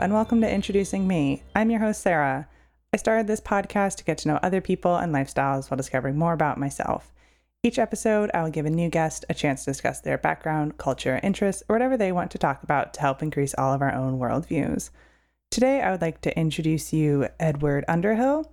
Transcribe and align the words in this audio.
And 0.00 0.14
welcome 0.14 0.40
to 0.40 0.50
Introducing 0.50 1.06
Me. 1.06 1.42
I'm 1.54 1.70
your 1.70 1.80
host, 1.80 2.00
Sarah. 2.00 2.48
I 2.90 2.96
started 2.96 3.26
this 3.26 3.42
podcast 3.42 3.96
to 3.96 4.04
get 4.04 4.16
to 4.18 4.28
know 4.28 4.36
other 4.36 4.62
people 4.62 4.96
and 4.96 5.14
lifestyles 5.14 5.70
while 5.70 5.76
discovering 5.76 6.16
more 6.16 6.32
about 6.32 6.56
myself. 6.56 7.12
Each 7.62 7.78
episode, 7.78 8.30
I 8.32 8.42
will 8.42 8.50
give 8.50 8.64
a 8.64 8.70
new 8.70 8.88
guest 8.88 9.26
a 9.28 9.34
chance 9.34 9.62
to 9.62 9.72
discuss 9.72 10.00
their 10.00 10.16
background, 10.16 10.78
culture, 10.78 11.20
interests, 11.22 11.62
or 11.68 11.74
whatever 11.74 11.98
they 11.98 12.12
want 12.12 12.30
to 12.30 12.38
talk 12.38 12.62
about 12.62 12.94
to 12.94 13.02
help 13.02 13.22
increase 13.22 13.54
all 13.58 13.74
of 13.74 13.82
our 13.82 13.92
own 13.92 14.18
worldviews. 14.18 14.88
Today, 15.50 15.82
I 15.82 15.90
would 15.90 16.00
like 16.00 16.22
to 16.22 16.38
introduce 16.38 16.94
you 16.94 17.28
Edward 17.38 17.84
Underhill. 17.86 18.50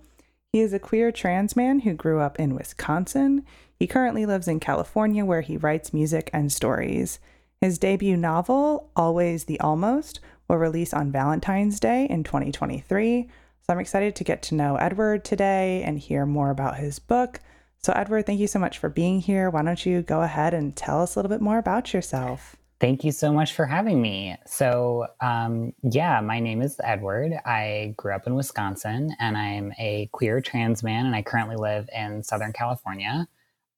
He 0.52 0.60
is 0.60 0.74
a 0.74 0.78
queer 0.78 1.10
trans 1.10 1.56
man 1.56 1.80
who 1.80 1.94
grew 1.94 2.20
up 2.20 2.38
in 2.38 2.54
Wisconsin. 2.54 3.42
He 3.74 3.86
currently 3.86 4.26
lives 4.26 4.48
in 4.48 4.60
California 4.60 5.24
where 5.24 5.40
he 5.40 5.56
writes 5.56 5.94
music 5.94 6.28
and 6.34 6.52
stories. 6.52 7.18
His 7.62 7.78
debut 7.78 8.18
novel, 8.18 8.90
Always 8.94 9.46
the 9.46 9.58
Almost, 9.60 10.20
will 10.48 10.56
release 10.56 10.94
on 10.94 11.12
Valentine's 11.12 11.78
Day 11.78 12.06
in 12.08 12.24
2023. 12.24 13.28
So 13.68 13.72
I'm 13.72 13.80
excited 13.80 14.16
to 14.16 14.24
get 14.24 14.42
to 14.44 14.54
know 14.54 14.76
Edward 14.76 15.24
today 15.24 15.82
and 15.82 15.98
hear 15.98 16.24
more 16.24 16.50
about 16.50 16.76
his 16.76 16.98
book. 16.98 17.40
So, 17.80 17.92
Edward, 17.92 18.26
thank 18.26 18.40
you 18.40 18.46
so 18.48 18.58
much 18.58 18.78
for 18.78 18.88
being 18.88 19.20
here. 19.20 19.50
Why 19.50 19.62
don't 19.62 19.86
you 19.86 20.02
go 20.02 20.22
ahead 20.22 20.52
and 20.52 20.74
tell 20.74 21.00
us 21.00 21.14
a 21.14 21.18
little 21.18 21.28
bit 21.28 21.40
more 21.40 21.58
about 21.58 21.94
yourself? 21.94 22.56
Thank 22.80 23.04
you 23.04 23.12
so 23.12 23.32
much 23.32 23.52
for 23.52 23.66
having 23.66 24.00
me. 24.00 24.36
So, 24.46 25.06
um, 25.20 25.72
yeah, 25.82 26.20
my 26.20 26.40
name 26.40 26.62
is 26.62 26.80
Edward. 26.82 27.32
I 27.44 27.94
grew 27.96 28.14
up 28.14 28.26
in 28.26 28.34
Wisconsin 28.34 29.14
and 29.20 29.36
I'm 29.36 29.72
a 29.78 30.08
queer 30.12 30.40
trans 30.40 30.82
man, 30.82 31.06
and 31.06 31.14
I 31.14 31.22
currently 31.22 31.56
live 31.56 31.88
in 31.94 32.22
Southern 32.22 32.52
California. 32.52 33.28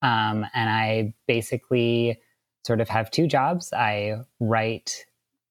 Um, 0.02 0.46
and 0.54 0.70
I 0.70 1.14
basically 1.26 2.20
sort 2.64 2.80
of 2.80 2.88
have 2.88 3.10
two 3.10 3.26
jobs. 3.26 3.72
I 3.72 4.20
write 4.38 5.04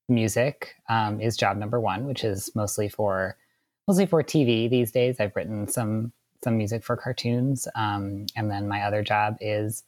music 0.10 0.76
um, 0.90 1.22
is 1.22 1.38
job 1.38 1.58
number 1.58 1.80
one, 1.80 2.06
which 2.06 2.24
is 2.24 2.52
mostly 2.56 2.90
for 2.90 3.38
mostly 3.88 4.06
for 4.06 4.24
TV 4.24 4.70
these 4.70 4.92
days. 4.92 5.20
I've 5.20 5.36
written 5.36 5.68
some 5.68 6.12
some 6.44 6.58
music 6.58 6.84
for 6.84 6.96
cartoons, 6.96 7.68
um, 7.76 8.26
and 8.36 8.50
then 8.50 8.68
my 8.68 8.84
other 8.84 9.04
job 9.04 9.36
is 9.42 9.84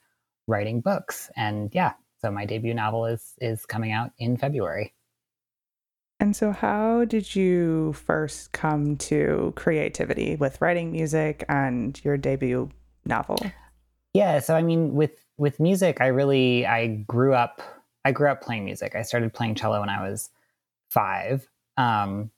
writing 0.48 0.82
books. 0.82 1.30
And 1.36 1.70
yeah, 1.74 1.94
so 2.22 2.32
my 2.32 2.46
debut 2.46 2.74
novel 2.74 3.06
is 3.06 3.34
is 3.40 3.66
coming 3.66 3.92
out 3.92 4.12
in 4.18 4.38
February. 4.38 4.94
And 6.20 6.36
so, 6.36 6.52
how 6.52 7.06
did 7.06 7.36
you 7.36 7.94
first 7.94 8.52
come 8.52 8.96
to 8.98 9.54
creativity 9.56 10.36
with 10.36 10.62
writing 10.62 10.92
music 10.92 11.44
and 11.50 12.00
your 12.04 12.16
debut 12.16 12.70
novel? 13.06 13.40
Yeah, 14.14 14.40
so 14.40 14.56
I 14.56 14.62
mean, 14.62 14.94
with 14.94 15.26
with 15.38 15.60
music, 15.60 16.00
I 16.00 16.08
really 16.08 16.66
I 16.66 16.88
grew 16.88 17.34
up 17.34 17.62
I 18.06 18.12
grew 18.12 18.30
up 18.30 18.42
playing 18.42 18.66
music. 18.66 18.96
I 18.96 19.02
started 19.02 19.34
playing 19.34 19.56
cello 19.56 19.80
when 19.80 19.90
I 19.90 20.08
was 20.08 20.30
five, 20.90 21.48
um, 21.78 22.32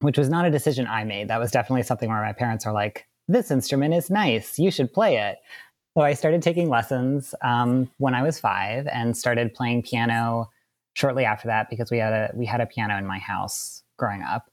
which 0.00 0.18
was 0.18 0.28
not 0.28 0.46
a 0.46 0.50
decision 0.50 0.86
I 0.86 1.04
made. 1.04 1.28
That 1.28 1.40
was 1.40 1.50
definitely 1.50 1.82
something 1.82 2.08
where 2.08 2.22
my 2.22 2.32
parents 2.32 2.66
are 2.66 2.72
like, 2.72 3.06
"This 3.28 3.50
instrument 3.50 3.94
is 3.94 4.10
nice. 4.10 4.58
You 4.58 4.70
should 4.70 4.92
play 4.92 5.18
it." 5.18 5.38
So 5.96 6.02
I 6.02 6.14
started 6.14 6.42
taking 6.42 6.68
lessons 6.68 7.34
um, 7.42 7.90
when 7.98 8.14
I 8.14 8.22
was 8.22 8.38
five 8.38 8.86
and 8.86 9.16
started 9.16 9.54
playing 9.54 9.82
piano 9.82 10.50
shortly 10.94 11.24
after 11.24 11.48
that 11.48 11.68
because 11.70 11.90
we 11.90 11.98
had 11.98 12.12
a 12.12 12.30
we 12.34 12.46
had 12.46 12.60
a 12.60 12.66
piano 12.66 12.96
in 12.96 13.06
my 13.06 13.18
house 13.18 13.82
growing 13.98 14.22
up. 14.22 14.50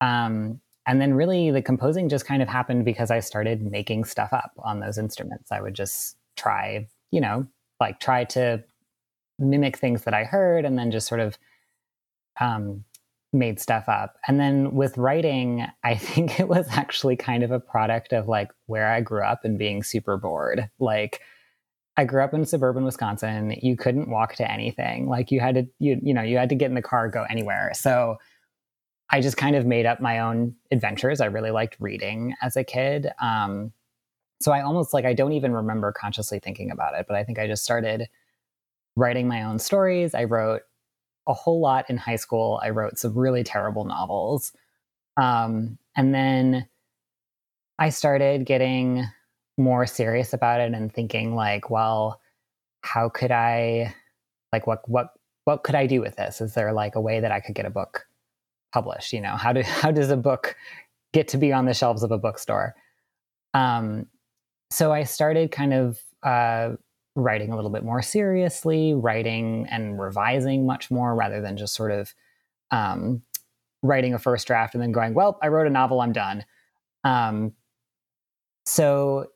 Um, 0.00 0.60
and 0.86 1.00
then 1.00 1.14
really 1.14 1.50
the 1.50 1.62
composing 1.62 2.08
just 2.08 2.26
kind 2.26 2.42
of 2.42 2.48
happened 2.48 2.84
because 2.84 3.10
I 3.10 3.20
started 3.20 3.62
making 3.62 4.04
stuff 4.04 4.32
up 4.32 4.52
on 4.58 4.80
those 4.80 4.98
instruments. 4.98 5.50
I 5.50 5.60
would 5.60 5.74
just 5.74 6.16
try, 6.36 6.86
you 7.10 7.20
know, 7.20 7.46
like 7.80 8.00
try 8.00 8.24
to 8.24 8.62
mimic 9.38 9.76
things 9.76 10.04
that 10.04 10.14
I 10.14 10.24
heard 10.24 10.64
and 10.64 10.78
then 10.78 10.90
just 10.90 11.06
sort 11.06 11.20
of 11.20 11.38
um, 12.40 12.84
made 13.32 13.60
stuff 13.60 13.88
up. 13.88 14.16
And 14.26 14.40
then 14.40 14.74
with 14.74 14.96
writing, 14.96 15.66
I 15.82 15.94
think 15.96 16.40
it 16.40 16.48
was 16.48 16.66
actually 16.70 17.16
kind 17.16 17.42
of 17.42 17.50
a 17.50 17.60
product 17.60 18.12
of 18.12 18.28
like 18.28 18.50
where 18.66 18.90
I 18.90 19.00
grew 19.00 19.22
up 19.22 19.44
and 19.44 19.58
being 19.58 19.82
super 19.82 20.16
bored. 20.16 20.70
Like 20.78 21.20
I 21.96 22.04
grew 22.04 22.22
up 22.22 22.34
in 22.34 22.44
suburban 22.44 22.84
Wisconsin. 22.84 23.56
You 23.62 23.76
couldn't 23.76 24.10
walk 24.10 24.34
to 24.36 24.50
anything. 24.50 25.08
Like 25.08 25.30
you 25.30 25.40
had 25.40 25.54
to 25.56 25.66
you 25.78 26.00
you 26.02 26.14
know, 26.14 26.22
you 26.22 26.38
had 26.38 26.48
to 26.48 26.54
get 26.54 26.68
in 26.68 26.74
the 26.74 26.82
car 26.82 27.08
go 27.08 27.24
anywhere. 27.28 27.72
So 27.74 28.16
I 29.10 29.20
just 29.20 29.36
kind 29.36 29.54
of 29.54 29.66
made 29.66 29.86
up 29.86 30.00
my 30.00 30.20
own 30.20 30.54
adventures. 30.70 31.20
I 31.20 31.26
really 31.26 31.50
liked 31.50 31.76
reading 31.78 32.34
as 32.42 32.56
a 32.56 32.64
kid. 32.64 33.08
Um, 33.20 33.72
so 34.40 34.50
I 34.50 34.62
almost 34.62 34.92
like 34.92 35.04
I 35.04 35.12
don't 35.12 35.32
even 35.32 35.52
remember 35.52 35.92
consciously 35.92 36.40
thinking 36.40 36.70
about 36.70 36.94
it, 36.98 37.06
but 37.06 37.16
I 37.16 37.22
think 37.22 37.38
I 37.38 37.46
just 37.46 37.62
started 37.62 38.08
writing 38.96 39.28
my 39.28 39.42
own 39.42 39.58
stories. 39.58 40.14
I 40.14 40.24
wrote 40.24 40.62
a 41.26 41.32
whole 41.32 41.60
lot 41.60 41.88
in 41.88 41.96
high 41.96 42.16
school. 42.16 42.60
I 42.62 42.70
wrote 42.70 42.98
some 42.98 43.16
really 43.16 43.44
terrible 43.44 43.84
novels. 43.84 44.52
Um, 45.16 45.78
and 45.96 46.14
then 46.14 46.68
I 47.78 47.88
started 47.88 48.46
getting 48.46 49.04
more 49.56 49.86
serious 49.86 50.32
about 50.32 50.60
it 50.60 50.72
and 50.72 50.92
thinking 50.92 51.34
like, 51.34 51.70
well, 51.70 52.20
how 52.82 53.08
could 53.08 53.30
I 53.30 53.94
like 54.52 54.66
what 54.66 54.88
what 54.88 55.08
what 55.44 55.62
could 55.62 55.74
I 55.74 55.86
do 55.86 56.00
with 56.00 56.16
this? 56.16 56.40
Is 56.40 56.54
there 56.54 56.72
like 56.72 56.94
a 56.94 57.00
way 57.00 57.20
that 57.20 57.32
I 57.32 57.40
could 57.40 57.54
get 57.54 57.66
a 57.66 57.70
book 57.70 58.06
published? 58.72 59.12
You 59.12 59.20
know, 59.20 59.36
how 59.36 59.52
do 59.52 59.62
how 59.64 59.90
does 59.90 60.10
a 60.10 60.16
book 60.16 60.56
get 61.12 61.28
to 61.28 61.38
be 61.38 61.52
on 61.52 61.64
the 61.64 61.74
shelves 61.74 62.02
of 62.02 62.10
a 62.10 62.18
bookstore? 62.18 62.74
Um, 63.54 64.06
so 64.70 64.92
I 64.92 65.04
started 65.04 65.50
kind 65.52 65.72
of 65.72 66.00
uh, 66.22 66.76
writing 67.16 67.52
a 67.52 67.56
little 67.56 67.70
bit 67.70 67.84
more 67.84 68.02
seriously, 68.02 68.94
writing 68.94 69.66
and 69.70 70.00
revising 70.00 70.66
much 70.66 70.90
more 70.90 71.14
rather 71.14 71.40
than 71.40 71.56
just 71.56 71.74
sort 71.74 71.92
of 71.92 72.14
um, 72.70 73.22
writing 73.82 74.14
a 74.14 74.18
first 74.18 74.46
draft 74.46 74.74
and 74.74 74.82
then 74.82 74.92
going, 74.92 75.14
well, 75.14 75.38
I 75.42 75.48
wrote 75.48 75.66
a 75.66 75.70
novel, 75.70 76.00
I'm 76.00 76.12
done. 76.12 76.44
Um, 77.04 77.52
so, 78.66 79.26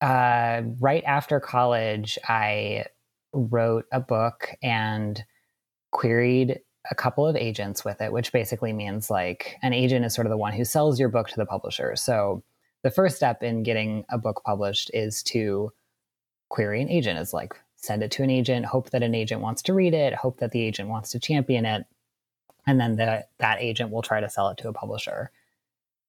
uh, 0.00 0.62
right 0.80 1.02
after 1.04 1.40
college, 1.40 2.18
I 2.28 2.84
wrote 3.32 3.86
a 3.90 4.00
book 4.00 4.50
and 4.62 5.24
queried 5.92 6.60
a 6.90 6.94
couple 6.94 7.26
of 7.26 7.36
agents 7.36 7.84
with 7.84 8.02
it, 8.02 8.12
which 8.12 8.30
basically 8.30 8.72
means 8.74 9.10
like 9.10 9.56
an 9.62 9.72
agent 9.72 10.04
is 10.04 10.14
sort 10.14 10.26
of 10.26 10.30
the 10.30 10.36
one 10.36 10.52
who 10.52 10.64
sells 10.64 11.00
your 11.00 11.08
book 11.08 11.28
to 11.28 11.36
the 11.36 11.46
publisher. 11.46 11.96
So, 11.96 12.44
the 12.82 12.90
first 12.90 13.16
step 13.16 13.42
in 13.42 13.62
getting 13.62 14.04
a 14.10 14.18
book 14.18 14.42
published 14.44 14.90
is 14.92 15.22
to 15.24 15.72
query 16.48 16.82
an 16.82 16.88
agent 16.88 17.18
is 17.18 17.32
like 17.32 17.54
send 17.76 18.02
it 18.02 18.10
to 18.12 18.22
an 18.22 18.30
agent, 18.30 18.66
hope 18.66 18.90
that 18.90 19.02
an 19.02 19.14
agent 19.14 19.40
wants 19.42 19.62
to 19.62 19.74
read 19.74 19.94
it, 19.94 20.14
hope 20.14 20.38
that 20.38 20.52
the 20.52 20.62
agent 20.62 20.88
wants 20.88 21.10
to 21.10 21.20
champion 21.20 21.66
it, 21.66 21.84
and 22.66 22.80
then 22.80 22.96
the, 22.96 23.24
that 23.38 23.60
agent 23.60 23.90
will 23.90 24.02
try 24.02 24.20
to 24.20 24.30
sell 24.30 24.48
it 24.48 24.58
to 24.58 24.68
a 24.68 24.72
publisher. 24.72 25.30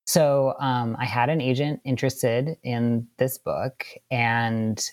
So 0.06 0.56
um, 0.60 0.96
I 1.00 1.06
had 1.06 1.30
an 1.30 1.42
agent 1.42 1.82
interested 1.84 2.58
in 2.64 3.08
this 3.18 3.38
book, 3.38 3.86
and 4.10 4.84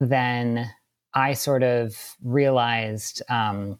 then 0.00 0.68
I 1.14 1.32
sort 1.32 1.62
of 1.62 2.16
realized, 2.22 3.22
um, 3.30 3.78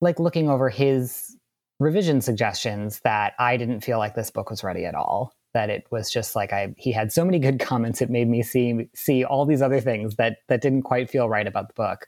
like 0.00 0.18
looking 0.18 0.48
over 0.48 0.70
his 0.70 1.36
revision 1.80 2.20
suggestions, 2.20 3.00
that 3.00 3.34
I 3.38 3.56
didn't 3.56 3.82
feel 3.82 3.98
like 3.98 4.14
this 4.14 4.30
book 4.30 4.50
was 4.50 4.64
ready 4.64 4.84
at 4.84 4.94
all 4.94 5.34
that 5.54 5.70
it 5.70 5.86
was 5.90 6.10
just 6.10 6.36
like 6.36 6.52
I 6.52 6.74
he 6.76 6.92
had 6.92 7.12
so 7.12 7.24
many 7.24 7.38
good 7.38 7.58
comments 7.60 8.02
it 8.02 8.10
made 8.10 8.28
me 8.28 8.42
see 8.42 8.88
see 8.94 9.24
all 9.24 9.46
these 9.46 9.62
other 9.62 9.80
things 9.80 10.16
that 10.16 10.38
that 10.48 10.60
didn't 10.60 10.82
quite 10.82 11.10
feel 11.10 11.28
right 11.28 11.46
about 11.46 11.68
the 11.68 11.74
book. 11.74 12.06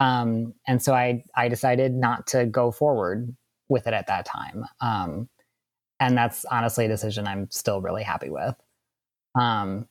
Um, 0.00 0.54
and 0.66 0.82
so 0.82 0.94
I 0.94 1.24
I 1.36 1.48
decided 1.48 1.94
not 1.94 2.26
to 2.28 2.46
go 2.46 2.70
forward 2.70 3.34
with 3.68 3.86
it 3.86 3.94
at 3.94 4.06
that 4.08 4.26
time. 4.26 4.64
Um, 4.80 5.28
and 6.00 6.16
that's 6.16 6.44
honestly 6.46 6.84
a 6.84 6.88
decision 6.88 7.26
I'm 7.26 7.50
still 7.50 7.80
really 7.80 8.02
happy 8.02 8.28
with. 8.28 8.54
Um, 9.34 9.88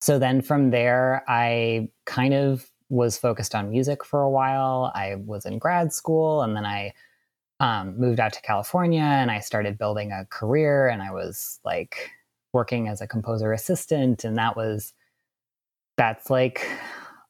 so 0.00 0.18
then 0.18 0.42
from 0.42 0.70
there, 0.70 1.24
I 1.28 1.88
kind 2.04 2.34
of 2.34 2.70
was 2.88 3.16
focused 3.16 3.54
on 3.54 3.70
music 3.70 4.04
for 4.04 4.22
a 4.22 4.30
while. 4.30 4.92
I 4.94 5.16
was 5.16 5.46
in 5.46 5.58
grad 5.58 5.92
school 5.92 6.42
and 6.42 6.56
then 6.56 6.66
I 6.66 6.92
um, 7.60 7.98
moved 7.98 8.20
out 8.20 8.32
to 8.32 8.42
California 8.42 9.02
and 9.02 9.30
I 9.30 9.40
started 9.40 9.78
building 9.78 10.12
a 10.12 10.26
career 10.26 10.88
and 10.88 11.02
I 11.02 11.12
was 11.12 11.60
like 11.64 12.10
working 12.52 12.88
as 12.88 13.00
a 13.00 13.06
composer 13.06 13.52
assistant 13.52 14.24
and 14.24 14.36
that 14.38 14.56
was 14.56 14.92
that's 15.96 16.30
like 16.30 16.68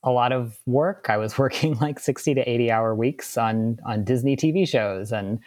a 0.02 0.10
lot 0.10 0.32
of 0.32 0.58
work. 0.66 1.06
I 1.08 1.16
was 1.16 1.38
working 1.38 1.76
like 1.78 1.98
60 1.98 2.34
to 2.34 2.48
80 2.48 2.70
hour 2.70 2.94
weeks 2.94 3.36
on 3.36 3.78
on 3.84 4.04
Disney 4.04 4.36
TV 4.36 4.68
shows 4.68 5.12
and 5.12 5.40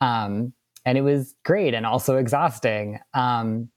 um 0.00 0.52
and 0.84 0.96
it 0.96 1.02
was 1.02 1.34
great 1.44 1.74
and 1.74 1.86
also 1.86 2.16
exhausting. 2.16 2.98
Um 3.14 3.70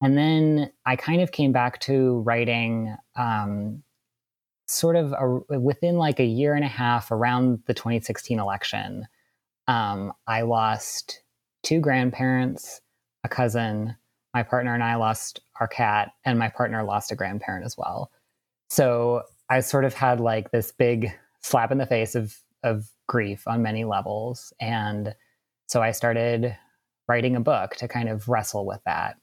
and 0.00 0.16
then 0.16 0.70
I 0.86 0.94
kind 0.94 1.20
of 1.20 1.32
came 1.32 1.52
back 1.52 1.80
to 1.80 2.20
writing 2.20 2.96
um 3.16 3.82
sort 4.66 4.96
of 4.96 5.12
a, 5.12 5.58
within 5.58 5.96
like 5.96 6.20
a 6.20 6.24
year 6.24 6.54
and 6.54 6.64
a 6.64 6.68
half 6.68 7.10
around 7.10 7.60
the 7.66 7.74
2016 7.74 8.38
election. 8.38 9.06
Um, 9.68 10.12
I 10.26 10.42
lost 10.42 11.22
two 11.62 11.80
grandparents, 11.80 12.80
a 13.22 13.28
cousin, 13.28 13.94
my 14.34 14.42
partner 14.42 14.74
and 14.74 14.82
I 14.82 14.96
lost 14.96 15.40
our 15.60 15.68
cat, 15.68 16.12
and 16.24 16.38
my 16.38 16.48
partner 16.48 16.82
lost 16.82 17.12
a 17.12 17.16
grandparent 17.16 17.64
as 17.64 17.76
well. 17.78 18.10
So 18.70 19.22
I 19.48 19.60
sort 19.60 19.84
of 19.84 19.94
had 19.94 20.20
like 20.20 20.50
this 20.50 20.72
big 20.72 21.12
slap 21.42 21.70
in 21.70 21.78
the 21.78 21.86
face 21.86 22.14
of 22.14 22.36
of 22.64 22.88
grief 23.06 23.46
on 23.46 23.62
many 23.62 23.84
levels. 23.84 24.52
And 24.60 25.14
so 25.66 25.80
I 25.80 25.92
started 25.92 26.56
writing 27.08 27.36
a 27.36 27.40
book 27.40 27.76
to 27.76 27.88
kind 27.88 28.08
of 28.08 28.28
wrestle 28.28 28.66
with 28.66 28.80
that. 28.84 29.16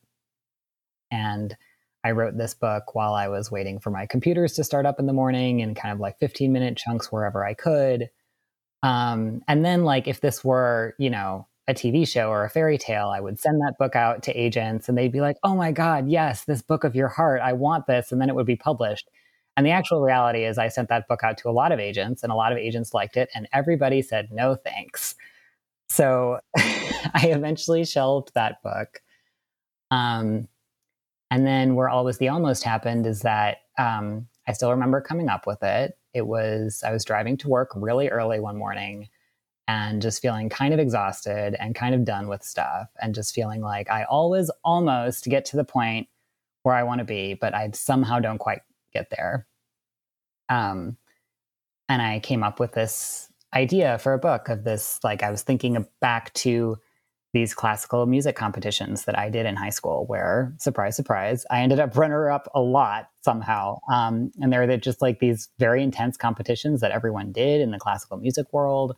And 1.12 1.56
I 2.04 2.12
wrote 2.12 2.38
this 2.38 2.54
book 2.54 2.96
while 2.96 3.14
I 3.14 3.28
was 3.28 3.52
waiting 3.52 3.80
for 3.80 3.90
my 3.90 4.06
computers 4.06 4.54
to 4.54 4.64
start 4.64 4.86
up 4.86 5.00
in 5.00 5.06
the 5.06 5.14
morning 5.14 5.60
in 5.60 5.76
kind 5.76 5.94
of 5.94 6.00
like 6.00 6.20
15 6.20 6.52
minute 6.52 6.78
chunks 6.78 7.12
wherever 7.12 7.46
I 7.46 7.54
could. 7.54 8.10
Um, 8.84 9.42
and 9.48 9.66
then, 9.66 9.84
like, 9.84 10.08
if 10.08 10.22
this 10.22 10.44
were, 10.44 10.96
you 11.00 11.10
know, 11.10 11.48
a 11.68 11.74
TV 11.74 12.08
show 12.08 12.30
or 12.30 12.44
a 12.44 12.50
fairy 12.50 12.78
tale, 12.78 13.10
I 13.10 13.20
would 13.20 13.40
send 13.40 13.60
that 13.62 13.78
book 13.80 13.96
out 13.96 14.22
to 14.24 14.34
agents 14.34 14.88
and 14.88 14.98
they'd 14.98 15.12
be 15.12 15.22
like, 15.22 15.38
oh 15.44 15.56
my 15.56 15.72
God, 15.72 16.08
yes, 16.08 16.46
this 16.46 16.62
book 16.62 16.84
of 16.84 16.96
your 16.96 17.08
heart, 17.08 17.42
I 17.42 17.54
want 17.54 17.88
this. 17.88 18.12
And 18.12 18.22
then 18.22 18.30
it 18.30 18.36
would 18.36 18.46
be 18.46 18.56
published. 18.56 19.10
And 19.58 19.66
the 19.66 19.72
actual 19.72 20.02
reality 20.02 20.44
is, 20.46 20.58
I 20.58 20.68
sent 20.68 20.90
that 20.90 21.08
book 21.08 21.24
out 21.24 21.38
to 21.40 21.50
a 21.50 21.52
lot 21.52 21.72
of 21.72 21.80
agents 21.80 22.24
and 22.24 22.32
a 22.32 22.36
lot 22.36 22.52
of 22.52 22.58
agents 22.58 22.94
liked 22.94 23.18
it. 23.18 23.30
And 23.34 23.48
everybody 23.54 24.02
said, 24.02 24.30
no 24.32 24.56
thanks. 24.56 25.16
So 25.90 26.40
I 26.58 27.32
eventually 27.32 27.86
shelved 27.86 28.32
that 28.36 28.62
book. 28.62 29.02
Um, 29.92 30.48
and 31.32 31.48
then 31.48 31.76
where 31.76 31.90
Always 31.90 32.18
the 32.18 32.30
Almost 32.30 32.64
happened 32.64 33.06
is 33.06 33.22
that 33.22 33.58
um, 33.78 34.28
I 34.48 34.54
still 34.54 34.72
remember 34.72 35.02
coming 35.02 35.30
up 35.30 35.48
with 35.48 35.64
it. 35.64 35.98
It 36.16 36.26
was, 36.26 36.82
I 36.84 36.92
was 36.92 37.04
driving 37.04 37.36
to 37.38 37.50
work 37.50 37.72
really 37.76 38.08
early 38.08 38.40
one 38.40 38.58
morning 38.58 39.10
and 39.68 40.02
just 40.02 40.22
feeling 40.22 40.48
kind 40.48 40.74
of 40.74 40.80
exhausted 40.80 41.56
and 41.60 41.76
kind 41.76 41.94
of 41.94 42.06
done 42.06 42.30
with 42.30 42.42
stuff 42.42 42.88
and 43.02 43.14
just 43.14 43.36
feeling 43.36 43.62
like 43.62 43.92
I 43.92 44.06
always 44.06 44.50
almost 44.64 45.26
get 45.26 45.44
to 45.46 45.58
the 45.58 45.66
point 45.66 46.08
where 46.64 46.76
I 46.76 46.84
want 46.84 47.00
to 47.00 47.06
be, 47.06 47.34
but 47.34 47.54
I 47.54 47.70
somehow 47.74 48.20
don't 48.20 48.38
quite 48.38 48.62
get 48.94 49.10
there. 49.10 49.46
Um, 50.48 50.98
and 51.90 52.02
I 52.02 52.20
came 52.20 52.44
up 52.44 52.60
with 52.60 52.72
this 52.72 53.28
idea 53.54 53.98
for 53.98 54.14
a 54.14 54.20
book 54.20 54.48
of 54.48 54.64
this, 54.64 55.00
like 55.04 55.22
I 55.22 55.32
was 55.32 55.44
thinking 55.44 55.86
back 56.00 56.34
to 56.36 56.78
these 57.36 57.54
classical 57.54 58.06
music 58.06 58.34
competitions 58.34 59.04
that 59.04 59.20
I 59.20 59.30
did 59.30 59.46
in 59.46 59.58
high 59.58 59.70
school, 59.70 60.06
where 60.08 60.54
surprise, 60.58 60.96
surprise, 60.96 61.46
I 61.52 61.60
ended 61.60 61.82
up 61.82 61.98
runner 61.98 62.32
up 62.32 62.50
a 62.56 62.62
lot 62.62 63.10
somehow. 63.24 63.80
Um, 63.92 64.32
and 64.40 64.54
there 64.54 64.66
were 64.66 64.78
just 64.78 65.02
like 65.02 65.20
these 65.20 65.50
very 65.60 65.84
intense 65.84 66.16
competitions 66.16 66.80
that 66.80 66.92
everyone 66.92 67.34
did 67.34 67.60
in 67.60 67.72
the 67.72 67.78
classical 67.78 68.16
music 68.16 68.54
world. 68.54 68.96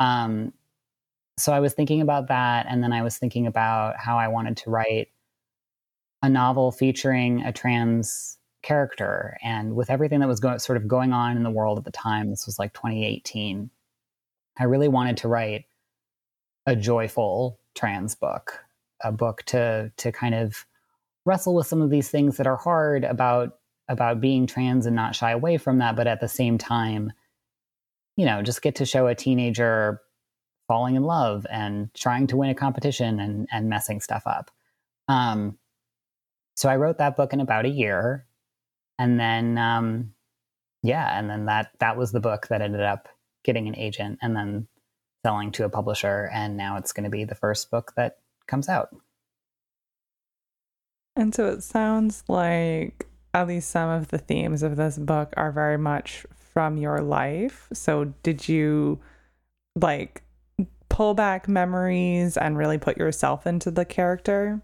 Um, 0.00 0.54
so 1.36 1.52
I 1.52 1.60
was 1.60 1.74
thinking 1.74 2.00
about 2.00 2.28
that, 2.28 2.64
and 2.70 2.82
then 2.82 2.94
I 2.94 3.02
was 3.02 3.18
thinking 3.18 3.46
about 3.46 3.96
how 3.98 4.16
I 4.16 4.28
wanted 4.28 4.56
to 4.56 4.70
write 4.70 5.08
a 6.22 6.30
novel 6.30 6.72
featuring 6.72 7.42
a 7.42 7.52
trans 7.52 8.38
character. 8.62 9.36
And 9.44 9.76
with 9.76 9.90
everything 9.90 10.20
that 10.20 10.26
was 10.26 10.40
go- 10.40 10.56
sort 10.56 10.78
of 10.78 10.88
going 10.88 11.12
on 11.12 11.36
in 11.36 11.42
the 11.42 11.50
world 11.50 11.76
at 11.76 11.84
the 11.84 11.92
time, 11.92 12.30
this 12.30 12.46
was 12.46 12.58
like 12.58 12.72
2018. 12.72 13.68
I 14.58 14.64
really 14.64 14.88
wanted 14.88 15.18
to 15.18 15.28
write 15.28 15.66
a 16.68 16.76
joyful 16.76 17.58
trans 17.74 18.14
book, 18.14 18.62
a 19.02 19.10
book 19.10 19.42
to 19.44 19.90
to 19.96 20.12
kind 20.12 20.34
of 20.34 20.66
wrestle 21.24 21.54
with 21.54 21.66
some 21.66 21.80
of 21.80 21.88
these 21.88 22.10
things 22.10 22.36
that 22.36 22.46
are 22.46 22.58
hard 22.58 23.04
about 23.04 23.56
about 23.88 24.20
being 24.20 24.46
trans 24.46 24.84
and 24.84 24.94
not 24.94 25.16
shy 25.16 25.30
away 25.30 25.56
from 25.56 25.78
that, 25.78 25.96
but 25.96 26.06
at 26.06 26.20
the 26.20 26.28
same 26.28 26.58
time, 26.58 27.10
you 28.16 28.26
know, 28.26 28.42
just 28.42 28.60
get 28.60 28.74
to 28.76 28.84
show 28.84 29.06
a 29.06 29.14
teenager 29.14 30.02
falling 30.66 30.94
in 30.94 31.04
love 31.04 31.46
and 31.50 31.88
trying 31.94 32.26
to 32.26 32.36
win 32.36 32.50
a 32.50 32.54
competition 32.54 33.18
and 33.18 33.48
and 33.50 33.70
messing 33.70 33.98
stuff 34.00 34.26
up. 34.26 34.50
Um, 35.08 35.56
so 36.54 36.68
I 36.68 36.76
wrote 36.76 36.98
that 36.98 37.16
book 37.16 37.32
in 37.32 37.40
about 37.40 37.64
a 37.64 37.70
year, 37.70 38.26
and 38.98 39.18
then 39.18 39.56
um, 39.56 40.12
yeah, 40.82 41.18
and 41.18 41.30
then 41.30 41.46
that 41.46 41.70
that 41.78 41.96
was 41.96 42.12
the 42.12 42.20
book 42.20 42.48
that 42.48 42.60
ended 42.60 42.82
up 42.82 43.08
getting 43.42 43.68
an 43.68 43.76
agent, 43.76 44.18
and 44.20 44.36
then 44.36 44.68
selling 45.24 45.52
to 45.52 45.64
a 45.64 45.68
publisher, 45.68 46.30
and 46.32 46.56
now 46.56 46.76
it's 46.76 46.92
going 46.92 47.04
to 47.04 47.10
be 47.10 47.24
the 47.24 47.34
first 47.34 47.70
book 47.70 47.92
that 47.96 48.18
comes 48.46 48.68
out. 48.68 48.94
And 51.16 51.34
so 51.34 51.48
it 51.48 51.62
sounds 51.62 52.22
like 52.28 53.06
at 53.34 53.48
least 53.48 53.70
some 53.70 53.90
of 53.90 54.08
the 54.08 54.18
themes 54.18 54.62
of 54.62 54.76
this 54.76 54.96
book 54.96 55.34
are 55.36 55.52
very 55.52 55.76
much 55.78 56.24
from 56.52 56.76
your 56.76 57.00
life. 57.00 57.68
So 57.72 58.12
did 58.22 58.48
you 58.48 59.00
like 59.74 60.22
pull 60.88 61.14
back 61.14 61.48
memories 61.48 62.36
and 62.36 62.56
really 62.56 62.78
put 62.78 62.96
yourself 62.96 63.46
into 63.46 63.70
the 63.70 63.84
character? 63.84 64.62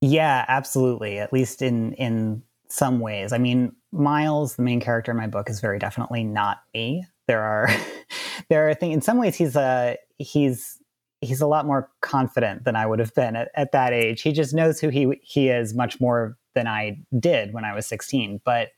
Yeah, 0.00 0.44
absolutely. 0.48 1.18
At 1.18 1.32
least 1.32 1.62
in 1.62 1.92
in 1.94 2.42
some 2.68 3.00
ways. 3.00 3.32
I 3.32 3.38
mean, 3.38 3.74
Miles, 3.92 4.56
the 4.56 4.62
main 4.62 4.80
character 4.80 5.10
in 5.10 5.16
my 5.16 5.26
book, 5.26 5.48
is 5.48 5.60
very 5.60 5.78
definitely 5.78 6.22
not 6.22 6.58
me. 6.74 7.06
There 7.28 7.42
are 7.42 7.68
there 8.48 8.68
are 8.68 8.74
things 8.74 8.94
in 8.94 9.00
some 9.00 9.18
ways 9.18 9.36
he's 9.36 9.54
a 9.54 9.96
he's 10.18 10.82
he's 11.20 11.40
a 11.40 11.46
lot 11.46 11.66
more 11.66 11.90
confident 12.00 12.64
than 12.64 12.74
I 12.74 12.86
would 12.86 12.98
have 12.98 13.14
been 13.14 13.36
at, 13.36 13.50
at 13.54 13.72
that 13.72 13.92
age. 13.92 14.22
He 14.22 14.32
just 14.32 14.52
knows 14.52 14.80
who 14.80 14.88
he 14.88 15.20
he 15.22 15.48
is 15.48 15.74
much 15.74 16.00
more 16.00 16.36
than 16.54 16.66
I 16.66 16.98
did 17.20 17.52
when 17.52 17.64
I 17.64 17.72
was 17.74 17.86
16. 17.86 18.40
But 18.44 18.70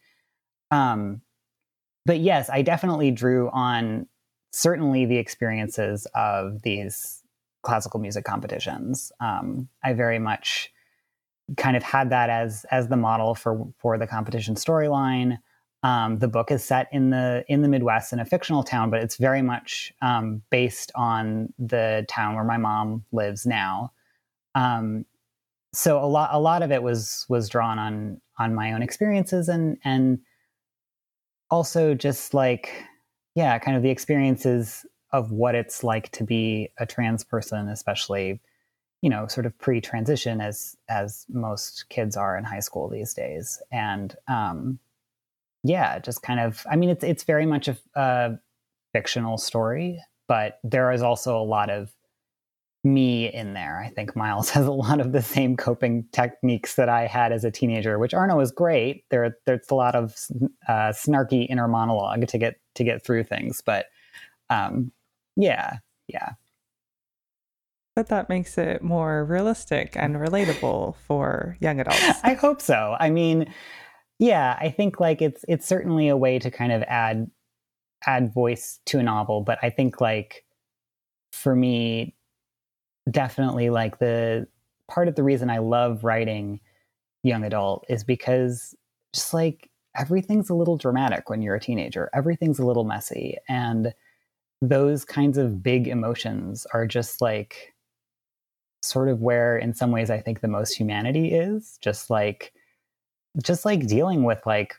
um 0.70 1.22
but 2.04 2.20
yes, 2.20 2.50
I 2.50 2.62
definitely 2.62 3.10
drew 3.10 3.50
on 3.50 4.06
certainly 4.52 5.06
the 5.06 5.18
experiences 5.18 6.06
of 6.14 6.62
these 6.62 7.22
classical 7.62 8.00
music 8.00 8.24
competitions. 8.24 9.12
Um, 9.20 9.68
I 9.84 9.92
very 9.92 10.18
much 10.18 10.72
kind 11.56 11.76
of 11.76 11.82
had 11.82 12.10
that 12.10 12.30
as 12.30 12.64
as 12.70 12.88
the 12.88 12.96
model 12.96 13.34
for 13.34 13.68
for 13.78 13.98
the 13.98 14.06
competition 14.06 14.54
storyline. 14.54 15.38
Um, 15.82 16.18
the 16.18 16.28
book 16.28 16.50
is 16.50 16.62
set 16.62 16.88
in 16.92 17.10
the 17.10 17.44
in 17.48 17.62
the 17.62 17.68
Midwest 17.68 18.12
in 18.12 18.20
a 18.20 18.24
fictional 18.24 18.62
town, 18.62 18.90
but 18.90 19.02
it's 19.02 19.16
very 19.16 19.40
much 19.40 19.92
um, 20.02 20.42
based 20.50 20.92
on 20.94 21.52
the 21.58 22.04
town 22.08 22.34
where 22.34 22.44
my 22.44 22.58
mom 22.58 23.04
lives 23.12 23.46
now. 23.46 23.92
Um, 24.54 25.06
so 25.72 26.02
a 26.02 26.06
lot 26.06 26.30
a 26.32 26.40
lot 26.40 26.62
of 26.62 26.70
it 26.70 26.82
was 26.82 27.24
was 27.28 27.48
drawn 27.48 27.78
on 27.78 28.20
on 28.38 28.54
my 28.54 28.72
own 28.72 28.82
experiences 28.82 29.48
and 29.48 29.78
and 29.84 30.18
also 31.50 31.94
just 31.94 32.34
like 32.34 32.84
yeah, 33.34 33.58
kind 33.58 33.76
of 33.76 33.82
the 33.82 33.90
experiences 33.90 34.84
of 35.12 35.30
what 35.30 35.54
it's 35.54 35.82
like 35.84 36.10
to 36.12 36.24
be 36.24 36.68
a 36.78 36.86
trans 36.86 37.24
person, 37.24 37.68
especially 37.68 38.40
you 39.02 39.08
know 39.08 39.26
sort 39.26 39.46
of 39.46 39.58
pre-transition 39.58 40.40
as 40.40 40.76
as 40.88 41.24
most 41.30 41.86
kids 41.88 42.16
are 42.16 42.36
in 42.36 42.44
high 42.44 42.60
school 42.60 42.88
these 42.88 43.14
days 43.14 43.62
and 43.72 44.14
um 44.28 44.78
yeah, 45.62 45.98
just 45.98 46.22
kind 46.22 46.40
of. 46.40 46.66
I 46.70 46.76
mean, 46.76 46.90
it's 46.90 47.04
it's 47.04 47.24
very 47.24 47.46
much 47.46 47.68
a, 47.68 47.76
a 47.94 48.30
fictional 48.92 49.38
story, 49.38 50.00
but 50.28 50.58
there 50.64 50.92
is 50.92 51.02
also 51.02 51.38
a 51.38 51.44
lot 51.44 51.70
of 51.70 51.92
me 52.82 53.32
in 53.32 53.52
there. 53.52 53.82
I 53.84 53.90
think 53.90 54.16
Miles 54.16 54.50
has 54.56 54.66
a 54.66 54.72
lot 54.72 55.00
of 55.00 55.12
the 55.12 55.22
same 55.22 55.56
coping 55.56 56.06
techniques 56.12 56.76
that 56.76 56.88
I 56.88 57.06
had 57.06 57.32
as 57.32 57.44
a 57.44 57.50
teenager, 57.50 57.98
which 57.98 58.14
aren't 58.14 58.32
always 58.32 58.50
great. 58.50 59.04
There, 59.10 59.36
there's 59.46 59.68
a 59.70 59.74
lot 59.74 59.94
of 59.94 60.16
uh, 60.68 60.92
snarky 60.92 61.46
inner 61.48 61.68
monologue 61.68 62.26
to 62.28 62.38
get 62.38 62.60
to 62.76 62.84
get 62.84 63.04
through 63.04 63.24
things, 63.24 63.60
but 63.60 63.86
um, 64.48 64.92
yeah, 65.36 65.78
yeah. 66.08 66.30
But 67.96 68.08
that 68.08 68.28
makes 68.28 68.56
it 68.56 68.82
more 68.82 69.24
realistic 69.24 69.92
and 69.96 70.16
relatable 70.16 70.94
for 71.06 71.56
young 71.60 71.80
adults. 71.80 72.20
I 72.22 72.34
hope 72.34 72.62
so. 72.62 72.96
I 72.98 73.10
mean, 73.10 73.52
yeah, 74.20 74.58
I 74.60 74.68
think 74.68 75.00
like 75.00 75.22
it's 75.22 75.46
it's 75.48 75.66
certainly 75.66 76.08
a 76.08 76.16
way 76.16 76.38
to 76.38 76.50
kind 76.50 76.72
of 76.72 76.82
add 76.82 77.30
add 78.06 78.34
voice 78.34 78.80
to 78.86 78.98
a 78.98 79.02
novel, 79.02 79.40
but 79.40 79.58
I 79.62 79.70
think 79.70 80.00
like 80.00 80.44
for 81.32 81.56
me 81.56 82.14
definitely 83.10 83.70
like 83.70 83.98
the 83.98 84.46
part 84.88 85.08
of 85.08 85.16
the 85.16 85.22
reason 85.22 85.48
I 85.50 85.58
love 85.58 86.04
writing 86.04 86.60
young 87.22 87.44
adult 87.44 87.86
is 87.88 88.04
because 88.04 88.74
just 89.14 89.32
like 89.34 89.70
everything's 89.96 90.50
a 90.50 90.54
little 90.54 90.76
dramatic 90.76 91.30
when 91.30 91.42
you're 91.42 91.54
a 91.56 91.60
teenager. 91.60 92.10
Everything's 92.14 92.58
a 92.58 92.66
little 92.66 92.84
messy 92.84 93.36
and 93.48 93.94
those 94.60 95.04
kinds 95.06 95.38
of 95.38 95.62
big 95.62 95.88
emotions 95.88 96.66
are 96.74 96.86
just 96.86 97.22
like 97.22 97.74
sort 98.82 99.08
of 99.08 99.20
where 99.22 99.56
in 99.56 99.72
some 99.74 99.92
ways 99.92 100.10
I 100.10 100.20
think 100.20 100.40
the 100.40 100.48
most 100.48 100.74
humanity 100.74 101.32
is, 101.32 101.78
just 101.80 102.10
like 102.10 102.52
just 103.42 103.64
like 103.64 103.86
dealing 103.86 104.24
with 104.24 104.44
like 104.46 104.74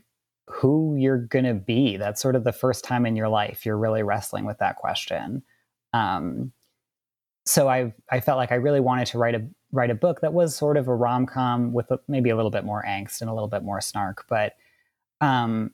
who 0.47 0.95
you're 0.97 1.17
going 1.17 1.45
to 1.45 1.53
be. 1.53 1.97
That's 1.97 2.21
sort 2.21 2.35
of 2.35 2.43
the 2.43 2.51
first 2.51 2.83
time 2.83 3.05
in 3.05 3.15
your 3.15 3.29
life 3.29 3.65
you're 3.65 3.77
really 3.77 4.03
wrestling 4.03 4.45
with 4.45 4.59
that 4.59 4.75
question. 4.75 5.43
Um, 5.93 6.51
so 7.45 7.67
I 7.67 7.93
I 8.09 8.19
felt 8.19 8.37
like 8.37 8.51
I 8.51 8.55
really 8.55 8.79
wanted 8.79 9.07
to 9.07 9.17
write 9.17 9.35
a 9.35 9.45
write 9.71 9.89
a 9.89 9.95
book 9.95 10.21
that 10.21 10.33
was 10.33 10.55
sort 10.55 10.77
of 10.77 10.87
a 10.87 10.95
rom 10.95 11.25
com 11.25 11.73
with 11.73 11.89
a, 11.91 11.99
maybe 12.07 12.29
a 12.29 12.35
little 12.35 12.51
bit 12.51 12.65
more 12.65 12.83
angst 12.87 13.21
and 13.21 13.29
a 13.29 13.33
little 13.33 13.47
bit 13.47 13.63
more 13.63 13.81
snark, 13.81 14.25
but 14.29 14.53
um, 15.21 15.71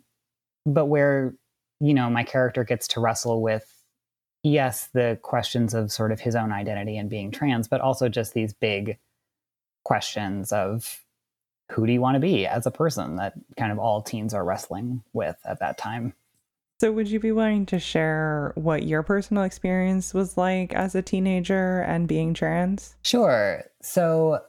but 0.65 0.85
where 0.85 1.35
you 1.79 1.93
know 1.93 2.09
my 2.09 2.23
character 2.23 2.63
gets 2.63 2.87
to 2.89 2.99
wrestle 2.99 3.41
with 3.41 3.81
yes 4.43 4.87
the 4.93 5.19
questions 5.23 5.73
of 5.73 5.91
sort 5.91 6.11
of 6.11 6.19
his 6.19 6.35
own 6.35 6.51
identity 6.51 6.97
and 6.97 7.09
being 7.09 7.31
trans, 7.31 7.67
but 7.67 7.81
also 7.81 8.07
just 8.07 8.33
these 8.33 8.53
big 8.53 8.97
questions 9.83 10.51
of 10.51 11.03
who 11.71 11.85
do 11.85 11.93
you 11.93 12.01
want 12.01 12.15
to 12.15 12.19
be 12.19 12.47
as 12.47 12.65
a 12.65 12.71
person 12.71 13.17
that 13.17 13.33
kind 13.57 13.71
of 13.71 13.79
all 13.79 14.01
teens 14.01 14.33
are 14.33 14.43
wrestling 14.45 15.03
with 15.13 15.37
at 15.45 15.59
that 15.59 15.77
time. 15.77 16.13
So, 16.79 16.91
would 16.91 17.09
you 17.09 17.19
be 17.19 17.31
willing 17.31 17.65
to 17.67 17.79
share 17.79 18.51
what 18.55 18.83
your 18.83 19.01
personal 19.01 19.43
experience 19.43 20.13
was 20.13 20.37
like 20.37 20.73
as 20.73 20.93
a 20.93 21.01
teenager 21.01 21.81
and 21.81 22.07
being 22.07 22.35
trans? 22.35 22.95
Sure. 23.01 23.63
So, 23.81 24.41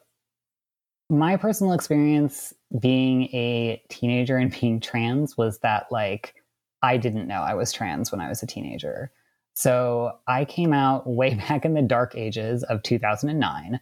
my 1.09 1.37
personal 1.37 1.73
experience 1.73 2.53
being 2.79 3.25
a 3.35 3.83
teenager 3.89 4.37
and 4.37 4.51
being 4.61 4.79
trans 4.79 5.39
was 5.39 5.61
that, 5.61 5.87
like, 5.91 6.35
I 6.83 6.99
didn't 6.99 7.29
know 7.29 7.41
I 7.41 7.55
was 7.55 7.73
trans 7.73 8.13
when 8.13 8.21
I 8.21 8.29
was 8.29 8.43
a 8.43 8.47
teenager. 8.47 9.11
So, 9.55 10.19
I 10.27 10.45
came 10.45 10.75
out 10.75 11.07
way 11.07 11.35
back 11.49 11.65
in 11.65 11.73
the 11.73 11.83
dark 11.83 12.15
ages 12.15 12.63
of 12.63 12.83
2009, 12.83 13.81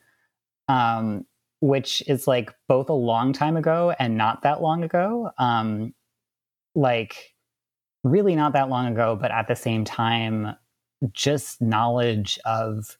um, 0.68 1.26
which 1.66 2.00
is 2.06 2.28
like 2.28 2.54
both 2.68 2.88
a 2.88 2.94
long 2.94 3.32
time 3.32 3.56
ago 3.56 3.92
and 3.98 4.16
not 4.16 4.42
that 4.42 4.62
long 4.62 4.84
ago. 4.84 5.30
Um, 5.36 5.94
like, 6.76 7.34
really 8.04 8.36
not 8.36 8.52
that 8.52 8.68
long 8.68 8.86
ago, 8.86 9.18
but 9.20 9.32
at 9.32 9.48
the 9.48 9.56
same 9.56 9.84
time, 9.84 10.54
just 11.12 11.60
knowledge 11.60 12.38
of 12.44 12.96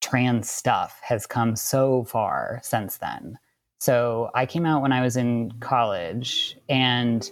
trans 0.00 0.50
stuff 0.50 0.98
has 1.02 1.24
come 1.24 1.54
so 1.54 2.02
far 2.02 2.60
since 2.64 2.96
then. 2.96 3.38
So 3.78 4.30
I 4.34 4.44
came 4.44 4.66
out 4.66 4.82
when 4.82 4.92
I 4.92 5.00
was 5.00 5.16
in 5.16 5.52
college 5.60 6.56
and 6.68 7.30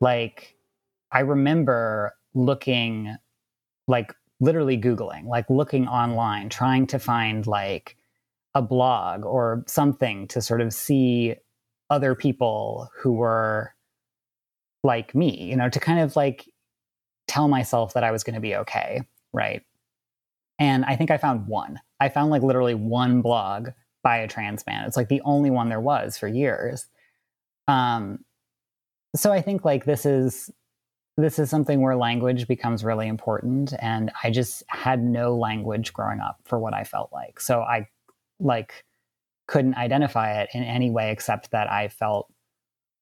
like 0.00 0.56
I 1.10 1.20
remember 1.20 2.14
looking 2.34 3.16
like 3.88 4.14
literally 4.40 4.78
googling, 4.78 5.26
like 5.26 5.50
looking 5.50 5.88
online 5.88 6.48
trying 6.48 6.86
to 6.88 6.98
find 7.00 7.44
like 7.46 7.96
a 8.54 8.62
blog 8.62 9.24
or 9.24 9.64
something 9.66 10.28
to 10.28 10.42
sort 10.42 10.60
of 10.60 10.72
see 10.72 11.36
other 11.90 12.14
people 12.14 12.90
who 12.96 13.12
were 13.12 13.74
like 14.84 15.14
me, 15.14 15.44
you 15.44 15.56
know, 15.56 15.68
to 15.68 15.80
kind 15.80 16.00
of 16.00 16.16
like 16.16 16.48
tell 17.28 17.48
myself 17.48 17.94
that 17.94 18.04
I 18.04 18.10
was 18.10 18.24
going 18.24 18.34
to 18.34 18.40
be 18.40 18.56
okay, 18.56 19.02
right? 19.32 19.62
And 20.58 20.84
I 20.84 20.96
think 20.96 21.10
I 21.10 21.18
found 21.18 21.46
one. 21.46 21.80
I 22.00 22.08
found 22.08 22.30
like 22.30 22.42
literally 22.42 22.74
one 22.74 23.22
blog 23.22 23.70
by 24.02 24.18
a 24.18 24.28
trans 24.28 24.66
man. 24.66 24.84
It's 24.86 24.96
like 24.96 25.08
the 25.08 25.22
only 25.24 25.50
one 25.50 25.68
there 25.68 25.80
was 25.80 26.18
for 26.18 26.28
years. 26.28 26.86
Um, 27.68 28.24
so 29.14 29.32
I 29.32 29.40
think 29.40 29.64
like 29.64 29.84
this 29.84 30.04
is 30.06 30.50
this 31.18 31.38
is 31.38 31.50
something 31.50 31.82
where 31.82 31.94
language 31.94 32.48
becomes 32.48 32.84
really 32.84 33.06
important, 33.06 33.74
and 33.80 34.10
I 34.22 34.30
just 34.30 34.62
had 34.68 35.02
no 35.02 35.36
language 35.36 35.92
growing 35.92 36.20
up 36.20 36.40
for 36.44 36.58
what 36.58 36.72
I 36.72 36.84
felt 36.84 37.12
like. 37.12 37.38
So 37.38 37.60
I 37.60 37.88
like 38.42 38.84
couldn't 39.46 39.74
identify 39.74 40.40
it 40.40 40.50
in 40.54 40.62
any 40.62 40.90
way 40.90 41.10
except 41.10 41.50
that 41.50 41.70
I 41.70 41.88
felt 41.88 42.32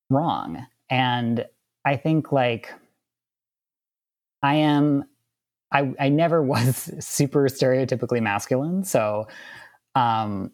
wrong. 0.08 0.66
And 0.88 1.44
I 1.84 1.96
think 1.96 2.32
like 2.32 2.72
I 4.42 4.56
am 4.56 5.04
I 5.72 5.92
I 5.98 6.08
never 6.08 6.42
was 6.54 6.90
super 6.98 7.44
stereotypically 7.44 8.22
masculine. 8.22 8.84
So 8.84 9.28
um 9.94 10.52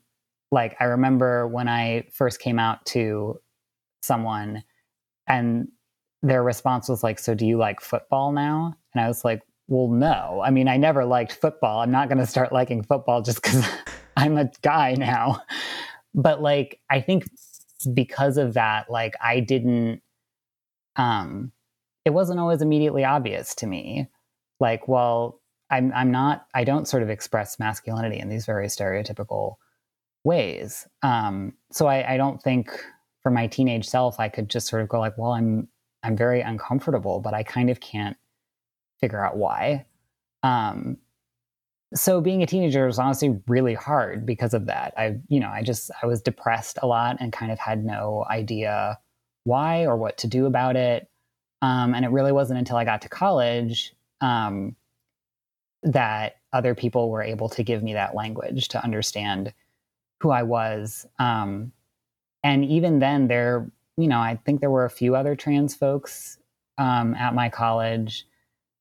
like 0.52 0.76
I 0.80 0.84
remember 0.84 1.46
when 1.48 1.68
I 1.68 2.06
first 2.12 2.40
came 2.40 2.58
out 2.58 2.84
to 2.86 3.40
someone 4.02 4.62
and 5.26 5.68
their 6.22 6.42
response 6.42 6.88
was 6.88 7.02
like, 7.02 7.18
So 7.18 7.34
do 7.34 7.46
you 7.46 7.58
like 7.58 7.80
football 7.80 8.32
now? 8.32 8.76
And 8.94 9.04
I 9.04 9.08
was 9.08 9.24
like, 9.24 9.42
Well, 9.68 9.88
no. 9.88 10.42
I 10.44 10.50
mean, 10.50 10.68
I 10.68 10.76
never 10.76 11.04
liked 11.04 11.32
football. 11.32 11.80
I'm 11.80 11.90
not 11.90 12.08
going 12.08 12.18
to 12.18 12.26
start 12.26 12.52
liking 12.52 12.82
football 12.82 13.22
just 13.22 13.42
because 13.42 13.64
I'm 14.16 14.38
a 14.38 14.50
guy 14.62 14.94
now. 14.98 15.42
But 16.14 16.40
like, 16.40 16.80
I 16.88 17.00
think 17.02 17.28
because 17.92 18.38
of 18.38 18.54
that, 18.54 18.90
like, 18.90 19.14
I 19.22 19.40
didn't 19.40 20.00
um, 20.96 21.52
it 22.04 22.10
wasn't 22.10 22.40
always 22.40 22.62
immediately 22.62 23.04
obvious 23.04 23.54
to 23.56 23.66
me. 23.66 24.08
Like, 24.60 24.88
well, 24.88 25.40
I'm 25.70 25.92
I'm 25.94 26.10
not 26.10 26.46
I 26.54 26.64
don't 26.64 26.88
sort 26.88 27.02
of 27.02 27.10
express 27.10 27.58
masculinity 27.58 28.18
in 28.18 28.28
these 28.28 28.46
very 28.46 28.66
stereotypical 28.68 29.56
ways. 30.24 30.86
Um, 31.02 31.52
so 31.72 31.86
I, 31.86 32.14
I 32.14 32.16
don't 32.16 32.40
think 32.42 32.70
for 33.22 33.30
my 33.30 33.46
teenage 33.46 33.86
self 33.86 34.20
I 34.20 34.28
could 34.28 34.48
just 34.48 34.68
sort 34.68 34.82
of 34.82 34.88
go 34.88 35.00
like, 35.00 35.18
well, 35.18 35.32
I'm 35.32 35.68
I'm 36.02 36.16
very 36.16 36.40
uncomfortable, 36.40 37.20
but 37.20 37.34
I 37.34 37.42
kind 37.42 37.70
of 37.70 37.80
can't 37.80 38.16
figure 39.00 39.24
out 39.24 39.36
why. 39.36 39.86
Um, 40.42 40.98
so 41.94 42.20
being 42.20 42.42
a 42.42 42.46
teenager 42.46 42.86
was 42.86 42.98
honestly 42.98 43.40
really 43.46 43.74
hard 43.74 44.26
because 44.26 44.54
of 44.54 44.66
that. 44.66 44.92
I, 44.96 45.18
you 45.28 45.40
know, 45.40 45.48
I 45.48 45.62
just 45.62 45.90
I 46.02 46.06
was 46.06 46.20
depressed 46.20 46.78
a 46.82 46.86
lot 46.86 47.16
and 47.20 47.32
kind 47.32 47.52
of 47.52 47.58
had 47.58 47.84
no 47.84 48.24
idea 48.28 48.98
why 49.44 49.86
or 49.86 49.96
what 49.96 50.18
to 50.18 50.26
do 50.26 50.46
about 50.46 50.76
it. 50.76 51.08
Um, 51.62 51.94
and 51.94 52.04
it 52.04 52.10
really 52.10 52.32
wasn't 52.32 52.58
until 52.58 52.76
I 52.76 52.84
got 52.84 53.02
to 53.02 53.08
college 53.08 53.94
um, 54.20 54.76
that 55.82 56.36
other 56.52 56.74
people 56.74 57.10
were 57.10 57.22
able 57.22 57.48
to 57.50 57.62
give 57.62 57.82
me 57.82 57.94
that 57.94 58.14
language 58.14 58.68
to 58.68 58.82
understand 58.82 59.52
who 60.20 60.30
I 60.30 60.42
was. 60.42 61.06
Um, 61.18 61.72
and 62.42 62.64
even 62.64 62.98
then, 62.98 63.28
there, 63.28 63.70
you 63.96 64.08
know, 64.08 64.18
I 64.18 64.38
think 64.44 64.60
there 64.60 64.70
were 64.70 64.84
a 64.84 64.90
few 64.90 65.14
other 65.14 65.36
trans 65.36 65.74
folks 65.74 66.38
um, 66.78 67.14
at 67.14 67.34
my 67.34 67.48
college, 67.48 68.25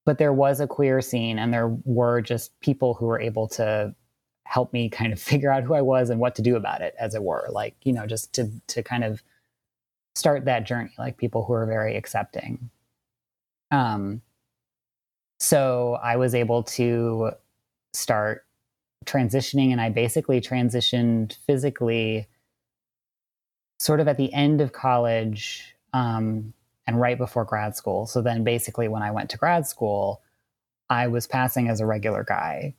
but 0.06 0.20
there 0.20 0.34
was 0.34 0.60
a 0.60 0.68
queer 0.68 1.02
scene, 1.02 1.40
and 1.40 1.54
there 1.54 1.68
were 1.84 2.22
just 2.22 2.58
people 2.62 2.94
who 2.94 3.08
were 3.08 3.20
able 3.20 3.48
to 3.50 3.94
help 4.46 4.72
me 4.72 4.90
kind 4.90 5.12
of 5.12 5.20
figure 5.32 5.52
out 5.52 5.64
who 5.64 5.74
I 5.74 5.82
was 5.82 6.10
and 6.10 6.20
what 6.20 6.36
to 6.36 6.42
do 6.42 6.56
about 6.56 6.82
it, 6.82 6.96
as 7.00 7.16
it 7.16 7.24
were. 7.24 7.48
Like, 7.52 7.76
you 7.84 7.94
know, 7.94 8.06
just 8.06 8.34
to 8.34 8.50
to 8.68 8.84
kind 8.84 9.04
of 9.04 9.22
start 10.16 10.46
that 10.46 10.66
journey, 10.66 10.94
like 10.98 11.18
people 11.18 11.44
who 11.44 11.54
are 11.54 11.66
very 11.66 11.98
accepting. 11.98 12.70
Um, 13.72 14.22
so 15.40 16.00
I 16.02 16.16
was 16.16 16.34
able 16.34 16.64
to 16.64 17.32
start 17.94 18.46
transitioning, 19.06 19.72
and 19.72 19.82
I 19.82 19.90
basically 19.90 20.40
transitioned 20.40 21.38
physically 21.46 22.28
sort 23.80 24.00
of 24.00 24.08
at 24.08 24.18
the 24.18 24.32
end 24.34 24.62
of 24.62 24.72
college 24.72 25.76
um, 25.94 26.54
and 26.88 27.00
right 27.00 27.18
before 27.18 27.46
grad 27.46 27.76
school. 27.76 28.06
So 28.06 28.22
then, 28.22 28.44
basically, 28.44 28.88
when 28.88 29.02
I 29.02 29.12
went 29.12 29.30
to 29.32 29.38
grad 29.38 29.68
school, 29.68 30.22
I 30.90 31.08
was 31.08 31.28
passing 31.28 31.70
as 31.70 31.80
a 31.80 31.86
regular 31.86 32.24
guy. 32.24 32.76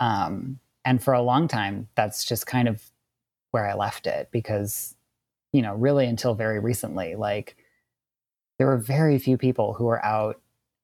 Um, 0.00 0.60
and 0.84 1.02
for 1.02 1.12
a 1.12 1.22
long 1.22 1.48
time, 1.48 1.88
that's 1.96 2.24
just 2.24 2.46
kind 2.46 2.68
of 2.68 2.82
where 3.50 3.66
I 3.68 3.74
left 3.74 4.06
it 4.06 4.28
because 4.30 4.94
you 5.52 5.62
know, 5.62 5.74
really 5.74 6.06
until 6.06 6.34
very 6.34 6.58
recently, 6.58 7.14
like 7.14 7.56
there 8.58 8.66
were 8.66 8.76
very 8.76 9.18
few 9.18 9.38
people 9.38 9.74
who 9.74 9.84
were 9.84 10.04
out 10.04 10.40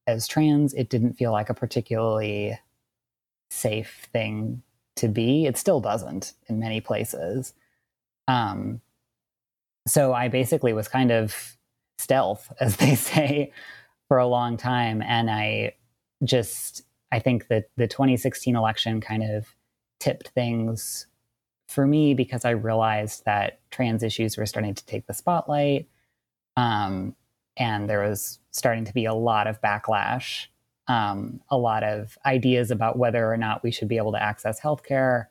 as 0.06 0.26
trans. 0.26 0.72
It 0.74 0.88
didn't 0.88 1.14
feel 1.14 1.32
like 1.32 1.50
a 1.50 1.54
particularly 1.54 2.58
safe 3.50 4.08
thing 4.12 4.62
to 4.96 5.08
be. 5.08 5.46
It 5.46 5.58
still 5.58 5.80
doesn't 5.80 6.32
in 6.48 6.58
many 6.58 6.80
places. 6.80 7.52
Um, 8.26 8.80
so 9.86 10.14
I 10.14 10.28
basically 10.28 10.72
was 10.72 10.88
kind 10.88 11.12
of 11.12 11.56
stealth, 11.98 12.52
as 12.60 12.76
they 12.76 12.94
say, 12.94 13.52
for 14.08 14.18
a 14.18 14.26
long 14.26 14.56
time. 14.56 15.02
And 15.02 15.30
I 15.30 15.74
just, 16.22 16.82
I 17.12 17.18
think 17.18 17.48
that 17.48 17.70
the 17.76 17.86
2016 17.86 18.56
election 18.56 19.00
kind 19.00 19.22
of 19.22 19.54
tipped 20.00 20.28
things 20.28 21.06
for 21.68 21.86
me 21.86 22.14
because 22.14 22.44
I 22.44 22.50
realized 22.50 23.24
that 23.24 23.60
trans 23.70 24.02
issues 24.02 24.36
were 24.36 24.46
starting 24.46 24.74
to 24.74 24.84
take 24.86 25.06
the 25.06 25.14
spotlight. 25.14 25.88
Um, 26.56 27.16
and 27.56 27.88
there 27.88 28.02
was 28.08 28.38
starting 28.50 28.84
to 28.84 28.92
be 28.92 29.04
a 29.04 29.14
lot 29.14 29.46
of 29.46 29.60
backlash, 29.60 30.46
um, 30.88 31.40
a 31.50 31.56
lot 31.56 31.82
of 31.82 32.18
ideas 32.26 32.70
about 32.70 32.98
whether 32.98 33.30
or 33.30 33.36
not 33.36 33.62
we 33.62 33.70
should 33.70 33.88
be 33.88 33.96
able 33.96 34.12
to 34.12 34.22
access 34.22 34.60
healthcare. 34.60 35.26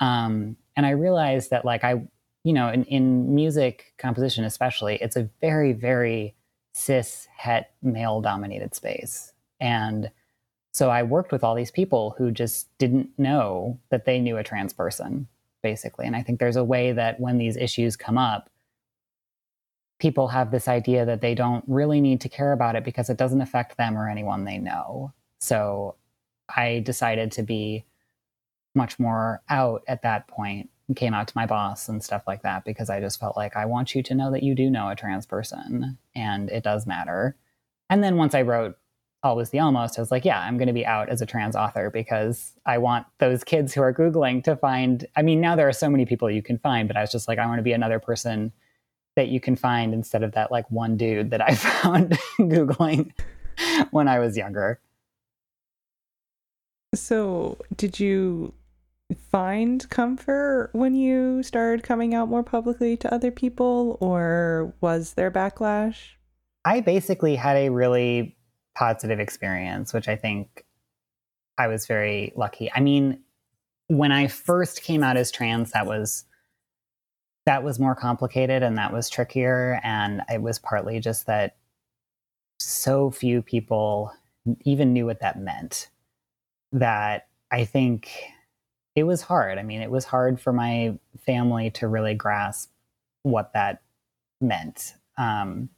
Um, 0.00 0.56
and 0.76 0.86
I 0.86 0.90
realized 0.90 1.50
that, 1.50 1.64
like, 1.64 1.84
I, 1.84 2.06
you 2.44 2.52
know, 2.52 2.68
in, 2.70 2.84
in 2.84 3.34
music 3.34 3.94
composition, 3.98 4.44
especially, 4.44 4.96
it's 4.96 5.16
a 5.16 5.28
very, 5.40 5.72
very 5.72 6.34
cis 6.72 7.26
het 7.36 7.70
male 7.82 8.20
dominated 8.20 8.74
space. 8.74 9.32
And 9.60 10.10
so 10.72 10.90
I 10.90 11.02
worked 11.02 11.32
with 11.32 11.42
all 11.42 11.54
these 11.54 11.70
people 11.70 12.14
who 12.18 12.30
just 12.30 12.68
didn't 12.78 13.10
know 13.18 13.80
that 13.90 14.04
they 14.04 14.20
knew 14.20 14.36
a 14.36 14.44
trans 14.44 14.72
person 14.72 15.26
basically. 15.62 16.06
And 16.06 16.14
I 16.14 16.22
think 16.22 16.38
there's 16.38 16.56
a 16.56 16.64
way 16.64 16.92
that 16.92 17.20
when 17.20 17.38
these 17.38 17.56
issues 17.56 17.96
come 17.96 18.18
up, 18.18 18.50
people 19.98 20.28
have 20.28 20.50
this 20.50 20.68
idea 20.68 21.04
that 21.04 21.20
they 21.20 21.34
don't 21.34 21.64
really 21.66 22.00
need 22.00 22.20
to 22.20 22.28
care 22.28 22.52
about 22.52 22.76
it 22.76 22.84
because 22.84 23.10
it 23.10 23.16
doesn't 23.16 23.40
affect 23.40 23.76
them 23.76 23.98
or 23.98 24.08
anyone 24.08 24.44
they 24.44 24.58
know. 24.58 25.12
So 25.40 25.96
I 26.54 26.80
decided 26.84 27.32
to 27.32 27.42
be 27.42 27.84
much 28.74 28.98
more 28.98 29.42
out 29.48 29.82
at 29.88 30.02
that 30.02 30.28
point 30.28 30.70
came 30.94 31.14
out 31.14 31.28
to 31.28 31.36
my 31.36 31.46
boss 31.46 31.88
and 31.88 32.02
stuff 32.02 32.22
like 32.26 32.42
that 32.42 32.64
because 32.64 32.88
I 32.88 33.00
just 33.00 33.20
felt 33.20 33.36
like 33.36 33.56
I 33.56 33.66
want 33.66 33.94
you 33.94 34.02
to 34.02 34.14
know 34.14 34.30
that 34.32 34.42
you 34.42 34.54
do 34.54 34.70
know 34.70 34.88
a 34.88 34.96
trans 34.96 35.26
person 35.26 35.98
and 36.14 36.48
it 36.50 36.62
does 36.62 36.86
matter. 36.86 37.36
And 37.90 38.02
then 38.02 38.16
once 38.16 38.34
I 38.34 38.42
wrote 38.42 38.76
always 39.22 39.50
the 39.50 39.58
almost, 39.58 39.98
I 39.98 40.02
was 40.02 40.10
like, 40.10 40.24
yeah, 40.24 40.40
I'm 40.40 40.56
going 40.56 40.68
to 40.68 40.72
be 40.72 40.86
out 40.86 41.08
as 41.08 41.20
a 41.20 41.26
trans 41.26 41.56
author 41.56 41.90
because 41.90 42.52
I 42.64 42.78
want 42.78 43.06
those 43.18 43.44
kids 43.44 43.74
who 43.74 43.82
are 43.82 43.92
Googling 43.92 44.44
to 44.44 44.56
find. 44.56 45.06
I 45.16 45.22
mean, 45.22 45.40
now 45.40 45.56
there 45.56 45.68
are 45.68 45.72
so 45.72 45.90
many 45.90 46.06
people 46.06 46.30
you 46.30 46.42
can 46.42 46.58
find, 46.58 46.88
but 46.88 46.96
I 46.96 47.00
was 47.00 47.12
just 47.12 47.28
like, 47.28 47.38
I 47.38 47.46
want 47.46 47.58
to 47.58 47.64
be 47.64 47.72
another 47.72 47.98
person 47.98 48.52
that 49.16 49.28
you 49.28 49.40
can 49.40 49.56
find 49.56 49.92
instead 49.92 50.22
of 50.22 50.32
that 50.32 50.52
like 50.52 50.70
one 50.70 50.96
dude 50.96 51.30
that 51.30 51.40
I 51.40 51.54
found 51.54 52.12
Googling. 52.38 53.12
when 53.90 54.08
I 54.08 54.18
was 54.18 54.36
younger. 54.36 54.80
So, 56.94 57.58
did 57.76 58.00
you 58.00 58.54
find 59.30 59.88
comfort 59.90 60.70
when 60.72 60.94
you 60.94 61.42
started 61.42 61.82
coming 61.82 62.14
out 62.14 62.28
more 62.28 62.42
publicly 62.42 62.96
to 62.98 63.12
other 63.12 63.30
people, 63.30 63.96
or 64.00 64.74
was 64.80 65.14
there 65.14 65.30
backlash? 65.30 65.96
I 66.64 66.80
basically 66.80 67.36
had 67.36 67.56
a 67.56 67.70
really 67.70 68.36
positive 68.76 69.20
experience, 69.20 69.92
which 69.92 70.08
I 70.08 70.16
think 70.16 70.64
I 71.56 71.66
was 71.66 71.86
very 71.86 72.32
lucky. 72.36 72.70
I 72.74 72.80
mean, 72.80 73.20
when 73.88 74.12
I 74.12 74.26
first 74.26 74.82
came 74.82 75.02
out 75.02 75.16
as 75.16 75.30
trans, 75.30 75.72
that 75.72 75.86
was 75.86 76.24
that 77.46 77.64
was 77.64 77.78
more 77.78 77.94
complicated 77.94 78.62
and 78.62 78.76
that 78.76 78.92
was 78.92 79.08
trickier 79.08 79.80
and 79.82 80.20
it 80.28 80.42
was 80.42 80.58
partly 80.58 81.00
just 81.00 81.24
that 81.26 81.56
so 82.60 83.10
few 83.10 83.40
people 83.40 84.12
even 84.64 84.92
knew 84.92 85.06
what 85.06 85.20
that 85.20 85.40
meant 85.40 85.88
that 86.72 87.28
I 87.50 87.64
think 87.64 88.10
it 88.98 89.04
was 89.04 89.22
hard. 89.22 89.58
I 89.58 89.62
mean, 89.62 89.80
it 89.80 89.90
was 89.90 90.04
hard 90.04 90.40
for 90.40 90.52
my 90.52 90.98
family 91.24 91.70
to 91.72 91.88
really 91.88 92.14
grasp 92.14 92.70
what 93.22 93.52
that 93.52 93.82
meant. 94.40 94.94
Um, 95.16 95.70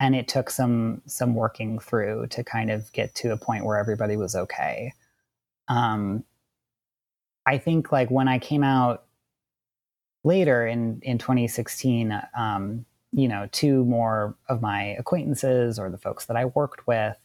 and 0.00 0.14
it 0.14 0.28
took 0.28 0.50
some 0.50 1.02
some 1.06 1.34
working 1.34 1.78
through 1.78 2.26
to 2.28 2.44
kind 2.44 2.70
of 2.70 2.92
get 2.92 3.14
to 3.16 3.32
a 3.32 3.36
point 3.36 3.64
where 3.64 3.76
everybody 3.76 4.16
was 4.16 4.34
okay 4.34 4.92
um, 5.68 6.24
i 7.46 7.58
think 7.58 7.92
like 7.92 8.10
when 8.10 8.28
i 8.28 8.38
came 8.38 8.62
out 8.62 9.04
later 10.24 10.66
in 10.66 11.00
in 11.02 11.18
2016 11.18 12.20
um, 12.36 12.84
you 13.12 13.28
know 13.28 13.48
two 13.52 13.84
more 13.84 14.36
of 14.48 14.60
my 14.60 14.96
acquaintances 14.98 15.78
or 15.78 15.90
the 15.90 15.98
folks 15.98 16.26
that 16.26 16.36
i 16.36 16.44
worked 16.44 16.86
with 16.86 17.16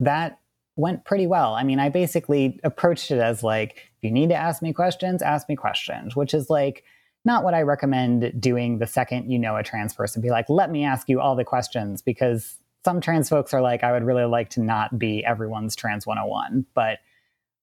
that 0.00 0.38
went 0.76 1.04
pretty 1.04 1.26
well 1.26 1.54
i 1.54 1.62
mean 1.62 1.78
i 1.78 1.88
basically 1.88 2.58
approached 2.64 3.10
it 3.10 3.18
as 3.18 3.42
like 3.42 3.90
if 3.96 4.02
you 4.02 4.10
need 4.10 4.28
to 4.28 4.34
ask 4.34 4.62
me 4.62 4.72
questions 4.72 5.22
ask 5.22 5.48
me 5.48 5.56
questions 5.56 6.16
which 6.16 6.32
is 6.34 6.48
like 6.48 6.84
not 7.24 7.44
what 7.44 7.54
I 7.54 7.62
recommend 7.62 8.40
doing 8.40 8.78
the 8.78 8.86
second 8.86 9.30
you 9.30 9.38
know 9.38 9.56
a 9.56 9.62
trans 9.62 9.94
person. 9.94 10.22
Be 10.22 10.30
like, 10.30 10.48
let 10.48 10.70
me 10.70 10.84
ask 10.84 11.08
you 11.08 11.20
all 11.20 11.36
the 11.36 11.44
questions 11.44 12.02
because 12.02 12.56
some 12.84 13.00
trans 13.00 13.28
folks 13.28 13.54
are 13.54 13.60
like, 13.60 13.84
I 13.84 13.92
would 13.92 14.04
really 14.04 14.24
like 14.24 14.50
to 14.50 14.60
not 14.60 14.98
be 14.98 15.24
everyone's 15.24 15.76
trans 15.76 16.06
101. 16.06 16.66
But 16.74 16.98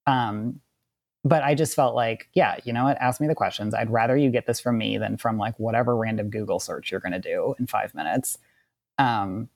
um, 0.08 0.62
but 1.26 1.44
I 1.44 1.54
just 1.54 1.76
felt 1.76 1.96
like, 1.96 2.30
yeah, 2.34 2.58
you 2.64 2.72
know 2.72 2.86
what? 2.86 2.98
Ask 2.98 3.20
me 3.20 3.28
the 3.28 3.36
questions. 3.36 3.74
I'd 3.74 3.90
rather 3.92 4.16
you 4.16 4.30
get 4.32 4.48
this 4.48 4.62
from 4.62 4.78
me 4.78 4.98
than 4.98 5.18
from 5.18 5.38
like 5.38 5.60
whatever 5.60 5.96
random 5.96 6.30
Google 6.30 6.60
search 6.60 6.92
you're 6.92 7.02
gonna 7.02 7.20
do 7.20 7.56
in 7.60 7.68
five 7.68 7.94
minutes. 7.94 8.38
Um, 8.98 9.50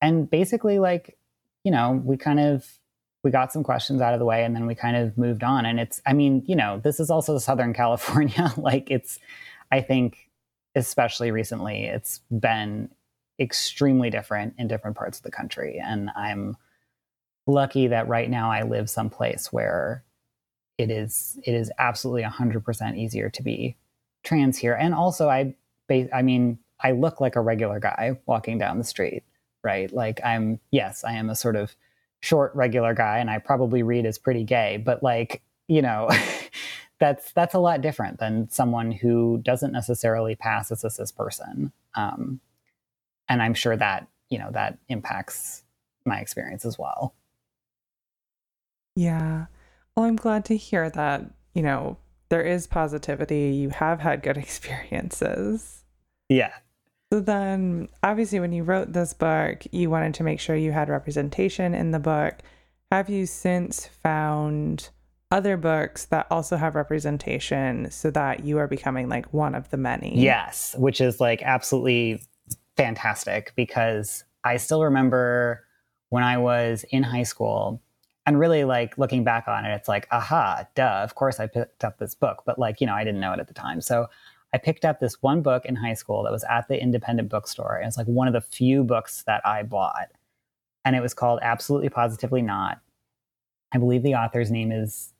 and 0.00 0.30
basically, 0.30 0.78
like, 0.78 1.18
you 1.64 1.72
know, 1.72 2.00
we 2.04 2.16
kind 2.16 2.40
of 2.40 2.78
we 3.22 3.30
got 3.30 3.52
some 3.52 3.62
questions 3.62 4.00
out 4.00 4.14
of 4.14 4.18
the 4.18 4.24
way 4.24 4.44
and 4.44 4.54
then 4.54 4.66
we 4.66 4.74
kind 4.74 4.96
of 4.96 5.16
moved 5.16 5.42
on. 5.42 5.64
And 5.66 5.78
it's 5.80 6.00
i 6.06 6.12
mean 6.12 6.42
you 6.46 6.56
know 6.56 6.80
this 6.82 7.00
is 7.00 7.10
also 7.10 7.38
southern 7.38 7.72
california. 7.82 8.52
Like 8.56 8.90
it's 8.90 9.18
i 9.70 9.80
think 9.80 10.30
especially 10.74 11.30
recently 11.30 11.84
it's 11.84 12.20
been 12.30 12.90
extremely 13.38 14.10
different 14.10 14.54
in 14.58 14.68
different 14.68 14.96
parts 14.96 15.18
of 15.18 15.24
the 15.24 15.30
country. 15.30 15.80
And 15.82 16.10
i'm 16.16 16.56
lucky 17.46 17.88
that 17.88 18.06
right 18.06 18.30
now 18.30 18.52
i 18.52 18.62
live 18.62 18.88
someplace 18.88 19.52
where 19.52 20.04
it 20.78 20.90
is 20.90 21.38
it 21.44 21.54
is 21.54 21.72
absolutely 21.78 22.22
100% 22.22 22.96
easier 22.96 23.30
to 23.30 23.42
be 23.42 23.76
trans 24.22 24.58
here. 24.58 24.74
And 24.74 24.94
also 24.94 25.28
i 25.28 25.54
i 25.90 26.22
mean 26.22 26.58
i 26.80 26.92
look 26.92 27.20
like 27.20 27.36
a 27.36 27.40
regular 27.40 27.80
guy 27.80 28.18
walking 28.26 28.58
down 28.58 28.78
the 28.78 28.84
street 28.84 29.24
right? 29.64 29.92
Like 29.92 30.20
i'm 30.24 30.58
yes 30.70 31.04
i 31.04 31.12
am 31.12 31.30
a 31.30 31.36
sort 31.36 31.56
of 31.56 31.74
short 32.22 32.54
regular 32.54 32.94
guy 32.94 33.18
and 33.18 33.28
I 33.28 33.38
probably 33.38 33.82
read 33.82 34.06
as 34.06 34.16
pretty 34.16 34.44
gay, 34.44 34.78
but 34.78 35.02
like, 35.02 35.42
you 35.68 35.82
know, 35.82 36.08
that's 37.00 37.32
that's 37.32 37.54
a 37.54 37.58
lot 37.58 37.80
different 37.80 38.18
than 38.18 38.48
someone 38.48 38.92
who 38.92 39.40
doesn't 39.42 39.72
necessarily 39.72 40.36
pass 40.36 40.70
as 40.70 40.84
a 40.84 40.90
cis 40.90 41.12
person. 41.12 41.72
Um, 41.94 42.40
and 43.28 43.42
I'm 43.42 43.54
sure 43.54 43.76
that, 43.76 44.06
you 44.30 44.38
know, 44.38 44.50
that 44.52 44.78
impacts 44.88 45.64
my 46.04 46.18
experience 46.20 46.64
as 46.64 46.78
well. 46.78 47.14
Yeah. 48.94 49.46
Well, 49.96 50.06
I'm 50.06 50.16
glad 50.16 50.44
to 50.46 50.56
hear 50.56 50.90
that, 50.90 51.24
you 51.54 51.62
know, 51.62 51.96
there 52.28 52.42
is 52.42 52.66
positivity. 52.66 53.50
You 53.50 53.70
have 53.70 54.00
had 54.00 54.22
good 54.22 54.36
experiences. 54.38 55.82
Yeah. 56.28 56.52
So 57.12 57.20
then, 57.20 57.90
obviously, 58.02 58.40
when 58.40 58.52
you 58.52 58.62
wrote 58.62 58.94
this 58.94 59.12
book, 59.12 59.64
you 59.70 59.90
wanted 59.90 60.14
to 60.14 60.22
make 60.22 60.40
sure 60.40 60.56
you 60.56 60.72
had 60.72 60.88
representation 60.88 61.74
in 61.74 61.90
the 61.90 61.98
book. 61.98 62.38
Have 62.90 63.10
you 63.10 63.26
since 63.26 63.86
found 63.86 64.88
other 65.30 65.58
books 65.58 66.06
that 66.06 66.26
also 66.30 66.56
have 66.56 66.74
representation 66.74 67.90
so 67.90 68.10
that 68.12 68.46
you 68.46 68.56
are 68.56 68.66
becoming 68.66 69.10
like 69.10 69.30
one 69.30 69.54
of 69.54 69.68
the 69.68 69.76
many? 69.76 70.18
Yes, 70.18 70.74
which 70.78 71.02
is 71.02 71.20
like 71.20 71.42
absolutely 71.42 72.22
fantastic 72.78 73.52
because 73.56 74.24
I 74.42 74.56
still 74.56 74.82
remember 74.82 75.66
when 76.08 76.22
I 76.22 76.38
was 76.38 76.82
in 76.92 77.02
high 77.02 77.24
school 77.24 77.82
and 78.24 78.38
really 78.38 78.64
like 78.64 78.96
looking 78.96 79.22
back 79.22 79.48
on 79.48 79.66
it, 79.66 79.74
it's 79.74 79.86
like, 79.86 80.08
aha, 80.12 80.66
duh, 80.74 81.02
of 81.02 81.14
course 81.14 81.40
I 81.40 81.46
picked 81.46 81.84
up 81.84 81.98
this 81.98 82.14
book, 82.14 82.44
but 82.46 82.58
like, 82.58 82.80
you 82.80 82.86
know, 82.86 82.94
I 82.94 83.04
didn't 83.04 83.20
know 83.20 83.34
it 83.34 83.38
at 83.38 83.48
the 83.48 83.54
time. 83.54 83.82
So 83.82 84.06
I 84.54 84.58
picked 84.58 84.84
up 84.84 85.00
this 85.00 85.22
one 85.22 85.40
book 85.40 85.64
in 85.64 85.76
high 85.76 85.94
school 85.94 86.22
that 86.24 86.32
was 86.32 86.44
at 86.44 86.68
the 86.68 86.80
independent 86.80 87.30
bookstore. 87.30 87.76
And 87.76 87.88
it's 87.88 87.96
like 87.96 88.06
one 88.06 88.28
of 88.28 88.34
the 88.34 88.40
few 88.40 88.84
books 88.84 89.22
that 89.26 89.40
I 89.46 89.62
bought. 89.62 90.10
And 90.84 90.94
it 90.94 91.00
was 91.00 91.14
called 91.14 91.40
Absolutely 91.42 91.88
Positively 91.88 92.42
Not. 92.42 92.80
I 93.72 93.78
believe 93.78 94.02
the 94.02 94.14
author's 94.14 94.50
name 94.50 94.70
is 94.70 95.14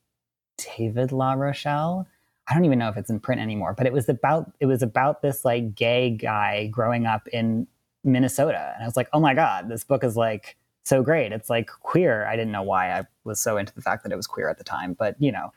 David 0.77 1.11
LaRochelle. 1.11 2.07
I 2.49 2.55
don't 2.55 2.65
even 2.65 2.79
know 2.79 2.89
if 2.89 2.97
it's 2.97 3.09
in 3.09 3.21
print 3.21 3.41
anymore, 3.41 3.73
but 3.73 3.87
it 3.87 3.93
was 3.93 4.09
about 4.09 4.53
it 4.61 4.67
was 4.67 4.83
about 4.83 5.23
this 5.23 5.45
like 5.45 5.75
gay 5.75 6.11
guy 6.11 6.67
growing 6.67 7.07
up 7.07 7.27
in 7.29 7.67
Minnesota. 8.05 8.73
And 8.75 8.83
I 8.83 8.87
was 8.87 8.97
like, 8.97 9.09
oh 9.13 9.21
my 9.21 9.33
God, 9.33 9.69
this 9.69 9.85
book 9.85 10.05
is 10.05 10.17
like 10.17 10.57
so 10.85 11.03
great. 11.03 11.33
It's 11.33 11.49
like 11.49 11.69
queer. 11.69 12.27
I 12.27 12.37
didn't 12.37 12.53
know 12.53 12.63
why 12.63 12.93
I 12.93 13.07
was 13.25 13.41
so 13.41 13.57
into 13.57 13.73
the 13.75 13.81
fact 13.81 14.03
that 14.03 14.13
it 14.13 14.17
was 14.17 14.27
queer 14.27 14.51
at 14.51 14.59
the 14.59 14.65
time, 14.65 14.95
but 14.95 15.17
you 15.21 15.33
know, 15.33 15.53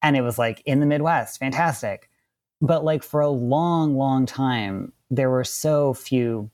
and 0.00 0.16
it 0.16 0.22
was 0.22 0.38
like 0.38 0.62
in 0.64 0.80
the 0.80 0.86
Midwest, 0.86 1.38
fantastic 1.40 2.08
but 2.64 2.82
like 2.82 3.02
for 3.02 3.20
a 3.20 3.28
long 3.28 3.94
long 3.94 4.24
time 4.24 4.90
there 5.10 5.30
were 5.30 5.44
so 5.44 5.92
few 5.92 6.50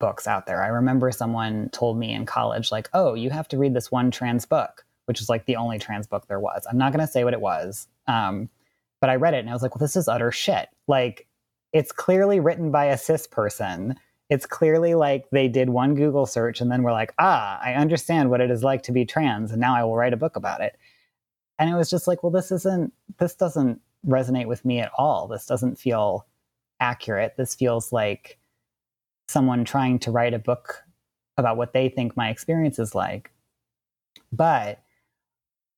books 0.00 0.26
out 0.26 0.46
there. 0.46 0.62
I 0.62 0.68
remember 0.68 1.12
someone 1.12 1.68
told 1.68 1.98
me 1.98 2.12
in 2.12 2.24
college 2.24 2.72
like 2.72 2.88
oh 2.94 3.12
you 3.14 3.28
have 3.30 3.46
to 3.48 3.58
read 3.58 3.74
this 3.74 3.92
one 3.92 4.10
trans 4.10 4.46
book 4.46 4.84
which 5.04 5.20
is 5.20 5.28
like 5.28 5.44
the 5.44 5.56
only 5.56 5.78
trans 5.78 6.06
book 6.06 6.26
there 6.28 6.40
was. 6.40 6.66
I'm 6.68 6.78
not 6.78 6.92
going 6.92 7.04
to 7.04 7.12
say 7.12 7.24
what 7.24 7.34
it 7.34 7.40
was 7.40 7.88
um, 8.06 8.48
but 9.00 9.10
i 9.10 9.16
read 9.16 9.34
it 9.34 9.40
and 9.40 9.50
i 9.50 9.52
was 9.52 9.62
like 9.62 9.74
well 9.74 9.80
this 9.80 9.96
is 9.96 10.08
utter 10.08 10.32
shit. 10.32 10.70
Like 10.88 11.28
it's 11.74 11.92
clearly 11.92 12.40
written 12.40 12.70
by 12.70 12.86
a 12.86 12.98
cis 12.98 13.26
person. 13.26 13.96
It's 14.30 14.46
clearly 14.46 14.94
like 14.94 15.28
they 15.30 15.48
did 15.48 15.68
one 15.68 15.94
google 15.94 16.24
search 16.24 16.62
and 16.62 16.72
then 16.72 16.82
we're 16.82 16.92
like 16.92 17.12
ah 17.18 17.60
i 17.62 17.74
understand 17.74 18.30
what 18.30 18.40
it 18.40 18.50
is 18.50 18.64
like 18.64 18.82
to 18.84 18.92
be 18.92 19.04
trans 19.04 19.50
and 19.50 19.60
now 19.60 19.76
i 19.76 19.84
will 19.84 19.96
write 19.96 20.14
a 20.14 20.22
book 20.24 20.36
about 20.36 20.62
it. 20.62 20.78
And 21.58 21.68
it 21.68 21.74
was 21.74 21.90
just 21.90 22.06
like 22.08 22.22
well 22.22 22.32
this 22.32 22.50
isn't 22.50 22.94
this 23.18 23.34
doesn't 23.34 23.82
resonate 24.06 24.46
with 24.46 24.64
me 24.64 24.80
at 24.80 24.92
all. 24.96 25.28
This 25.28 25.46
doesn't 25.46 25.78
feel 25.78 26.26
accurate. 26.80 27.34
This 27.36 27.54
feels 27.54 27.92
like 27.92 28.38
someone 29.28 29.64
trying 29.64 29.98
to 30.00 30.10
write 30.10 30.34
a 30.34 30.38
book 30.38 30.82
about 31.36 31.56
what 31.56 31.72
they 31.72 31.88
think 31.88 32.16
my 32.16 32.30
experience 32.30 32.78
is 32.78 32.94
like. 32.94 33.30
But 34.32 34.82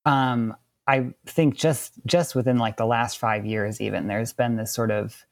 um, 0.04 0.56
I 0.86 1.12
think 1.26 1.56
just 1.56 1.92
just 2.06 2.34
within 2.34 2.58
like 2.58 2.76
the 2.76 2.86
last 2.86 3.18
five 3.18 3.46
years, 3.46 3.80
even 3.80 4.06
there's 4.06 4.32
been 4.32 4.56
this 4.56 4.74
sort 4.74 4.90
of 4.90 5.24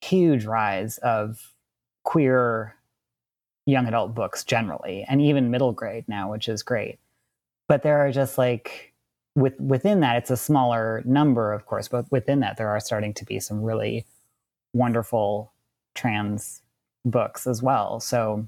huge 0.00 0.44
rise 0.44 0.98
of 0.98 1.54
queer 2.04 2.74
young 3.66 3.86
adult 3.86 4.14
books 4.14 4.44
generally, 4.44 5.04
and 5.08 5.20
even 5.20 5.50
middle 5.50 5.72
grade 5.72 6.04
now, 6.08 6.30
which 6.30 6.48
is 6.48 6.62
great. 6.62 6.98
But 7.68 7.82
there 7.82 7.98
are 7.98 8.12
just 8.12 8.38
like 8.38 8.94
with 9.38 9.58
within 9.60 10.00
that, 10.00 10.16
it's 10.16 10.30
a 10.30 10.36
smaller 10.36 11.02
number, 11.04 11.52
of 11.52 11.66
course, 11.66 11.88
but 11.88 12.10
within 12.10 12.40
that, 12.40 12.56
there 12.56 12.68
are 12.68 12.80
starting 12.80 13.14
to 13.14 13.24
be 13.24 13.38
some 13.40 13.62
really 13.62 14.04
wonderful 14.72 15.52
trans 15.94 16.60
books 17.04 17.46
as 17.46 17.62
well. 17.62 18.00
So 18.00 18.46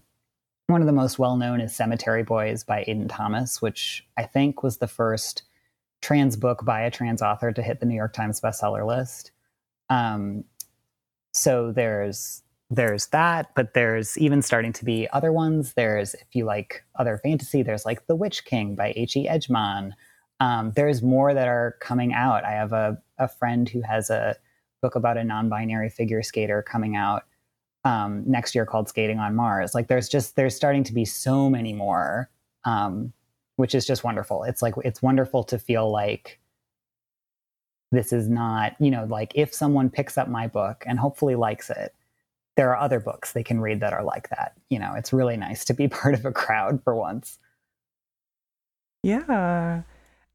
one 0.66 0.81
of 0.81 0.87
the 0.87 0.92
most 0.92 1.18
well 1.18 1.37
known 1.37 1.61
is 1.61 1.74
Cemetery 1.74 2.22
Boys 2.22 2.64
by 2.64 2.85
Aiden 2.88 3.09
Thomas, 3.09 3.62
which 3.62 4.07
I 4.16 4.24
think 4.24 4.62
was 4.62 4.79
the 4.79 4.88
first 4.88 5.42
trans 6.03 6.37
book 6.37 6.64
by 6.64 6.83
a 6.83 6.90
trans 6.90 7.22
author 7.22 7.53
to 7.53 7.62
hit 7.62 7.81
the 7.81 7.87
New 7.87 7.94
York 7.94 8.12
Times 8.12 8.40
bestseller 8.40 8.87
list. 8.87 9.31
Um, 9.88 10.44
so 11.33 11.72
there's 11.72 12.42
there's 12.72 13.09
that, 13.09 13.50
but 13.57 13.74
there's 13.74 14.16
even 14.16 14.42
starting 14.42 14.72
to 14.74 14.85
be 14.85 15.09
other 15.12 15.33
ones. 15.33 15.74
There's 15.74 16.14
if 16.14 16.35
you 16.35 16.44
like 16.44 16.85
other 16.96 17.18
fantasy, 17.18 17.62
there's 17.62 17.85
like 17.85 18.07
The 18.07 18.16
Witch 18.16 18.44
King 18.44 18.74
by 18.76 18.92
H.E. 18.96 19.29
Edgmon 19.29 19.92
um, 20.40 20.72
there's 20.74 21.03
more 21.03 21.35
that 21.35 21.48
are 21.48 21.76
coming 21.81 22.12
out. 22.12 22.44
I 22.44 22.53
have 22.53 22.72
a, 22.72 23.00
a 23.18 23.29
friend 23.29 23.68
who 23.68 23.83
has 23.83 24.11
a 24.11 24.37
book 24.83 24.94
about 24.94 25.16
a 25.16 25.24
non 25.24 25.48
binary 25.48 25.90
figure 25.90 26.22
skater 26.22 26.62
coming 26.62 26.96
out 26.96 27.24
um, 27.85 28.24
next 28.26 28.55
year 28.55 28.66
called 28.66 28.88
Skating 28.88 29.18
on 29.18 29.37
Mars. 29.37 29.74
Like 29.74 29.88
there's 29.88 30.09
just 30.09 30.37
there's 30.37 30.57
starting 30.57 30.85
to 30.85 30.94
be 30.94 31.05
so 31.05 31.48
many 31.50 31.72
more, 31.72 32.31
um, 32.64 33.12
which 33.57 33.74
is 33.74 33.87
just 33.87 34.05
wonderful. 34.05 34.44
It's 34.44 34.62
like 34.62 34.74
it's 34.85 35.03
wonderful 35.03 35.44
to 35.44 35.59
feel 35.59 35.90
like 35.90 36.40
this 37.92 38.12
is 38.12 38.29
not 38.29 38.74
you 38.79 38.90
know 38.90 39.05
like 39.05 39.33
if 39.35 39.53
someone 39.53 39.90
picks 39.90 40.16
up 40.16 40.29
my 40.29 40.46
book 40.46 40.85
and 40.87 40.98
hopefully 40.98 41.35
likes 41.35 41.70
it 41.70 41.94
there 42.57 42.70
are 42.70 42.76
other 42.76 43.00
books 43.00 43.33
they 43.33 43.42
can 43.42 43.61
read 43.61 43.81
that 43.81 43.92
are 43.92 44.05
like 44.05 44.29
that 44.31 44.53
you 44.68 44.79
know 44.79 44.94
it's 44.96 45.12
really 45.12 45.37
nice 45.37 45.64
to 45.64 45.74
be 45.74 45.88
part 45.88 46.14
of 46.14 46.24
a 46.24 46.33
crowd 46.33 46.83
for 46.83 46.94
once 46.94 47.38
yeah 49.03 49.83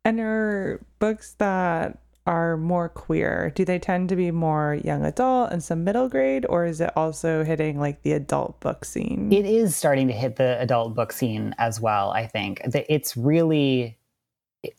and 0.06 0.20
are 0.20 0.80
books 1.00 1.34
that 1.40 1.98
are 2.28 2.58
more 2.58 2.90
queer, 2.90 3.52
do 3.56 3.66
they 3.66 3.78
tend 3.78 4.10
to 4.10 4.16
be 4.16 4.32
more 4.32 4.80
young 4.84 5.06
adult 5.06 5.52
and 5.52 5.64
some 5.64 5.84
middle 5.84 6.10
grade, 6.10 6.46
or 6.48 6.66
is 6.66 6.82
it 6.82 6.92
also 6.96 7.44
hitting 7.44 7.80
like 7.80 8.02
the 8.02 8.14
adult 8.14 8.60
book 8.62 8.86
scene? 8.86 9.32
It 9.32 9.46
is 9.46 9.76
starting 9.76 10.08
to 10.08 10.14
hit 10.14 10.38
the 10.38 10.60
adult 10.60 10.96
book 10.96 11.12
scene 11.12 11.54
as 11.58 11.80
well, 11.80 12.12
I 12.12 12.26
think. 12.26 12.62
It's 12.66 13.16
really, 13.16 13.98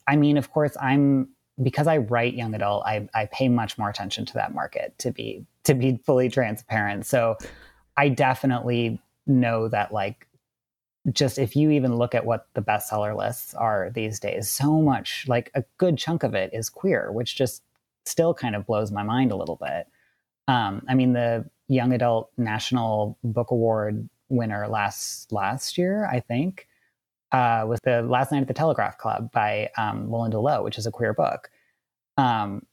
I 0.09 0.17
mean, 0.17 0.39
of 0.39 0.51
course, 0.51 0.77
I'm 0.81 1.29
because 1.63 1.87
I 1.87 1.97
write 1.99 2.35
young 2.35 2.55
adult, 2.55 2.85
I, 2.85 3.09
I 3.15 3.27
pay 3.33 3.49
much 3.49 3.79
more 3.79 3.89
attention 3.89 4.27
to 4.27 4.35
that 4.35 4.53
market 4.53 4.95
to 4.99 5.11
be 5.11 5.47
to 5.65 5.75
be 5.75 5.99
fully 6.05 6.29
transparent. 6.29 7.07
So 7.07 7.37
I 7.97 8.11
definitely 8.11 9.01
know 9.27 9.69
that 9.69 9.93
like 9.93 10.27
just 11.13 11.39
if 11.39 11.55
you 11.55 11.71
even 11.71 11.97
look 11.97 12.15
at 12.15 12.27
what 12.27 12.49
the 12.55 12.63
bestseller 12.63 13.17
lists 13.17 13.55
are 13.55 13.91
these 13.95 14.19
days, 14.19 14.49
so 14.49 14.81
much 14.81 15.25
like 15.29 15.51
a 15.55 15.65
good 15.79 15.99
chunk 15.99 16.23
of 16.23 16.35
it 16.35 16.51
is 16.53 16.69
queer, 16.69 17.13
which 17.13 17.37
just 17.37 17.63
still 18.05 18.35
kind 18.35 18.57
of 18.57 18.67
blows 18.67 18.91
my 18.91 19.03
mind 19.03 19.33
a 19.33 19.37
little 19.37 19.57
bit. 19.57 19.87
Um, 20.49 20.85
I 20.89 20.95
mean, 20.95 21.13
the 21.13 21.49
Young 21.69 21.93
Adult 21.93 22.31
National 22.37 23.19
Book 23.25 23.51
Award 23.51 24.09
winner 24.29 24.69
last 24.69 25.33
last 25.33 25.79
year, 25.79 26.07
I 26.07 26.21
think, 26.21 26.69
uh, 27.33 27.65
was 27.67 27.81
the 27.85 28.03
Last 28.03 28.33
Night 28.33 28.43
at 28.43 28.49
the 28.49 28.55
Telegraph 28.55 28.99
Club 28.99 29.31
by 29.33 29.71
um, 29.77 30.09
Malinda 30.09 30.41
Lo, 30.41 30.63
which 30.63 30.79
is 30.79 30.87
a 30.87 30.93
queer 30.93 31.13
book. 31.13 31.51
Um, 32.17 32.65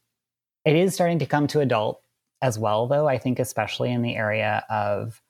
it 0.64 0.76
is 0.76 0.94
starting 0.94 1.18
to 1.18 1.26
come 1.26 1.46
to 1.48 1.60
adult 1.60 2.00
as 2.40 2.58
well, 2.58 2.86
though. 2.86 3.08
I 3.08 3.18
think, 3.18 3.38
especially 3.38 3.92
in 3.92 4.02
the 4.02 4.16
area 4.16 4.64
of 4.70 5.20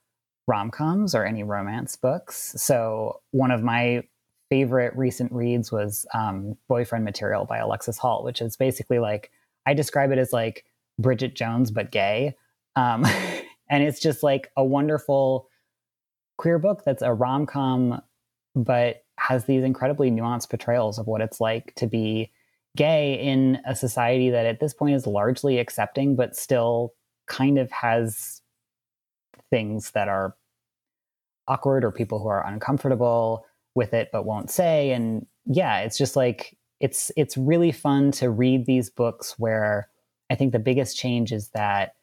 rom 0.46 0.70
coms 0.70 1.14
or 1.14 1.24
any 1.24 1.42
romance 1.42 1.96
books. 1.96 2.54
So, 2.56 3.20
one 3.30 3.50
of 3.50 3.62
my 3.62 4.02
favorite 4.50 4.94
recent 4.96 5.32
reads 5.32 5.72
was 5.72 6.06
um, 6.14 6.56
Boyfriend 6.68 7.04
Material 7.04 7.44
by 7.44 7.58
Alexis 7.58 7.98
Hall, 7.98 8.22
which 8.24 8.40
is 8.40 8.56
basically 8.56 8.98
like, 8.98 9.30
I 9.66 9.74
describe 9.74 10.12
it 10.12 10.18
as 10.18 10.32
like 10.32 10.64
Bridget 10.98 11.34
Jones, 11.34 11.70
but 11.70 11.90
gay. 11.90 12.36
Um, 12.76 13.04
and 13.70 13.82
it's 13.82 14.00
just 14.00 14.22
like 14.22 14.50
a 14.56 14.64
wonderful 14.64 15.48
queer 16.36 16.58
book 16.58 16.82
that's 16.84 17.02
a 17.02 17.12
rom 17.12 17.46
com, 17.46 18.00
but 18.54 19.04
has 19.18 19.44
these 19.46 19.64
incredibly 19.64 20.10
nuanced 20.10 20.50
portrayals 20.50 20.98
of 20.98 21.06
what 21.06 21.20
it's 21.20 21.40
like 21.40 21.74
to 21.76 21.86
be 21.86 22.30
gay 22.76 23.14
in 23.14 23.60
a 23.66 23.74
society 23.74 24.30
that 24.30 24.46
at 24.46 24.60
this 24.60 24.74
point 24.74 24.94
is 24.94 25.06
largely 25.06 25.58
accepting, 25.58 26.16
but 26.16 26.36
still 26.36 26.92
kind 27.26 27.58
of 27.58 27.70
has 27.70 28.42
things 29.54 29.92
that 29.92 30.08
are 30.08 30.36
awkward 31.46 31.84
or 31.84 31.92
people 31.92 32.18
who 32.18 32.28
are 32.28 32.46
uncomfortable 32.46 33.46
with 33.74 33.94
it 33.94 34.08
but 34.12 34.24
won't 34.24 34.50
say. 34.50 34.92
And 34.92 35.26
yeah 35.46 35.80
it's 35.80 35.98
just 35.98 36.16
like 36.16 36.56
it's 36.80 37.12
it's 37.16 37.36
really 37.36 37.70
fun 37.70 38.10
to 38.10 38.30
read 38.30 38.64
these 38.64 38.88
books 38.88 39.38
where 39.38 39.90
i 40.30 40.34
think 40.34 40.52
the 40.52 40.58
biggest 40.58 40.96
change 40.96 41.32
is 41.32 41.50
that 41.50 41.94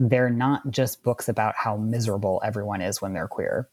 they're 0.00 0.30
not 0.30 0.70
just 0.70 1.02
books 1.02 1.28
about 1.28 1.54
how 1.56 1.76
miserable 1.76 2.40
everyone 2.44 2.80
is 2.80 3.02
when 3.02 3.12
they're 3.12 3.28
queer. 3.28 3.68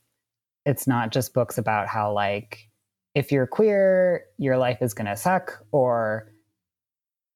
It's 0.66 0.88
not 0.88 1.12
just 1.12 1.34
books 1.34 1.58
about 1.58 1.88
how 1.88 2.12
like 2.14 2.70
if 3.14 3.32
you're 3.32 3.48
queer 3.48 4.26
your 4.38 4.58
life 4.58 4.82
is 4.82 4.94
going 4.94 5.06
to 5.06 5.16
suck 5.16 5.64
or 5.72 6.32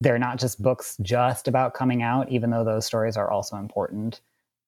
they're 0.01 0.17
not 0.17 0.39
just 0.39 0.61
books 0.61 0.97
just 1.01 1.47
about 1.47 1.73
coming 1.73 2.01
out 2.01 2.31
even 2.31 2.49
though 2.49 2.63
those 2.63 2.85
stories 2.85 3.15
are 3.15 3.29
also 3.29 3.57
important 3.57 4.21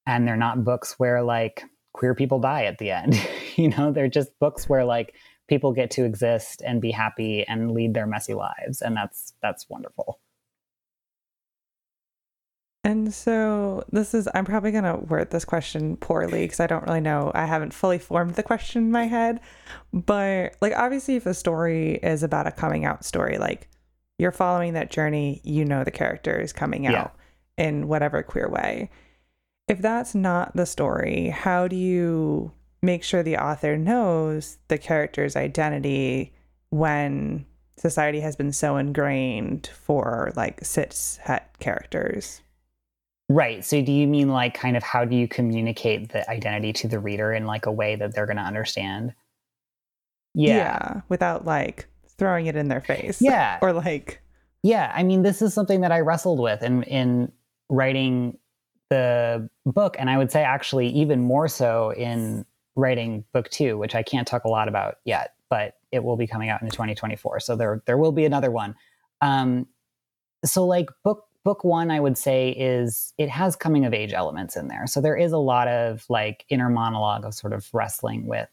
and 0.05 0.27
they're 0.27 0.37
not 0.37 0.63
books 0.63 0.95
where 0.97 1.23
like 1.23 1.63
queer 1.93 2.15
people 2.15 2.39
die 2.39 2.65
at 2.65 2.77
the 2.77 2.91
end. 2.91 3.19
you 3.55 3.69
know, 3.69 3.91
they're 3.91 4.07
just 4.07 4.37
books 4.39 4.67
where 4.67 4.85
like 4.85 5.15
people 5.47 5.73
get 5.73 5.91
to 5.91 6.05
exist 6.05 6.61
and 6.65 6.81
be 6.81 6.91
happy 6.91 7.45
and 7.47 7.71
lead 7.71 7.93
their 7.93 8.07
messy 8.07 8.33
lives 8.33 8.81
and 8.81 8.95
that's 8.95 9.33
that's 9.41 9.69
wonderful. 9.69 10.19
And 12.83 13.13
so 13.13 13.83
this 13.91 14.15
is 14.15 14.27
I'm 14.33 14.45
probably 14.45 14.71
going 14.71 14.85
to 14.85 14.95
word 14.95 15.29
this 15.29 15.45
question 15.45 15.97
poorly 15.97 16.43
because 16.43 16.59
I 16.59 16.67
don't 16.67 16.85
really 16.87 16.99
know. 16.99 17.31
I 17.35 17.45
haven't 17.45 17.73
fully 17.75 17.99
formed 17.99 18.35
the 18.35 18.43
question 18.43 18.85
in 18.85 18.91
my 18.91 19.05
head. 19.05 19.39
But 19.93 20.55
like 20.61 20.73
obviously 20.75 21.15
if 21.15 21.25
a 21.25 21.33
story 21.33 21.99
is 22.01 22.23
about 22.23 22.47
a 22.47 22.51
coming 22.51 22.85
out 22.85 23.05
story 23.05 23.37
like 23.37 23.69
you're 24.17 24.31
following 24.31 24.73
that 24.73 24.91
journey, 24.91 25.41
you 25.43 25.65
know 25.65 25.83
the 25.83 25.91
character 25.91 26.39
is 26.39 26.53
coming 26.53 26.87
out 26.87 27.15
yeah. 27.57 27.65
in 27.65 27.87
whatever 27.87 28.23
queer 28.23 28.49
way 28.49 28.89
if 29.67 29.79
that's 29.79 30.15
not 30.15 30.55
the 30.55 30.65
story, 30.65 31.29
how 31.29 31.67
do 31.67 31.75
you 31.75 32.51
make 32.81 33.03
sure 33.03 33.23
the 33.23 33.37
author 33.37 33.77
knows 33.77 34.57
the 34.67 34.77
character's 34.77 35.35
identity 35.35 36.33
when 36.69 37.45
society 37.77 38.19
has 38.19 38.35
been 38.35 38.51
so 38.51 38.77
ingrained 38.77 39.69
for 39.73 40.31
like 40.35 40.63
cis 40.63 41.19
het 41.23 41.49
characters? 41.59 42.41
Right. 43.29 43.63
So 43.63 43.81
do 43.81 43.91
you 43.91 44.07
mean 44.07 44.29
like 44.29 44.53
kind 44.53 44.75
of 44.75 44.83
how 44.83 45.05
do 45.05 45.15
you 45.15 45.27
communicate 45.27 46.11
the 46.11 46.29
identity 46.29 46.73
to 46.73 46.87
the 46.87 46.99
reader 46.99 47.31
in 47.31 47.45
like 47.45 47.65
a 47.65 47.71
way 47.71 47.95
that 47.95 48.13
they're 48.13 48.25
going 48.25 48.37
to 48.37 48.43
understand? 48.43 49.13
Yeah. 50.33 50.55
yeah. 50.55 51.01
Without 51.07 51.45
like 51.45 51.87
throwing 52.17 52.47
it 52.47 52.55
in 52.55 52.67
their 52.67 52.81
face. 52.81 53.21
Yeah. 53.21 53.57
or 53.61 53.73
like 53.73 54.21
Yeah, 54.63 54.91
I 54.93 55.03
mean 55.03 55.23
this 55.23 55.41
is 55.41 55.53
something 55.53 55.81
that 55.81 55.91
I 55.91 56.01
wrestled 56.01 56.39
with 56.39 56.61
in 56.61 56.83
in 56.83 57.31
writing 57.69 58.37
the 58.91 59.49
book, 59.65 59.95
and 59.97 60.09
I 60.09 60.17
would 60.17 60.31
say 60.31 60.43
actually 60.43 60.89
even 60.89 61.21
more 61.21 61.47
so 61.47 61.91
in 61.91 62.45
writing 62.75 63.23
book 63.31 63.49
two, 63.49 63.77
which 63.77 63.95
I 63.95 64.03
can't 64.03 64.27
talk 64.27 64.43
a 64.43 64.49
lot 64.49 64.67
about 64.67 64.97
yet, 65.05 65.33
but 65.49 65.75
it 65.93 66.03
will 66.03 66.17
be 66.17 66.27
coming 66.27 66.49
out 66.49 66.61
in 66.61 66.69
2024. 66.69 67.39
So 67.39 67.55
there 67.55 67.81
there 67.85 67.97
will 67.97 68.11
be 68.11 68.25
another 68.25 68.51
one. 68.51 68.75
Um, 69.21 69.67
so 70.43 70.65
like 70.67 70.89
book 71.05 71.25
book 71.45 71.63
one, 71.63 71.89
I 71.89 72.01
would 72.01 72.17
say 72.17 72.49
is 72.49 73.13
it 73.17 73.29
has 73.29 73.55
coming 73.55 73.85
of 73.85 73.93
age 73.93 74.11
elements 74.11 74.57
in 74.57 74.67
there. 74.67 74.85
So 74.87 74.99
there 74.99 75.15
is 75.15 75.31
a 75.31 75.37
lot 75.37 75.69
of 75.69 76.03
like 76.09 76.45
inner 76.49 76.69
monologue 76.69 77.23
of 77.23 77.33
sort 77.33 77.53
of 77.53 77.67
wrestling 77.73 78.27
with 78.27 78.49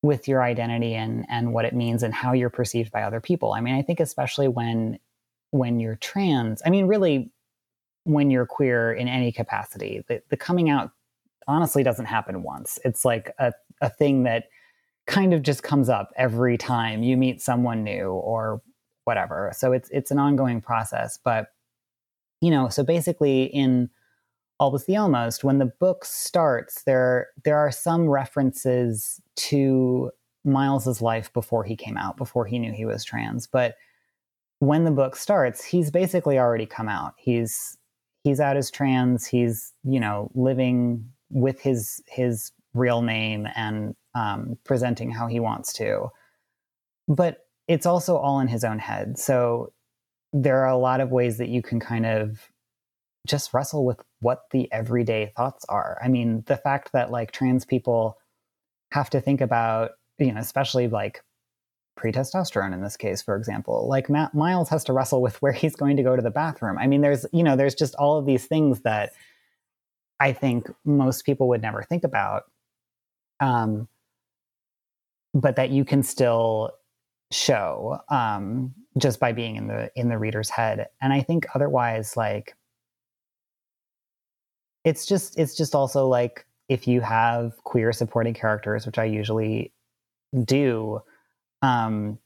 with 0.00 0.26
your 0.26 0.42
identity 0.42 0.94
and 0.94 1.26
and 1.28 1.52
what 1.52 1.66
it 1.66 1.74
means 1.74 2.02
and 2.02 2.14
how 2.14 2.32
you're 2.32 2.48
perceived 2.48 2.90
by 2.90 3.02
other 3.02 3.20
people. 3.20 3.52
I 3.52 3.60
mean, 3.60 3.74
I 3.74 3.82
think 3.82 4.00
especially 4.00 4.48
when 4.48 4.98
when 5.50 5.80
you're 5.80 5.96
trans, 5.96 6.62
I 6.64 6.70
mean, 6.70 6.86
really 6.86 7.30
when 8.04 8.30
you're 8.30 8.46
queer 8.46 8.92
in 8.92 9.08
any 9.08 9.32
capacity. 9.32 10.04
The, 10.08 10.22
the 10.28 10.36
coming 10.36 10.70
out 10.70 10.90
honestly 11.46 11.82
doesn't 11.82 12.06
happen 12.06 12.42
once. 12.42 12.78
It's 12.84 13.04
like 13.04 13.32
a, 13.38 13.52
a 13.80 13.90
thing 13.90 14.24
that 14.24 14.44
kind 15.06 15.34
of 15.34 15.42
just 15.42 15.62
comes 15.62 15.88
up 15.88 16.10
every 16.16 16.56
time 16.56 17.02
you 17.02 17.16
meet 17.16 17.40
someone 17.40 17.82
new 17.84 18.08
or 18.08 18.62
whatever. 19.04 19.52
So 19.54 19.72
it's 19.72 19.88
it's 19.90 20.10
an 20.10 20.18
ongoing 20.18 20.60
process. 20.60 21.18
But 21.22 21.48
you 22.40 22.50
know, 22.50 22.68
so 22.68 22.82
basically 22.82 23.44
in 23.44 23.90
Almost 24.60 24.86
the 24.86 24.96
Almost, 24.96 25.42
when 25.42 25.58
the 25.58 25.72
book 25.80 26.04
starts, 26.04 26.84
there 26.84 27.28
there 27.44 27.58
are 27.58 27.72
some 27.72 28.08
references 28.08 29.20
to 29.36 30.10
Miles's 30.44 31.02
life 31.02 31.32
before 31.32 31.64
he 31.64 31.76
came 31.76 31.96
out, 31.96 32.16
before 32.16 32.46
he 32.46 32.58
knew 32.58 32.72
he 32.72 32.84
was 32.84 33.04
trans. 33.04 33.46
But 33.46 33.74
when 34.60 34.84
the 34.84 34.90
book 34.92 35.16
starts, 35.16 35.64
he's 35.64 35.90
basically 35.90 36.38
already 36.38 36.66
come 36.66 36.88
out. 36.88 37.14
He's 37.16 37.76
he's 38.24 38.40
out 38.40 38.56
as 38.56 38.70
trans. 38.70 39.26
He's 39.26 39.72
you 39.84 40.00
know 40.00 40.30
living 40.34 41.10
with 41.30 41.60
his 41.60 42.02
his 42.06 42.52
real 42.74 43.02
name 43.02 43.46
and 43.54 43.94
um, 44.14 44.58
presenting 44.64 45.10
how 45.10 45.26
he 45.26 45.40
wants 45.40 45.72
to. 45.74 46.08
But 47.08 47.46
it's 47.68 47.86
also 47.86 48.16
all 48.16 48.40
in 48.40 48.48
his 48.48 48.64
own 48.64 48.78
head. 48.78 49.18
So 49.18 49.72
there 50.32 50.58
are 50.64 50.68
a 50.68 50.76
lot 50.76 51.00
of 51.00 51.10
ways 51.10 51.38
that 51.38 51.48
you 51.48 51.62
can 51.62 51.80
kind 51.80 52.06
of 52.06 52.48
just 53.26 53.54
wrestle 53.54 53.84
with 53.84 54.00
what 54.20 54.44
the 54.50 54.70
everyday 54.72 55.32
thoughts 55.36 55.64
are. 55.68 55.98
I 56.02 56.08
mean, 56.08 56.42
the 56.46 56.56
fact 56.56 56.92
that 56.92 57.10
like 57.10 57.30
trans 57.30 57.64
people 57.64 58.18
have 58.92 59.10
to 59.10 59.20
think 59.20 59.40
about, 59.40 59.92
you 60.18 60.32
know, 60.32 60.40
especially 60.40 60.88
like 60.88 61.22
pre-testosterone 61.96 62.72
in 62.72 62.82
this 62.82 62.96
case 62.96 63.22
for 63.22 63.36
example. 63.36 63.86
Like 63.88 64.10
Matt 64.10 64.34
miles 64.34 64.68
has 64.70 64.84
to 64.84 64.92
wrestle 64.92 65.22
with 65.22 65.40
where 65.42 65.52
he's 65.52 65.76
going 65.76 65.96
to 65.96 66.02
go 66.02 66.16
to 66.16 66.22
the 66.22 66.30
bathroom. 66.30 66.78
I 66.78 66.86
mean 66.86 67.00
there's 67.00 67.26
you 67.32 67.42
know 67.42 67.56
there's 67.56 67.74
just 67.74 67.94
all 67.96 68.18
of 68.18 68.26
these 68.26 68.46
things 68.46 68.80
that 68.80 69.12
i 70.20 70.32
think 70.32 70.70
most 70.84 71.24
people 71.24 71.48
would 71.48 71.62
never 71.62 71.82
think 71.82 72.04
about 72.04 72.44
um, 73.40 73.88
but 75.34 75.56
that 75.56 75.70
you 75.70 75.84
can 75.84 76.02
still 76.02 76.70
show 77.32 77.98
um, 78.08 78.74
just 78.98 79.18
by 79.18 79.32
being 79.32 79.56
in 79.56 79.66
the 79.66 79.90
in 79.96 80.08
the 80.08 80.18
reader's 80.18 80.50
head. 80.50 80.88
And 81.00 81.12
i 81.12 81.20
think 81.20 81.46
otherwise 81.54 82.16
like 82.16 82.56
it's 84.84 85.06
just 85.06 85.38
it's 85.38 85.56
just 85.56 85.74
also 85.74 86.06
like 86.06 86.46
if 86.68 86.86
you 86.86 87.00
have 87.00 87.52
queer 87.64 87.92
supporting 87.92 88.34
characters, 88.34 88.86
which 88.86 88.98
I 88.98 89.04
usually 89.04 89.72
do, 90.44 91.02
um, 91.62 92.18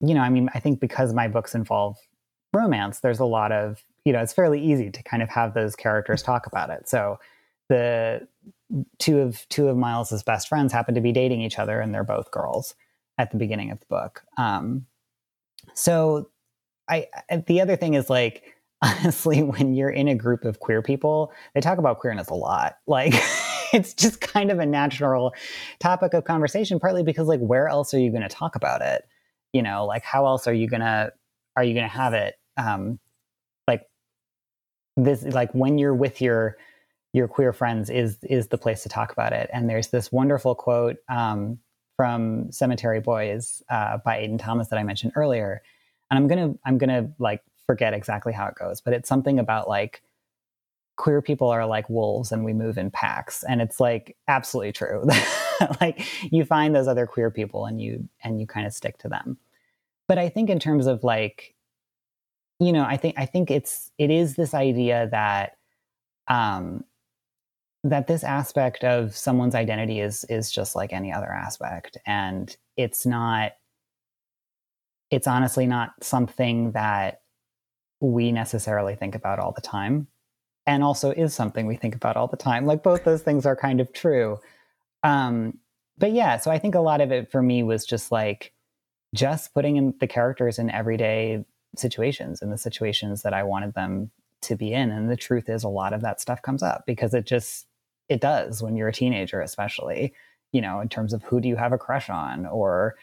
you 0.00 0.14
know, 0.14 0.20
I 0.20 0.28
mean, 0.28 0.48
I 0.54 0.60
think 0.60 0.80
because 0.80 1.12
my 1.12 1.28
books 1.28 1.54
involve 1.54 1.96
romance, 2.52 3.00
there's 3.00 3.18
a 3.18 3.24
lot 3.24 3.52
of, 3.52 3.82
you 4.04 4.12
know, 4.12 4.20
it's 4.20 4.32
fairly 4.32 4.60
easy 4.60 4.90
to 4.90 5.02
kind 5.02 5.22
of 5.22 5.28
have 5.28 5.54
those 5.54 5.76
characters 5.76 6.22
talk 6.22 6.46
about 6.46 6.70
it. 6.70 6.88
So 6.88 7.18
the 7.68 8.26
two 8.98 9.20
of 9.20 9.46
two 9.48 9.68
of 9.68 9.76
Miles's 9.76 10.22
best 10.22 10.48
friends 10.48 10.72
happen 10.72 10.94
to 10.94 11.00
be 11.00 11.12
dating 11.12 11.42
each 11.42 11.58
other, 11.58 11.80
and 11.80 11.94
they're 11.94 12.04
both 12.04 12.30
girls 12.30 12.74
at 13.18 13.30
the 13.30 13.36
beginning 13.36 13.70
of 13.70 13.80
the 13.80 13.86
book. 13.86 14.22
Um, 14.36 14.86
so 15.74 16.30
I 16.88 17.08
the 17.46 17.60
other 17.60 17.76
thing 17.76 17.94
is 17.94 18.08
like 18.08 18.54
honestly, 18.82 19.42
when 19.42 19.74
you're 19.74 19.90
in 19.90 20.08
a 20.08 20.14
group 20.14 20.44
of 20.44 20.60
queer 20.60 20.82
people, 20.82 21.32
they 21.54 21.60
talk 21.60 21.78
about 21.78 21.98
queerness 21.98 22.28
a 22.28 22.34
lot. 22.34 22.78
Like 22.86 23.12
it's 23.72 23.94
just 23.94 24.20
kind 24.20 24.50
of 24.50 24.58
a 24.58 24.66
natural 24.66 25.34
topic 25.80 26.14
of 26.14 26.24
conversation, 26.24 26.78
partly 26.78 27.02
because 27.02 27.28
like 27.28 27.40
where 27.40 27.68
else 27.68 27.94
are 27.94 28.00
you 28.00 28.10
going 28.10 28.22
to 28.22 28.28
talk 28.28 28.56
about 28.56 28.82
it? 28.82 29.06
You 29.52 29.62
know, 29.62 29.86
like 29.86 30.04
how 30.04 30.26
else 30.26 30.46
are 30.46 30.52
you 30.52 30.68
gonna 30.68 31.10
are 31.56 31.64
you 31.64 31.74
gonna 31.74 31.88
have 31.88 32.12
it? 32.12 32.34
Um, 32.56 32.98
like 33.66 33.86
this, 34.96 35.22
like 35.22 35.52
when 35.54 35.78
you're 35.78 35.94
with 35.94 36.20
your 36.20 36.56
your 37.12 37.28
queer 37.28 37.52
friends 37.52 37.88
is 37.88 38.18
is 38.24 38.48
the 38.48 38.58
place 38.58 38.82
to 38.82 38.88
talk 38.88 39.10
about 39.12 39.32
it. 39.32 39.48
And 39.52 39.68
there's 39.68 39.88
this 39.88 40.12
wonderful 40.12 40.54
quote 40.54 40.96
um, 41.08 41.58
from 41.96 42.52
Cemetery 42.52 43.00
Boys 43.00 43.62
uh, 43.70 43.98
by 44.04 44.18
Aiden 44.18 44.38
Thomas 44.38 44.68
that 44.68 44.78
I 44.78 44.82
mentioned 44.82 45.12
earlier. 45.16 45.62
And 46.10 46.18
I'm 46.18 46.28
gonna 46.28 46.54
I'm 46.64 46.78
gonna 46.78 47.10
like 47.18 47.42
forget 47.66 47.94
exactly 47.94 48.32
how 48.32 48.46
it 48.46 48.54
goes, 48.54 48.80
but 48.80 48.92
it's 48.92 49.08
something 49.08 49.38
about 49.38 49.68
like 49.68 50.02
queer 50.98 51.22
people 51.22 51.48
are 51.48 51.64
like 51.64 51.88
wolves 51.88 52.30
and 52.32 52.44
we 52.44 52.52
move 52.52 52.76
in 52.76 52.90
packs. 52.90 53.44
And 53.44 53.62
it's 53.62 53.80
like 53.80 54.16
absolutely 54.28 54.72
true. 54.72 55.06
Like 55.80 56.06
you 56.32 56.44
find 56.44 56.72
those 56.72 56.86
other 56.86 57.04
queer 57.04 57.32
people 57.32 57.66
and 57.66 57.82
you 57.82 58.08
and 58.22 58.40
you 58.40 58.46
kind 58.46 58.64
of 58.64 58.72
stick 58.72 58.96
to 58.98 59.08
them. 59.08 59.38
But 60.06 60.16
i 60.16 60.28
think 60.28 60.50
in 60.50 60.60
terms 60.60 60.86
of 60.86 61.02
like 61.02 61.52
you 62.60 62.72
know 62.72 62.84
i 62.84 62.96
think 62.96 63.16
i 63.18 63.26
think 63.26 63.50
it's 63.50 63.90
it 63.98 64.08
is 64.08 64.36
this 64.36 64.54
idea 64.54 65.08
that 65.10 65.56
um 66.28 66.84
that 67.82 68.06
this 68.06 68.22
aspect 68.22 68.84
of 68.84 69.16
someone's 69.16 69.56
identity 69.56 70.00
is 70.00 70.24
is 70.28 70.50
just 70.50 70.76
like 70.76 70.92
any 70.92 71.12
other 71.12 71.32
aspect. 71.32 71.96
And 72.06 72.56
it's 72.76 73.04
not 73.04 73.52
it's 75.10 75.26
honestly 75.26 75.66
not 75.66 75.92
something 76.02 76.72
that 76.72 77.22
we 78.00 78.30
necessarily 78.30 78.94
think 78.94 79.14
about 79.14 79.38
all 79.38 79.52
the 79.52 79.60
time 79.60 80.06
and 80.68 80.84
also 80.84 81.10
is 81.12 81.34
something 81.34 81.66
we 81.66 81.76
think 81.76 81.94
about 81.94 82.16
all 82.16 82.28
the 82.28 82.36
time. 82.36 82.66
Like 82.66 82.82
both 82.82 83.02
those 83.02 83.22
things 83.22 83.46
are 83.46 83.56
kind 83.56 83.80
of 83.80 83.90
true. 83.94 84.38
Um, 85.02 85.58
but 85.96 86.12
yeah, 86.12 86.36
so 86.36 86.50
I 86.50 86.58
think 86.58 86.74
a 86.74 86.80
lot 86.80 87.00
of 87.00 87.10
it 87.10 87.32
for 87.32 87.42
me 87.42 87.62
was 87.62 87.86
just 87.86 88.12
like 88.12 88.52
just 89.14 89.54
putting 89.54 89.76
in 89.76 89.94
the 89.98 90.06
characters 90.06 90.58
in 90.58 90.70
everyday 90.70 91.42
situations 91.74 92.42
in 92.42 92.50
the 92.50 92.58
situations 92.58 93.22
that 93.22 93.32
I 93.32 93.42
wanted 93.44 93.72
them 93.72 94.10
to 94.42 94.56
be 94.56 94.74
in. 94.74 94.90
And 94.90 95.10
the 95.10 95.16
truth 95.16 95.48
is 95.48 95.64
a 95.64 95.68
lot 95.68 95.94
of 95.94 96.02
that 96.02 96.20
stuff 96.20 96.42
comes 96.42 96.62
up 96.62 96.84
because 96.86 97.14
it 97.14 97.24
just 97.24 97.66
it 98.10 98.20
does 98.20 98.62
when 98.62 98.76
you're 98.76 98.88
a 98.88 98.92
teenager, 98.92 99.40
especially, 99.40 100.12
you 100.52 100.60
know, 100.60 100.80
in 100.80 100.90
terms 100.90 101.14
of 101.14 101.22
who 101.22 101.40
do 101.40 101.48
you 101.48 101.56
have 101.56 101.72
a 101.72 101.78
crush 101.78 102.10
on 102.10 102.44
or 102.44 102.96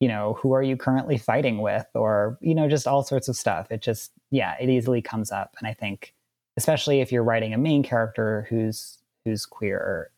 you 0.00 0.08
know, 0.08 0.32
who 0.40 0.52
are 0.52 0.62
you 0.62 0.76
currently 0.76 1.16
fighting 1.16 1.60
with 1.60 1.86
or, 1.94 2.36
you 2.40 2.54
know, 2.56 2.68
just 2.68 2.88
all 2.88 3.04
sorts 3.04 3.28
of 3.28 3.36
stuff. 3.36 3.70
It 3.70 3.82
just, 3.82 4.10
yeah, 4.32 4.56
it 4.60 4.68
easily 4.68 5.00
comes 5.00 5.30
up. 5.30 5.54
And 5.60 5.68
I 5.68 5.74
think 5.74 6.12
especially 6.56 7.00
if 7.00 7.12
you're 7.12 7.24
writing 7.24 7.54
a 7.54 7.58
main 7.58 7.82
character 7.82 8.46
who's 8.48 8.98
who's 9.24 9.46
queer 9.46 10.10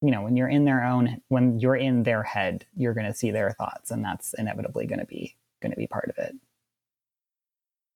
you 0.00 0.10
know 0.10 0.22
when 0.22 0.36
you're 0.36 0.48
in 0.48 0.64
their 0.64 0.84
own 0.84 1.20
when 1.28 1.58
you're 1.58 1.76
in 1.76 2.02
their 2.02 2.22
head 2.22 2.66
you're 2.76 2.94
going 2.94 3.06
to 3.06 3.14
see 3.14 3.30
their 3.30 3.52
thoughts 3.52 3.90
and 3.90 4.04
that's 4.04 4.34
inevitably 4.34 4.86
going 4.86 4.98
to 4.98 5.06
be 5.06 5.36
going 5.62 5.70
to 5.70 5.78
be 5.78 5.86
part 5.86 6.10
of 6.10 6.18
it. 6.18 6.34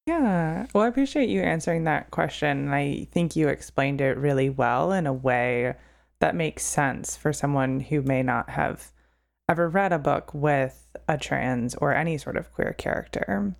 Yeah. 0.07 0.67
Well 0.73 0.85
i 0.85 0.89
appreciate 0.89 1.29
you 1.29 1.43
answering 1.43 1.85
that 1.85 2.13
question. 2.13 2.73
I 2.73 3.09
think 3.11 3.35
you 3.35 3.49
explained 3.49 4.01
it 4.01 4.17
really 4.17 4.49
well 4.49 4.93
in 4.93 5.07
a 5.07 5.13
way 5.13 5.75
that 6.21 6.37
makes 6.37 6.63
sense 6.65 7.17
for 7.17 7.33
someone 7.33 7.81
who 7.81 8.01
may 8.03 8.23
not 8.23 8.51
have 8.51 8.93
ever 9.49 9.69
read 9.69 9.93
a 9.93 9.99
book 9.99 10.33
with 10.33 10.87
a 11.09 11.19
trans 11.19 11.75
or 11.75 11.93
any 11.93 12.17
sort 12.19 12.37
of 12.37 12.53
queer 12.53 12.73
character 12.73 13.55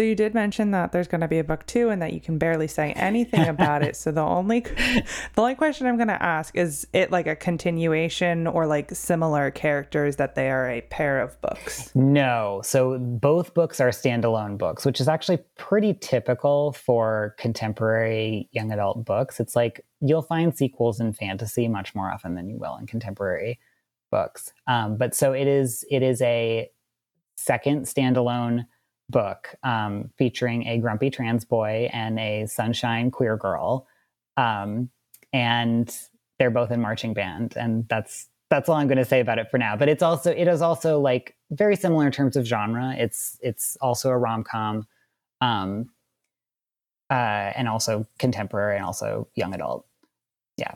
so 0.00 0.04
you 0.04 0.14
did 0.14 0.32
mention 0.32 0.70
that 0.70 0.92
there's 0.92 1.08
going 1.08 1.20
to 1.20 1.28
be 1.28 1.40
a 1.40 1.44
book 1.44 1.66
two 1.66 1.90
and 1.90 2.00
that 2.00 2.14
you 2.14 2.22
can 2.22 2.38
barely 2.38 2.66
say 2.66 2.92
anything 2.92 3.46
about 3.48 3.82
it. 3.82 3.94
So 3.94 4.10
the 4.10 4.22
only 4.22 4.60
the 4.60 5.04
only 5.36 5.54
question 5.54 5.86
I'm 5.86 5.96
going 5.96 6.08
to 6.08 6.22
ask 6.22 6.56
is 6.56 6.86
it 6.94 7.10
like 7.10 7.26
a 7.26 7.36
continuation 7.36 8.46
or 8.46 8.66
like 8.66 8.94
similar 8.94 9.50
characters 9.50 10.16
that 10.16 10.36
they 10.36 10.50
are 10.50 10.70
a 10.70 10.80
pair 10.80 11.20
of 11.20 11.38
books? 11.42 11.94
No. 11.94 12.62
So 12.64 12.98
both 12.98 13.52
books 13.52 13.78
are 13.78 13.90
standalone 13.90 14.56
books, 14.56 14.86
which 14.86 15.02
is 15.02 15.06
actually 15.06 15.40
pretty 15.58 15.92
typical 15.92 16.72
for 16.72 17.34
contemporary 17.36 18.48
young 18.52 18.72
adult 18.72 19.04
books. 19.04 19.38
It's 19.38 19.54
like 19.54 19.84
you'll 20.00 20.22
find 20.22 20.56
sequels 20.56 20.98
in 20.98 21.12
fantasy 21.12 21.68
much 21.68 21.94
more 21.94 22.10
often 22.10 22.36
than 22.36 22.48
you 22.48 22.56
will 22.56 22.78
in 22.78 22.86
contemporary 22.86 23.60
books. 24.10 24.54
Um, 24.66 24.96
but 24.96 25.14
so 25.14 25.34
it 25.34 25.46
is 25.46 25.84
it 25.90 26.02
is 26.02 26.22
a 26.22 26.70
second 27.36 27.84
standalone 27.84 28.64
book 29.10 29.54
um, 29.62 30.10
featuring 30.16 30.66
a 30.66 30.78
grumpy 30.78 31.10
trans 31.10 31.44
boy 31.44 31.90
and 31.92 32.18
a 32.18 32.46
sunshine 32.46 33.10
queer 33.10 33.36
girl. 33.36 33.86
Um, 34.36 34.90
and 35.32 35.96
they're 36.38 36.50
both 36.50 36.70
in 36.70 36.80
marching 36.80 37.14
band. 37.14 37.54
And 37.56 37.86
that's 37.88 38.28
that's 38.50 38.68
all 38.68 38.76
I'm 38.76 38.88
going 38.88 38.98
to 38.98 39.04
say 39.04 39.20
about 39.20 39.38
it 39.38 39.50
for 39.50 39.58
now. 39.58 39.76
But 39.76 39.88
it's 39.88 40.02
also 40.02 40.32
it 40.32 40.48
is 40.48 40.62
also 40.62 41.00
like 41.00 41.36
very 41.50 41.76
similar 41.76 42.06
in 42.06 42.12
terms 42.12 42.36
of 42.36 42.44
genre. 42.44 42.94
It's 42.96 43.38
it's 43.42 43.76
also 43.80 44.10
a 44.10 44.18
rom 44.18 44.44
com, 44.44 44.86
um, 45.40 45.90
uh, 47.10 47.52
and 47.54 47.68
also 47.68 48.06
contemporary 48.18 48.76
and 48.76 48.84
also 48.84 49.28
young 49.34 49.54
adult. 49.54 49.86
Yeah. 50.56 50.74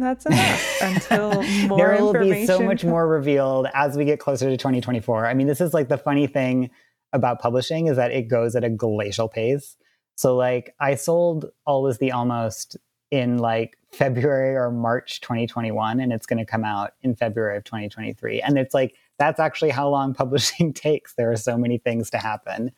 And 0.00 0.08
that's 0.08 0.24
enough 0.24 0.82
until 0.82 1.42
more 1.68 1.76
there 1.76 2.02
will 2.02 2.14
be 2.14 2.46
so 2.46 2.62
much 2.62 2.84
more 2.84 3.06
revealed 3.06 3.66
as 3.74 3.98
we 3.98 4.06
get 4.06 4.18
closer 4.18 4.48
to 4.48 4.56
2024. 4.56 5.26
I 5.26 5.34
mean, 5.34 5.46
this 5.46 5.60
is 5.60 5.74
like 5.74 5.88
the 5.88 5.98
funny 5.98 6.26
thing 6.26 6.70
about 7.12 7.38
publishing 7.38 7.86
is 7.86 7.96
that 7.96 8.10
it 8.10 8.22
goes 8.28 8.56
at 8.56 8.64
a 8.64 8.70
glacial 8.70 9.28
pace. 9.28 9.76
So 10.16 10.36
like 10.36 10.74
I 10.80 10.94
sold 10.94 11.50
all 11.66 11.80
Always 11.80 11.98
the 11.98 12.12
Almost 12.12 12.78
in 13.10 13.38
like 13.38 13.76
February 13.92 14.56
or 14.56 14.70
March 14.70 15.20
2021 15.20 16.00
and 16.00 16.14
it's 16.14 16.24
going 16.24 16.38
to 16.38 16.46
come 16.46 16.64
out 16.64 16.92
in 17.02 17.14
February 17.14 17.58
of 17.58 17.64
2023. 17.64 18.40
And 18.40 18.56
it's 18.56 18.72
like 18.72 18.94
that's 19.18 19.38
actually 19.38 19.70
how 19.70 19.90
long 19.90 20.14
publishing 20.14 20.72
takes. 20.72 21.14
There 21.14 21.30
are 21.30 21.36
so 21.36 21.58
many 21.58 21.76
things 21.76 22.08
to 22.10 22.18
happen. 22.18 22.72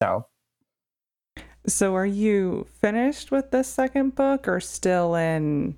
So 0.00 0.26
So 1.66 1.94
are 1.96 2.06
you 2.06 2.66
finished 2.80 3.30
with 3.30 3.50
the 3.50 3.62
second 3.62 4.14
book 4.14 4.48
or 4.48 4.60
still 4.60 5.14
in 5.16 5.76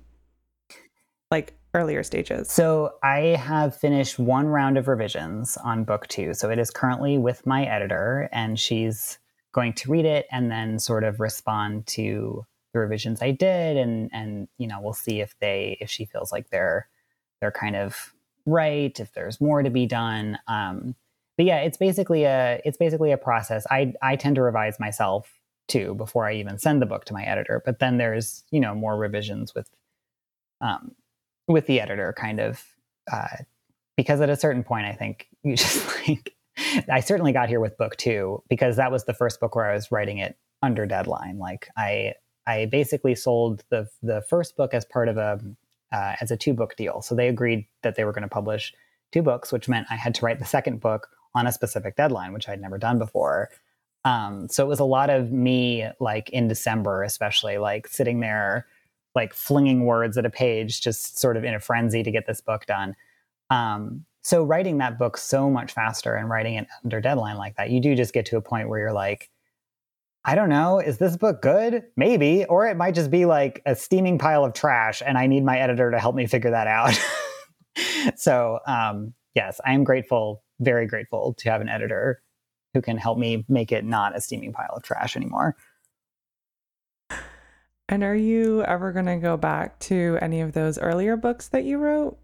like 1.31 1.57
earlier 1.73 2.03
stages? 2.03 2.51
So 2.51 2.93
I 3.03 3.19
have 3.19 3.75
finished 3.75 4.19
one 4.19 4.47
round 4.47 4.77
of 4.77 4.87
revisions 4.87 5.57
on 5.57 5.83
book 5.83 6.07
two. 6.07 6.33
So 6.33 6.49
it 6.49 6.59
is 6.59 6.71
currently 6.71 7.17
with 7.17 7.45
my 7.45 7.65
editor, 7.65 8.29
and 8.31 8.59
she's 8.59 9.19
going 9.51 9.73
to 9.73 9.91
read 9.91 10.05
it 10.05 10.27
and 10.31 10.51
then 10.51 10.79
sort 10.79 11.03
of 11.03 11.19
respond 11.19 11.87
to 11.87 12.45
the 12.73 12.79
revisions 12.79 13.21
I 13.21 13.31
did, 13.31 13.77
and 13.77 14.09
and 14.13 14.47
you 14.57 14.67
know 14.67 14.79
we'll 14.81 14.93
see 14.93 15.21
if 15.21 15.35
they 15.39 15.77
if 15.81 15.89
she 15.89 16.05
feels 16.05 16.31
like 16.31 16.49
they're 16.49 16.87
they're 17.41 17.51
kind 17.51 17.75
of 17.75 18.13
right, 18.45 18.97
if 18.99 19.13
there's 19.13 19.39
more 19.41 19.63
to 19.63 19.69
be 19.69 19.85
done. 19.85 20.37
Um, 20.47 20.95
but 21.37 21.45
yeah, 21.45 21.59
it's 21.59 21.77
basically 21.77 22.25
a 22.25 22.61
it's 22.65 22.77
basically 22.77 23.11
a 23.11 23.17
process. 23.17 23.65
I 23.69 23.93
I 24.01 24.15
tend 24.15 24.35
to 24.35 24.41
revise 24.41 24.79
myself 24.79 25.33
too 25.67 25.95
before 25.95 26.27
I 26.27 26.33
even 26.33 26.57
send 26.57 26.81
the 26.81 26.85
book 26.85 27.05
to 27.05 27.13
my 27.13 27.23
editor. 27.23 27.61
But 27.65 27.79
then 27.79 27.97
there's 27.97 28.43
you 28.51 28.59
know 28.59 28.75
more 28.75 28.97
revisions 28.97 29.55
with 29.55 29.69
um, 30.61 30.91
with 31.49 31.65
the 31.67 31.81
editor 31.81 32.13
kind 32.17 32.39
of 32.39 32.63
uh, 33.11 33.27
because 33.97 34.21
at 34.21 34.29
a 34.29 34.35
certain 34.37 34.63
point 34.63 34.85
i 34.85 34.93
think 34.93 35.27
you 35.43 35.55
just 35.55 35.85
like 36.07 36.33
i 36.89 36.99
certainly 36.99 37.31
got 37.31 37.49
here 37.49 37.59
with 37.59 37.77
book 37.77 37.95
two 37.97 38.41
because 38.49 38.77
that 38.77 38.91
was 38.91 39.05
the 39.05 39.13
first 39.13 39.39
book 39.39 39.55
where 39.55 39.69
i 39.69 39.73
was 39.73 39.91
writing 39.91 40.17
it 40.17 40.37
under 40.61 40.85
deadline. 40.85 41.37
Like 41.37 41.69
i 41.77 42.13
i 42.47 42.65
basically 42.65 43.15
sold 43.15 43.63
the 43.69 43.87
the 44.01 44.21
first 44.21 44.55
book 44.57 44.73
as 44.73 44.85
part 44.85 45.07
of 45.07 45.17
a 45.17 45.39
uh, 45.91 46.15
as 46.21 46.29
a 46.29 46.37
two 46.37 46.53
book 46.53 46.75
deal. 46.75 47.01
So 47.01 47.15
they 47.15 47.29
agreed 47.29 47.65
that 47.81 47.95
they 47.95 48.03
were 48.03 48.11
going 48.11 48.23
to 48.23 48.29
publish 48.29 48.73
two 49.11 49.23
books 49.23 49.51
which 49.51 49.67
meant 49.67 49.87
i 49.89 49.95
had 49.95 50.13
to 50.15 50.25
write 50.25 50.39
the 50.39 50.45
second 50.45 50.79
book 50.79 51.07
on 51.33 51.47
a 51.47 51.51
specific 51.51 51.95
deadline 51.95 52.33
which 52.33 52.47
i'd 52.49 52.61
never 52.61 52.77
done 52.77 52.99
before. 52.99 53.49
Um, 54.05 54.47
so 54.47 54.63
it 54.63 54.69
was 54.69 54.79
a 54.79 54.85
lot 54.85 55.09
of 55.09 55.31
me 55.31 55.87
like 55.99 56.29
in 56.29 56.47
december 56.47 57.03
especially 57.03 57.57
like 57.57 57.87
sitting 57.87 58.19
there 58.21 58.67
like 59.15 59.33
flinging 59.33 59.85
words 59.85 60.17
at 60.17 60.25
a 60.25 60.29
page, 60.29 60.81
just 60.81 61.19
sort 61.19 61.37
of 61.37 61.43
in 61.43 61.53
a 61.53 61.59
frenzy 61.59 62.03
to 62.03 62.11
get 62.11 62.27
this 62.27 62.41
book 62.41 62.65
done. 62.65 62.95
Um, 63.49 64.05
so 64.21 64.43
writing 64.43 64.77
that 64.77 64.99
book 64.99 65.17
so 65.17 65.49
much 65.49 65.71
faster 65.71 66.15
and 66.15 66.29
writing 66.29 66.55
it 66.55 66.67
under 66.83 67.01
deadline 67.01 67.37
like 67.37 67.55
that, 67.55 67.69
you 67.69 67.81
do 67.81 67.95
just 67.95 68.13
get 68.13 68.25
to 68.27 68.37
a 68.37 68.41
point 68.41 68.69
where 68.69 68.79
you're 68.79 68.93
like, 68.93 69.29
I 70.25 70.35
don't 70.35 70.49
know. 70.49 70.79
Is 70.79 70.97
this 70.97 71.15
book 71.15 71.41
good? 71.41 71.83
Maybe. 71.95 72.45
Or 72.45 72.67
it 72.67 72.75
might 72.75 72.93
just 72.93 73.09
be 73.09 73.25
like 73.25 73.61
a 73.65 73.75
steaming 73.75 74.17
pile 74.17 74.43
of 74.43 74.53
trash 74.53 75.01
and 75.05 75.17
I 75.17 75.27
need 75.27 75.45
my 75.45 75.57
editor 75.57 75.89
to 75.91 75.99
help 75.99 76.15
me 76.15 76.27
figure 76.27 76.51
that 76.51 76.67
out. 76.67 76.99
so, 78.15 78.59
um, 78.67 79.13
yes, 79.33 79.61
I 79.65 79.73
am 79.73 79.83
grateful, 79.83 80.43
very 80.59 80.85
grateful 80.85 81.33
to 81.39 81.49
have 81.49 81.61
an 81.61 81.69
editor 81.69 82.21
who 82.73 82.81
can 82.81 82.97
help 82.97 83.17
me 83.17 83.45
make 83.47 83.71
it 83.71 83.85
not 83.85 84.15
a 84.15 84.21
steaming 84.21 84.53
pile 84.53 84.73
of 84.75 84.83
trash 84.83 85.15
anymore. 85.15 85.55
And 87.89 88.03
are 88.03 88.15
you 88.15 88.63
ever 88.63 88.91
going 88.91 89.07
to 89.07 89.17
go 89.17 89.35
back 89.35 89.79
to 89.79 90.19
any 90.21 90.41
of 90.41 90.53
those 90.53 90.77
earlier 90.77 91.17
books 91.17 91.47
that 91.49 91.63
you 91.63 91.79
wrote? 91.79 92.19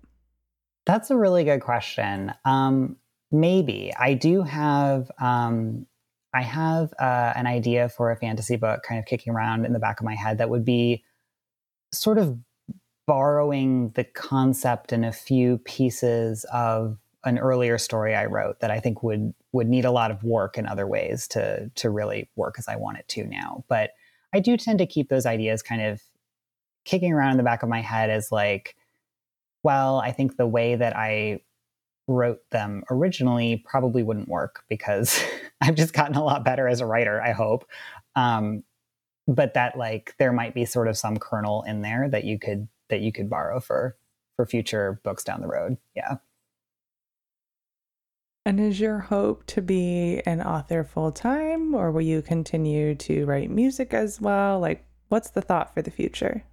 That's 0.85 1.09
a 1.09 1.17
really 1.17 1.43
good 1.43 1.61
question. 1.61 2.31
Um, 2.45 2.97
maybe 3.31 3.91
I 3.99 4.13
do 4.13 4.43
have. 4.43 5.11
Um, 5.19 5.87
I 6.35 6.43
have 6.43 6.93
uh, 6.99 7.33
an 7.35 7.47
idea 7.47 7.89
for 7.89 8.11
a 8.11 8.17
fantasy 8.17 8.57
book, 8.57 8.83
kind 8.83 8.99
of 8.99 9.05
kicking 9.05 9.33
around 9.33 9.65
in 9.65 9.73
the 9.73 9.79
back 9.79 10.01
of 10.01 10.05
my 10.05 10.15
head, 10.15 10.37
that 10.37 10.49
would 10.49 10.65
be 10.65 11.03
sort 11.93 12.17
of 12.17 12.37
borrowing 13.07 13.91
the 13.95 14.03
concept 14.03 14.91
and 14.91 15.05
a 15.05 15.13
few 15.13 15.59
pieces 15.59 16.45
of 16.53 16.97
an 17.23 17.39
earlier 17.39 17.77
story 17.77 18.13
I 18.13 18.25
wrote 18.25 18.59
that 18.59 18.69
I 18.69 18.79
think 18.79 19.01
would 19.01 19.33
would 19.51 19.67
need 19.67 19.85
a 19.85 19.91
lot 19.91 20.11
of 20.11 20.23
work 20.23 20.57
in 20.57 20.67
other 20.67 20.85
ways 20.85 21.27
to 21.29 21.71
to 21.75 21.89
really 21.89 22.29
work 22.35 22.55
as 22.59 22.67
I 22.67 22.75
want 22.75 22.97
it 22.97 23.07
to 23.09 23.25
now. 23.25 23.63
But 23.67 23.91
I 24.33 24.39
do 24.39 24.57
tend 24.57 24.79
to 24.79 24.85
keep 24.85 25.09
those 25.09 25.25
ideas 25.25 25.61
kind 25.61 25.81
of 25.81 26.01
kicking 26.83 27.13
around 27.13 27.31
in 27.31 27.37
the 27.37 27.43
back 27.43 27.63
of 27.63 27.69
my 27.69 27.81
head 27.81 28.09
as 28.09 28.31
like, 28.31 28.75
well, 29.63 29.99
I 29.99 30.11
think 30.11 30.37
the 30.37 30.47
way 30.47 30.75
that 30.75 30.95
I 30.95 31.41
wrote 32.07 32.41
them 32.51 32.83
originally 32.91 33.63
probably 33.65 34.03
wouldn't 34.03 34.29
work 34.29 34.63
because 34.69 35.19
I've 35.61 35.75
just 35.75 35.93
gotten 35.93 36.15
a 36.15 36.23
lot 36.23 36.45
better 36.45 36.67
as 36.67 36.81
a 36.81 36.85
writer, 36.85 37.21
I 37.21 37.31
hope. 37.31 37.65
Um, 38.15 38.63
but 39.27 39.55
that 39.55 39.77
like 39.77 40.13
there 40.19 40.31
might 40.31 40.53
be 40.53 40.65
sort 40.65 40.87
of 40.87 40.97
some 40.97 41.17
kernel 41.17 41.63
in 41.63 41.81
there 41.81 42.07
that 42.09 42.25
you 42.25 42.37
could 42.37 42.67
that 42.89 43.01
you 43.01 43.11
could 43.11 43.29
borrow 43.29 43.59
for 43.59 43.97
for 44.35 44.45
future 44.45 44.99
books 45.03 45.23
down 45.23 45.41
the 45.41 45.47
road. 45.47 45.77
Yeah. 45.95 46.17
And 48.45 48.59
is 48.59 48.79
your 48.79 48.99
hope 48.99 49.43
to 49.47 49.61
be 49.61 50.21
an 50.27 50.39
author 50.39 50.83
full 50.83 51.11
time, 51.11 51.73
or 51.73 51.91
will 51.91 52.01
you 52.01 52.21
continue 52.21 52.93
to 52.95 53.25
write 53.25 53.49
music 53.49 53.91
as 53.91 54.21
well? 54.21 54.59
Like, 54.59 54.85
what's 55.09 55.31
the 55.31 55.41
thought 55.41 55.73
for 55.73 55.81
the 55.81 55.89
future? 55.89 56.43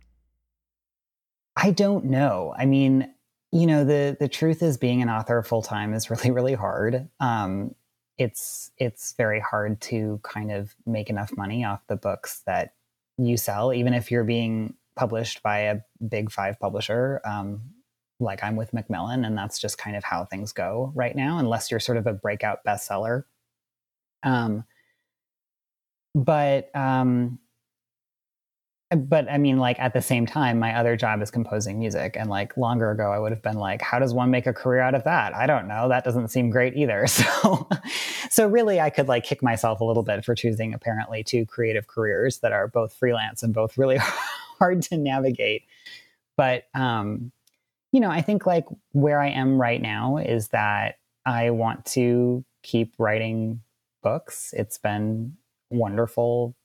I 1.54 1.70
don't 1.70 2.06
know. 2.06 2.54
I 2.56 2.64
mean, 2.64 3.12
you 3.50 3.66
know, 3.66 3.84
the 3.84 4.16
the 4.18 4.28
truth 4.28 4.62
is, 4.62 4.78
being 4.78 5.02
an 5.02 5.10
author 5.10 5.42
full 5.42 5.60
time 5.60 5.92
is 5.92 6.08
really, 6.10 6.30
really 6.30 6.54
hard. 6.54 7.10
Um, 7.20 7.74
it's 8.16 8.70
it's 8.78 9.12
very 9.18 9.40
hard 9.40 9.80
to 9.82 10.18
kind 10.22 10.50
of 10.50 10.74
make 10.86 11.10
enough 11.10 11.36
money 11.36 11.62
off 11.62 11.86
the 11.88 11.96
books 11.96 12.40
that 12.46 12.72
you 13.18 13.36
sell, 13.36 13.70
even 13.72 13.92
if 13.92 14.10
you're 14.10 14.24
being 14.24 14.74
published 14.96 15.42
by 15.42 15.58
a 15.58 15.80
big 16.06 16.30
five 16.30 16.58
publisher. 16.58 17.20
Um, 17.24 17.62
like 18.22 18.42
I'm 18.42 18.56
with 18.56 18.72
Macmillan, 18.72 19.24
and 19.24 19.36
that's 19.36 19.58
just 19.58 19.78
kind 19.78 19.96
of 19.96 20.04
how 20.04 20.24
things 20.24 20.52
go 20.52 20.92
right 20.94 21.14
now, 21.14 21.38
unless 21.38 21.70
you're 21.70 21.80
sort 21.80 21.98
of 21.98 22.06
a 22.06 22.12
breakout 22.12 22.64
bestseller. 22.64 23.24
Um, 24.22 24.64
but 26.14 26.74
um, 26.76 27.38
but 28.94 29.30
I 29.30 29.38
mean, 29.38 29.58
like 29.58 29.78
at 29.78 29.94
the 29.94 30.02
same 30.02 30.26
time, 30.26 30.58
my 30.58 30.76
other 30.76 30.96
job 30.96 31.22
is 31.22 31.30
composing 31.30 31.78
music, 31.78 32.16
and 32.18 32.28
like 32.28 32.56
longer 32.56 32.90
ago, 32.90 33.10
I 33.10 33.18
would 33.18 33.32
have 33.32 33.42
been 33.42 33.56
like, 33.56 33.80
how 33.80 33.98
does 33.98 34.12
one 34.12 34.30
make 34.30 34.46
a 34.46 34.52
career 34.52 34.80
out 34.80 34.94
of 34.94 35.04
that? 35.04 35.34
I 35.34 35.46
don't 35.46 35.66
know. 35.66 35.88
That 35.88 36.04
doesn't 36.04 36.28
seem 36.28 36.50
great 36.50 36.76
either. 36.76 37.06
So, 37.42 37.68
so 38.30 38.46
really, 38.46 38.80
I 38.80 38.90
could 38.90 39.08
like 39.08 39.24
kick 39.24 39.42
myself 39.42 39.80
a 39.80 39.84
little 39.84 40.02
bit 40.02 40.24
for 40.24 40.34
choosing 40.34 40.74
apparently 40.74 41.22
two 41.22 41.44
creative 41.46 41.86
careers 41.86 42.38
that 42.38 42.52
are 42.52 42.66
both 42.68 42.94
freelance 42.94 43.42
and 43.42 43.52
both 43.52 43.76
really 43.76 43.98
hard 44.58 44.82
to 44.82 44.96
navigate. 44.96 45.64
But 46.36 46.64
um, 46.74 47.32
you 47.92 48.00
know, 48.00 48.10
I 48.10 48.22
think 48.22 48.46
like 48.46 48.64
where 48.92 49.20
I 49.20 49.28
am 49.28 49.60
right 49.60 49.80
now 49.80 50.16
is 50.16 50.48
that 50.48 50.96
I 51.24 51.50
want 51.50 51.84
to 51.86 52.44
keep 52.62 52.94
writing 52.98 53.60
books. 54.02 54.52
It's 54.56 54.78
been 54.78 55.36
wonderful 55.70 56.56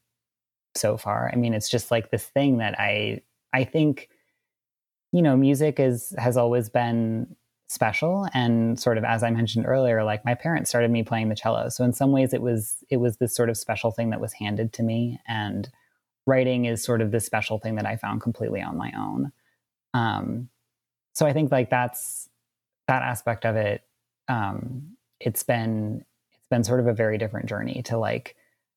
so 0.76 0.98
far. 0.98 1.30
I 1.32 1.36
mean, 1.36 1.54
it's 1.54 1.70
just 1.70 1.92
like 1.92 2.10
this 2.10 2.26
thing 2.26 2.58
that 2.58 2.80
I 2.80 3.22
I 3.54 3.64
think 3.64 4.10
you 5.14 5.22
know, 5.22 5.38
music 5.38 5.80
is 5.80 6.14
has 6.18 6.38
always 6.38 6.70
been 6.70 7.36
special 7.70 8.28
and 8.34 8.80
sort 8.80 8.98
of 8.98 9.04
as 9.04 9.24
I 9.24 9.30
mentioned 9.30 9.66
earlier, 9.68 10.04
like 10.04 10.24
my 10.24 10.36
parents 10.36 10.70
started 10.70 10.90
me 10.92 11.04
playing 11.04 11.30
the 11.30 11.36
cello. 11.36 11.70
So 11.70 11.84
in 11.84 11.94
some 11.94 12.12
ways 12.12 12.34
it 12.34 12.42
was 12.42 12.78
it 12.90 12.98
was 12.98 13.18
this 13.18 13.36
sort 13.36 13.50
of 13.50 13.58
special 13.58 13.92
thing 13.92 14.10
that 14.12 14.22
was 14.22 14.34
handed 14.34 14.74
to 14.74 14.84
me 14.84 15.20
and 15.28 15.70
writing 16.26 16.66
is 16.66 16.84
sort 16.84 17.02
of 17.02 17.12
this 17.12 17.26
special 17.26 17.58
thing 17.58 17.76
that 17.76 17.86
I 17.86 17.98
found 17.98 18.22
completely 18.22 18.62
on 18.62 18.78
my 18.78 18.92
own. 18.98 19.32
Um, 19.94 20.50
so 21.18 21.26
I 21.26 21.34
think 21.34 21.52
like 21.52 21.72
that's 21.72 22.30
that 22.88 23.02
aspect 23.02 23.44
of 23.44 23.56
it. 23.56 23.82
Um, 24.28 24.98
it's 25.20 25.42
been 25.42 26.06
it's 26.36 26.48
been 26.52 26.64
sort 26.64 26.80
of 26.80 26.86
a 26.86 26.94
very 26.94 27.18
different 27.18 27.48
journey 27.50 27.82
to 27.86 27.98
like 27.98 28.36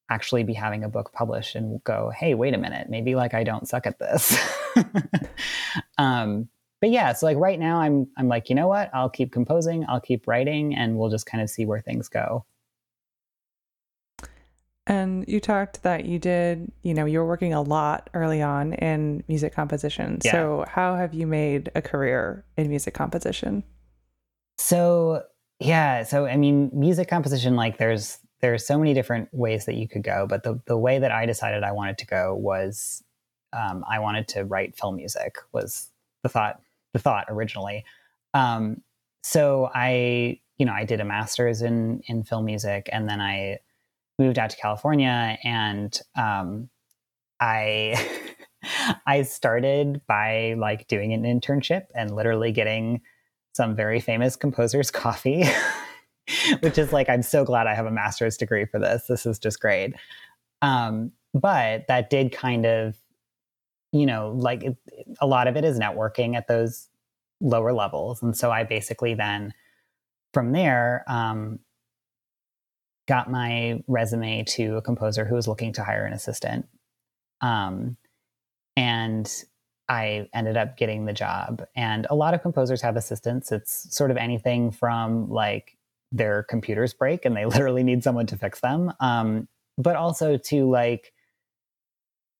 actually 0.09 0.43
be 0.43 0.55
having 0.55 0.83
a 0.83 0.89
book 0.89 1.13
published 1.13 1.55
and 1.55 1.85
go, 1.85 2.11
hey, 2.17 2.33
wait 2.33 2.55
a 2.55 2.59
minute, 2.59 2.89
maybe 2.89 3.15
like 3.15 3.35
I 3.35 3.45
don't 3.45 3.69
suck 3.69 3.87
at 3.87 3.99
this. 3.99 4.39
um, 5.99 6.49
but 6.81 6.89
yeah, 6.89 7.13
so 7.13 7.27
like 7.27 7.37
right 7.37 7.61
now 7.61 7.79
I'm 7.79 8.09
I'm 8.17 8.29
like, 8.29 8.49
you 8.49 8.55
know 8.55 8.69
what? 8.69 8.89
I'll 8.95 9.11
keep 9.11 9.33
composing, 9.33 9.85
I'll 9.87 10.01
keep 10.01 10.27
writing, 10.27 10.75
and 10.75 10.97
we'll 10.97 11.11
just 11.11 11.27
kind 11.27 11.43
of 11.43 11.51
see 11.51 11.67
where 11.67 11.83
things 11.83 12.09
go. 12.09 12.47
And 14.91 15.25
you 15.29 15.39
talked 15.39 15.85
that 15.85 16.05
you 16.05 16.19
did, 16.19 16.73
you 16.83 16.95
know, 16.95 17.05
you 17.05 17.21
were 17.21 17.27
working 17.27 17.55
a 17.55 17.63
lot 17.63 18.11
early 18.13 18.43
on 18.43 18.73
in 18.73 19.23
music 19.29 19.55
composition. 19.55 20.19
Yeah. 20.25 20.33
So, 20.33 20.65
how 20.67 20.97
have 20.97 21.15
you 21.15 21.29
made 21.29 21.71
a 21.77 21.81
career 21.81 22.45
in 22.57 22.69
music 22.69 22.93
composition? 22.93 23.63
So, 24.59 25.23
yeah, 25.61 26.03
so 26.03 26.27
I 26.27 26.37
mean, 26.37 26.73
music 26.73 27.07
composition 27.07 27.55
like 27.55 27.79
there's 27.79 28.19
there's 28.41 28.67
so 28.67 28.77
many 28.81 28.93
different 28.93 29.29
ways 29.31 29.67
that 29.67 29.77
you 29.77 29.87
could 29.87 30.03
go, 30.03 30.27
but 30.29 30.43
the 30.43 30.61
the 30.67 30.77
way 30.77 30.99
that 30.99 31.13
I 31.13 31.25
decided 31.25 31.63
I 31.63 31.71
wanted 31.71 31.97
to 31.99 32.07
go 32.07 32.35
was 32.35 33.05
um, 33.53 33.85
I 33.89 34.01
wanted 34.01 34.27
to 34.29 34.45
write 34.45 34.77
film 34.77 34.97
music 34.97 35.37
was 35.53 35.89
the 36.25 36.29
thought 36.29 36.61
the 36.95 36.99
thought 36.99 37.27
originally. 37.29 37.85
Um, 38.35 38.83
so 39.23 39.71
I, 39.73 40.41
you 40.59 40.67
know, 40.67 40.73
I 40.73 40.85
did 40.85 41.01
a 41.01 41.05
master's 41.05 41.63
in 41.63 42.03
in 42.09 42.25
film 42.25 42.45
music, 42.45 42.89
and 42.91 43.09
then 43.09 43.21
I 43.21 43.61
moved 44.21 44.39
out 44.39 44.51
to 44.51 44.57
California 44.59 45.39
and 45.43 45.99
um, 46.17 46.69
I 47.41 48.09
I 49.07 49.23
started 49.23 50.03
by 50.07 50.55
like 50.59 50.87
doing 50.87 51.15
an 51.15 51.23
internship 51.23 51.87
and 51.95 52.15
literally 52.15 52.53
getting 52.53 53.01
some 53.55 53.75
very 53.75 53.99
famous 53.99 54.37
composers 54.37 54.91
coffee, 55.03 55.45
which 56.61 56.79
is 56.79 56.93
like 56.93 57.09
I'm 57.09 57.23
so 57.23 57.45
glad 57.45 57.67
I 57.67 57.75
have 57.75 57.87
a 57.87 57.91
master's 57.91 58.37
degree 58.37 58.67
for 58.67 58.79
this. 58.79 59.07
This 59.09 59.27
is 59.27 59.39
just 59.39 59.59
great. 59.61 59.95
Um, 60.63 61.13
but 61.33 61.87
that 61.89 62.11
did 62.11 62.33
kind 62.33 62.67
of, 62.67 62.97
you 63.93 64.05
know, 64.05 64.35
like 64.37 64.63
it, 64.63 64.77
a 65.21 65.27
lot 65.27 65.49
of 65.49 65.57
it 65.57 65.65
is 65.65 65.79
networking 65.79 66.37
at 66.37 66.47
those 66.47 66.89
lower 67.41 67.73
levels, 67.73 68.23
and 68.23 68.37
so 68.37 68.51
I 68.51 68.65
basically 68.65 69.15
then 69.15 69.55
from 70.35 70.53
there 70.53 71.05
um, 71.09 71.61
got 73.11 73.29
my 73.29 73.83
resume 73.89 74.45
to 74.45 74.77
a 74.77 74.83
composer 74.83 75.25
who 75.25 75.35
was 75.35 75.49
looking 75.49 75.73
to 75.73 75.83
hire 75.83 76.07
an 76.07 76.13
assistant. 76.13 76.65
Um, 77.41 77.97
and 78.77 79.29
I 79.89 80.29
ended 80.33 80.57
up 80.57 80.77
getting 80.77 81.07
the 81.07 81.13
job. 81.13 81.67
And 81.75 82.07
a 82.09 82.15
lot 82.15 82.35
of 82.35 82.43
composers 82.43 82.81
have 82.83 82.95
assistants. 82.95 83.51
It's 83.51 83.93
sort 83.93 84.13
of 84.13 84.17
anything 84.17 84.71
from 84.71 85.29
like 85.29 85.77
their 86.13 86.45
computers 86.45 86.95
break 86.95 87.25
and 87.25 87.37
they 87.37 87.47
literally 87.55 87.83
need 87.83 88.05
someone 88.05 88.27
to 88.27 88.39
fix 88.39 88.61
them, 88.61 88.93
um, 89.01 89.49
but 89.77 89.97
also 89.97 90.37
to 90.37 90.71
like, 90.71 91.13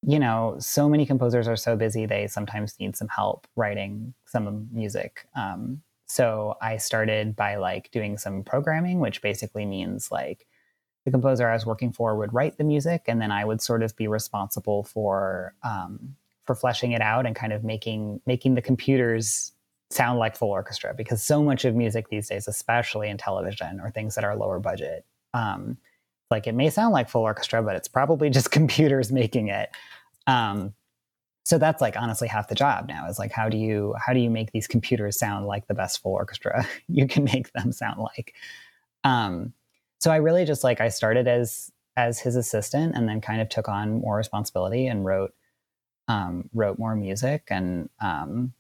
you 0.03 0.21
know, 0.21 0.55
so 0.61 0.89
many 0.89 1.05
composers 1.05 1.49
are 1.49 1.57
so 1.57 1.75
busy, 1.75 2.07
they 2.07 2.29
sometimes 2.29 2.79
need 2.79 2.97
some 2.97 3.09
help 3.09 3.49
writing 3.57 4.15
some 4.25 4.69
music. 4.71 5.27
Um, 5.37 5.83
so 6.07 6.55
I 6.63 6.77
started 6.77 7.35
by 7.35 7.57
like 7.57 7.91
doing 7.91 8.17
some 8.19 8.45
programming, 8.45 9.01
which 9.01 9.21
basically 9.21 9.67
means 9.67 10.13
like 10.13 10.47
the 11.05 11.11
composer 11.11 11.49
I 11.49 11.55
was 11.55 11.67
working 11.67 11.93
for 11.93 12.17
would 12.17 12.35
write 12.35 12.59
the 12.59 12.65
music, 12.65 13.05
and 13.07 13.21
then 13.21 13.31
I 13.31 13.45
would 13.45 13.63
sort 13.63 13.83
of 13.83 13.97
be 13.97 14.07
responsible 14.07 14.85
for 14.85 15.55
um, 15.63 16.17
for 16.45 16.55
fleshing 16.55 16.93
it 16.93 17.01
out 17.01 17.27
and 17.27 17.35
kind 17.35 17.53
of 17.53 17.65
making 17.65 18.21
making 18.27 18.55
the 18.55 18.63
computers 18.63 19.53
sound 19.91 20.19
like 20.19 20.37
full 20.37 20.51
orchestra. 20.51 20.95
Because 20.95 21.23
so 21.23 21.43
much 21.43 21.65
of 21.65 21.75
music 21.75 22.09
these 22.09 22.29
days, 22.29 22.47
especially 22.49 23.09
in 23.09 23.17
television 23.17 23.81
or 23.81 23.91
things 23.91 24.15
that 24.15 24.25
are 24.25 24.37
lower 24.37 24.59
budget, 24.59 25.05
um, 25.35 25.79
like 26.31 26.47
it 26.47 26.55
may 26.55 26.71
sound 26.71 26.93
like 26.93 27.09
full 27.09 27.23
orchestra, 27.23 27.63
but 27.63 27.77
it's 27.77 27.89
probably 27.89 28.31
just 28.31 28.51
computers 28.53 29.11
making 29.11 29.49
it. 29.49 29.71
Um, 30.27 30.75
so 31.45 31.59
that's 31.59 31.81
like 31.81 31.97
honestly 31.97 32.29
half 32.29 32.49
the 32.49 32.55
job 32.55 32.87
now 32.87 33.09
is 33.09 33.19
like 33.19 33.33
how 33.33 33.49
do 33.49 33.57
you 33.57 33.95
how 33.99 34.13
do 34.13 34.21
you 34.21 34.31
make 34.31 34.53
these 34.53 34.67
computers 34.67 35.19
sound 35.19 35.47
like 35.47 35.67
the 35.67 35.75
best 35.75 36.01
full 36.01 36.13
orchestra 36.13 36.67
you 36.89 37.07
can 37.07 37.25
make 37.25 37.53
them 37.53 37.73
sound 37.73 37.99
like 37.99 38.35
um 39.05 39.53
so 40.01 40.11
I 40.11 40.17
really 40.17 40.45
just 40.45 40.65
like 40.65 40.81
I 40.81 40.89
started 40.89 41.29
as 41.29 41.71
as 41.97 42.19
his 42.19 42.37
assistant 42.37 42.97
and 42.97 43.09
then 43.09 43.21
kind 43.21 43.41
of 43.41 43.49
took 43.49 43.69
on 43.69 44.01
more 44.01 44.17
responsibility 44.17 44.87
and 44.87 45.05
wrote 45.05 45.33
um, 46.09 46.49
wrote 46.53 46.79
more 46.79 46.97
music 46.97 47.45
and 47.51 47.89
um, 48.01 48.53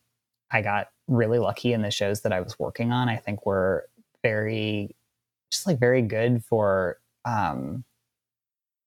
I 0.50 0.62
got 0.62 0.88
really 1.08 1.38
lucky 1.38 1.72
in 1.72 1.82
the 1.82 1.90
shows 1.90 2.22
that 2.22 2.32
I 2.32 2.40
was 2.40 2.58
working 2.58 2.92
on. 2.92 3.08
I 3.08 3.16
think 3.16 3.46
were 3.46 3.88
very 4.22 4.94
just 5.50 5.66
like 5.66 5.78
very 5.78 6.02
good 6.02 6.44
for 6.44 6.98
um, 7.24 7.84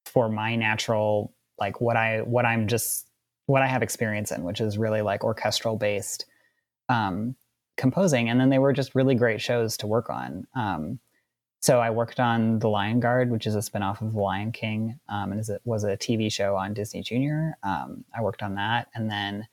for 0.05 0.29
my 0.29 0.55
natural 0.55 1.33
like 1.59 1.81
what 1.81 1.97
I 1.97 2.21
what 2.21 2.45
I'm 2.45 2.67
just 2.67 3.09
what 3.45 3.61
I 3.61 3.67
have 3.67 3.83
experience 3.83 4.31
in, 4.31 4.43
which 4.43 4.61
is 4.61 4.77
really 4.77 5.01
like 5.01 5.23
orchestral 5.23 5.75
based 5.75 6.25
um, 6.89 7.35
composing. 7.77 8.29
And 8.29 8.39
then 8.39 8.49
they 8.49 8.59
were 8.59 8.73
just 8.73 8.95
really 8.95 9.15
great 9.15 9.41
shows 9.41 9.77
to 9.77 9.87
work 9.87 10.09
on. 10.09 10.47
Um, 10.55 10.99
so 11.63 11.79
I 11.79 11.91
worked 11.91 12.19
on 12.19 12.59
The 12.59 12.67
Lion 12.67 12.99
Guard, 12.99 13.31
which 13.31 13.47
is 13.47 13.55
a 13.55 13.59
spinoff 13.59 14.01
of 14.01 14.11
The 14.11 14.19
Lion 14.19 14.51
King, 14.51 14.99
um, 15.07 15.31
and 15.31 15.39
it 15.39 15.61
was 15.63 15.85
a 15.85 15.95
TV 15.95 16.29
show 16.29 16.57
on 16.57 16.73
Disney 16.73 17.01
Junior. 17.01 17.57
Um, 17.63 18.03
I 18.13 18.21
worked 18.21 18.43
on 18.43 18.55
that, 18.55 18.89
and 18.93 19.09
then 19.09 19.47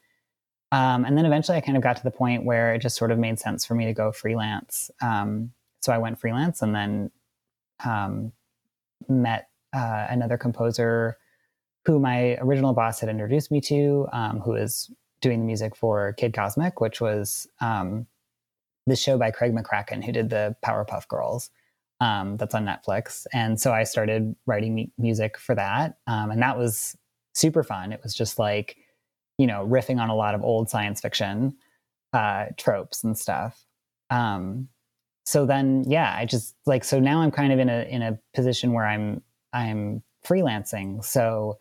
um, 0.73 1.05
and 1.05 1.17
then 1.17 1.25
eventually 1.25 1.57
I 1.57 1.61
kind 1.61 1.77
of 1.77 1.85
got 1.85 1.97
to 1.99 2.03
the 2.03 2.11
point 2.11 2.45
where 2.45 2.75
it 2.75 2.81
just 2.81 2.97
sort 2.97 3.13
of 3.13 3.19
made 3.21 3.39
sense 3.39 3.65
for 3.65 3.77
me 3.77 3.85
to 3.85 3.93
go 3.93 4.11
freelance. 4.11 4.91
Um, 5.01 5.53
so 5.83 5.93
I 5.93 5.99
went 5.99 6.19
freelance, 6.19 6.63
and 6.63 6.75
then 6.75 7.13
um, 7.85 8.33
met 9.09 9.49
uh, 9.73 10.09
another 10.11 10.37
composer 10.37 11.17
who 11.85 12.01
my 12.01 12.37
original 12.41 12.73
boss 12.73 12.99
had 12.99 13.09
introduced 13.09 13.53
me 13.53 13.61
to, 13.61 14.09
um, 14.13 14.41
who 14.41 14.57
is 14.57 14.91
doing 15.21 15.39
the 15.39 15.47
music 15.47 15.77
for 15.77 16.13
Kid 16.15 16.35
Cosmic, 16.35 16.81
which 16.81 17.01
was 17.01 17.47
the 17.61 18.97
show 18.97 19.17
by 19.17 19.31
Craig 19.31 19.55
McCracken, 19.55 20.05
who 20.05 20.11
did 20.11 20.31
the 20.31 20.57
Powerpuff 20.65 21.07
Girls 21.07 21.51
um, 22.01 22.37
that's 22.37 22.55
on 22.55 22.65
Netflix. 22.65 23.27
And 23.33 23.61
so 23.61 23.73
I 23.73 23.85
started 23.85 24.35
writing 24.47 24.91
music 24.99 25.39
for 25.39 25.55
that. 25.55 25.99
Um, 26.07 26.31
and 26.31 26.43
that 26.43 26.59
was 26.59 26.97
super 27.35 27.63
fun. 27.63 27.93
It 27.93 28.01
was 28.03 28.15
just 28.15 28.39
like, 28.39 28.77
you 29.39 29.47
know, 29.47 29.67
riffing 29.67 30.01
on 30.01 30.09
a 30.09 30.15
lot 30.15 30.35
of 30.35 30.43
old 30.43 30.69
science 30.71 31.01
fiction 31.01 31.57
uh, 32.13 32.47
tropes 32.57 33.05
and 33.05 33.17
stuff. 33.17 33.65
Um, 34.09 34.69
so 35.25 35.47
then, 35.47 35.85
yeah, 35.87 36.15
I 36.17 36.25
just 36.25 36.57
like, 36.67 36.85
so 36.85 36.99
now 36.99 37.21
I'm 37.21 37.31
kind 37.31 37.53
of 37.53 37.59
in 37.59 37.69
a, 37.69 37.83
in 37.83 38.03
a 38.03 38.19
position 38.35 38.73
where 38.73 38.87
I'm, 38.87 39.23
I'm 39.53 40.03
freelancing. 40.27 41.05
So 41.05 41.59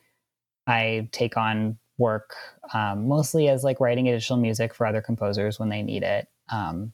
I 0.66 1.10
take 1.12 1.38
on 1.38 1.78
work 1.98 2.34
um, 2.74 3.08
mostly 3.08 3.50
as 3.50 3.64
like 3.64 3.80
writing 3.80 4.08
additional 4.08 4.40
music 4.40 4.74
for 4.74 4.88
other 4.88 5.02
composers 5.02 5.60
when 5.60 5.70
they 5.70 5.84
need 5.84 6.04
it. 6.04 6.28
Um, 6.50 6.94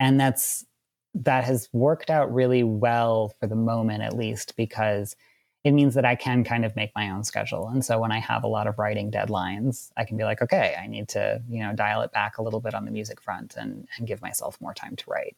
and 0.00 0.18
that's 0.18 0.64
that 1.14 1.44
has 1.44 1.68
worked 1.72 2.10
out 2.10 2.32
really 2.32 2.64
well 2.64 3.32
for 3.40 3.46
the 3.46 3.56
moment, 3.56 4.02
at 4.02 4.16
least, 4.16 4.56
because 4.56 5.16
it 5.64 5.72
means 5.72 5.94
that 5.94 6.04
I 6.04 6.14
can 6.14 6.44
kind 6.44 6.64
of 6.64 6.76
make 6.76 6.90
my 6.94 7.10
own 7.10 7.24
schedule. 7.24 7.68
And 7.68 7.82
so 7.84 7.98
when 7.98 8.12
I 8.12 8.18
have 8.18 8.44
a 8.44 8.48
lot 8.48 8.66
of 8.66 8.78
writing 8.78 9.10
deadlines, 9.10 9.90
I 9.96 10.04
can 10.04 10.18
be 10.18 10.24
like, 10.24 10.42
okay, 10.42 10.76
I 10.78 10.86
need 10.86 11.08
to, 11.10 11.40
you 11.48 11.62
know, 11.62 11.72
dial 11.72 12.02
it 12.02 12.12
back 12.12 12.36
a 12.36 12.42
little 12.42 12.60
bit 12.60 12.74
on 12.74 12.84
the 12.84 12.90
music 12.90 13.20
front 13.22 13.56
and, 13.56 13.88
and 13.96 14.06
give 14.06 14.20
myself 14.20 14.60
more 14.60 14.74
time 14.74 14.94
to 14.96 15.04
write. 15.10 15.36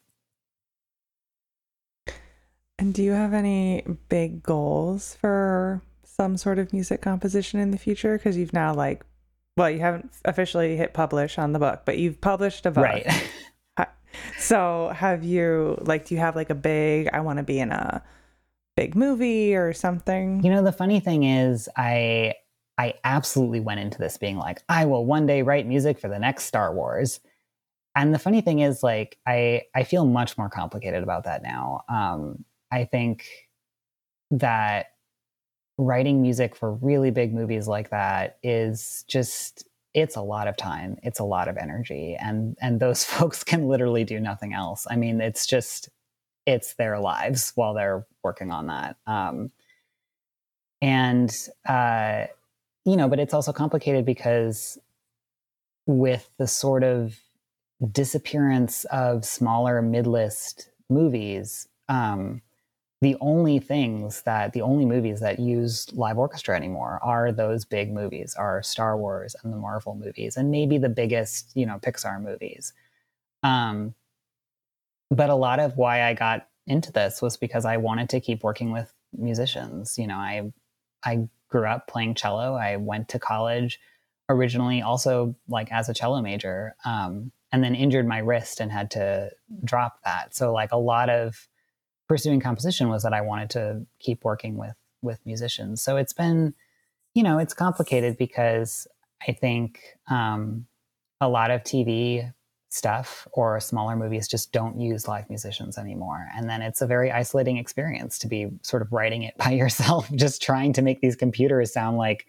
And 2.79 2.93
do 2.93 3.03
you 3.03 3.13
have 3.13 3.33
any 3.33 3.85
big 4.09 4.43
goals 4.43 5.17
for 5.21 5.81
some 6.03 6.37
sort 6.37 6.59
of 6.59 6.73
music 6.73 7.01
composition 7.03 7.61
in 7.61 7.71
the 7.71 7.79
future? 7.79 8.19
Because 8.19 8.37
you've 8.37 8.53
now 8.53 8.75
like, 8.75 9.05
well, 9.57 9.71
you 9.71 9.79
haven't 9.79 10.11
officially 10.25 10.77
hit 10.77 10.93
publish 10.93 11.39
on 11.39 11.53
the 11.53 11.59
book, 11.59 11.83
but 11.87 11.99
you've 11.99 12.21
published 12.21 12.67
a 12.67 12.71
book. 12.71 12.85
Right. 12.85 13.07
So 14.39 14.93
have 14.95 15.25
you 15.25 15.79
like 15.83 16.07
do 16.07 16.15
you 16.15 16.21
have 16.21 16.37
like 16.37 16.51
a 16.51 16.55
big 16.55 17.09
I 17.13 17.21
want 17.21 17.39
to 17.39 17.43
be 17.43 17.59
in 17.59 17.73
a 17.73 18.03
big 18.77 18.95
movie 18.95 19.55
or 19.55 19.73
something? 19.73 20.43
You 20.43 20.51
know, 20.51 20.63
the 20.63 20.73
funny 20.73 21.01
thing 21.01 21.25
is 21.25 21.69
I 21.77 22.35
I 22.79 22.95
absolutely 23.05 23.61
went 23.61 23.81
into 23.81 23.99
this 23.99 24.19
being 24.19 24.37
like, 24.37 24.63
I 24.69 24.85
will 24.85 25.07
one 25.07 25.27
day 25.27 25.43
write 25.43 25.67
music 25.67 25.99
for 25.99 26.09
the 26.09 26.19
next 26.19 26.45
Star 26.45 26.75
Wars. 26.75 27.21
And 27.95 28.13
the 28.13 28.19
funny 28.19 28.43
thing 28.43 28.61
is 28.61 28.83
like 28.83 29.19
I 29.27 29.63
I 29.75 29.85
feel 29.85 30.05
much 30.07 30.37
more 30.37 30.51
complicated 30.51 31.03
about 31.03 31.25
that 31.25 31.43
now. 31.43 31.85
Um 31.89 32.45
I 32.71 32.85
think 32.85 33.25
that 34.31 34.87
writing 35.79 36.23
music 36.23 36.57
for 36.57 36.73
really 36.73 37.11
big 37.11 37.35
movies 37.35 37.69
like 37.69 37.91
that 37.91 38.39
is 38.43 39.05
just 39.09 39.69
it's 39.97 40.15
a 40.15 40.21
lot 40.21 40.47
of 40.47 40.57
time 40.59 40.99
it's 41.03 41.19
a 41.19 41.25
lot 41.25 41.49
of 41.49 41.57
energy 41.57 42.17
and 42.21 42.57
and 42.61 42.79
those 42.79 43.03
folks 43.17 43.43
can 43.43 43.67
literally 43.67 44.05
do 44.05 44.21
nothing 44.21 44.53
else. 44.53 44.87
I 44.89 44.95
mean 44.95 45.21
it's 45.21 45.47
just 45.47 45.89
it's 46.45 46.75
their 46.75 47.01
lives 47.01 47.51
while 47.57 47.75
they're 47.75 48.07
working 48.23 48.53
on 48.53 48.69
that. 48.69 48.97
Um, 49.09 49.51
and 50.81 51.35
uh, 51.69 52.27
you 52.85 52.97
know 52.97 53.09
but 53.09 53.19
it's 53.19 53.35
also 53.35 53.53
complicated 53.53 54.05
because 54.05 54.79
with 55.87 56.29
the 56.39 56.47
sort 56.47 56.85
of 56.85 57.19
disappearance 57.91 58.85
of 58.87 59.25
smaller 59.25 59.81
mid-list 59.81 60.71
movies 60.91 61.69
um, 61.89 62.43
the 63.03 63.17
only 63.21 63.59
things 63.59 64.23
that 64.23 64.53
the 64.53 64.63
only 64.63 64.85
movies 64.85 65.21
that 65.21 65.39
use 65.39 65.93
live 65.93 66.19
orchestra 66.19 66.57
anymore 66.57 66.99
are 67.03 67.31
those 67.31 67.65
big 67.65 67.93
movies 67.93 68.35
are 68.35 68.63
star 68.63 68.97
wars 68.97 69.37
and 69.43 69.53
the 69.53 69.57
marvel 69.59 69.95
movies 69.95 70.37
and 70.37 70.51
maybe 70.51 70.79
the 70.79 70.89
biggest 70.89 71.53
you 71.55 71.67
know 71.67 71.79
pixar 71.79 72.23
movies. 72.23 72.73
Um, 73.43 73.95
but 75.11 75.31
a 75.31 75.35
lot 75.35 75.61
of 75.61 75.77
why 75.77 76.03
i 76.03 76.15
got 76.15 76.49
into 76.67 76.91
this 76.91 77.23
was 77.23 77.37
because 77.37 77.65
i 77.65 77.77
wanted 77.77 78.09
to 78.09 78.21
keep 78.21 78.43
working 78.43 78.73
with 78.73 78.93
musicians 79.17 79.97
you 79.99 80.07
know 80.07 80.17
i 80.17 80.51
i 81.05 81.29
grew 81.49 81.65
up 81.65 81.87
playing 81.87 82.13
cello 82.13 82.55
i 82.55 82.75
went 82.75 83.09
to 83.09 83.19
college 83.19 83.79
originally 84.29 84.83
also 84.83 85.37
like 85.49 85.71
as 85.71 85.89
a 85.89 85.95
cello 85.95 86.21
major 86.21 86.75
um, 86.85 87.31
and 87.53 87.63
then 87.63 87.75
injured 87.75 88.07
my 88.07 88.19
wrist 88.19 88.61
and 88.61 88.71
had 88.73 88.91
to 88.91 89.31
drop 89.65 90.01
that. 90.05 90.35
So 90.35 90.53
like 90.53 90.73
a 90.73 90.77
lot 90.77 91.09
of 91.09 91.49
pursuing 92.09 92.41
composition 92.41 92.89
was 92.89 93.03
that 93.03 93.13
I 93.13 93.21
wanted 93.21 93.51
to 93.51 93.87
keep 93.99 94.25
working 94.25 94.57
with 94.57 94.75
with 95.03 95.21
musicians. 95.25 95.83
So 95.83 95.97
it's 95.97 96.13
been, 96.13 96.55
you 97.15 97.23
know, 97.23 97.39
it's 97.39 97.55
complicated 97.55 98.17
because 98.17 98.87
I 99.27 99.33
think 99.33 99.81
um, 100.11 100.67
a 101.21 101.29
lot 101.29 101.51
of 101.51 101.63
TV 101.63 102.33
stuff 102.69 103.27
or 103.33 103.59
smaller 103.61 103.97
movies 103.97 104.29
just 104.29 104.53
don't 104.53 104.79
use 104.81 105.09
live 105.09 105.29
musicians 105.29 105.79
anymore. 105.79 106.27
And 106.35 106.49
then 106.49 106.63
it's 106.63 106.83
a 106.83 106.87
very 106.87 107.11
isolating 107.11 107.57
experience 107.57 108.19
to 108.21 108.29
be 108.29 108.49
sort 108.63 108.83
of 108.83 108.93
writing 108.93 109.23
it 109.23 109.37
by 109.39 109.51
yourself, 109.51 110.11
just 110.15 110.43
trying 110.43 110.73
to 110.75 110.83
make 110.83 111.01
these 111.01 111.17
computers 111.17 111.73
sound 111.73 111.97
like 111.97 112.27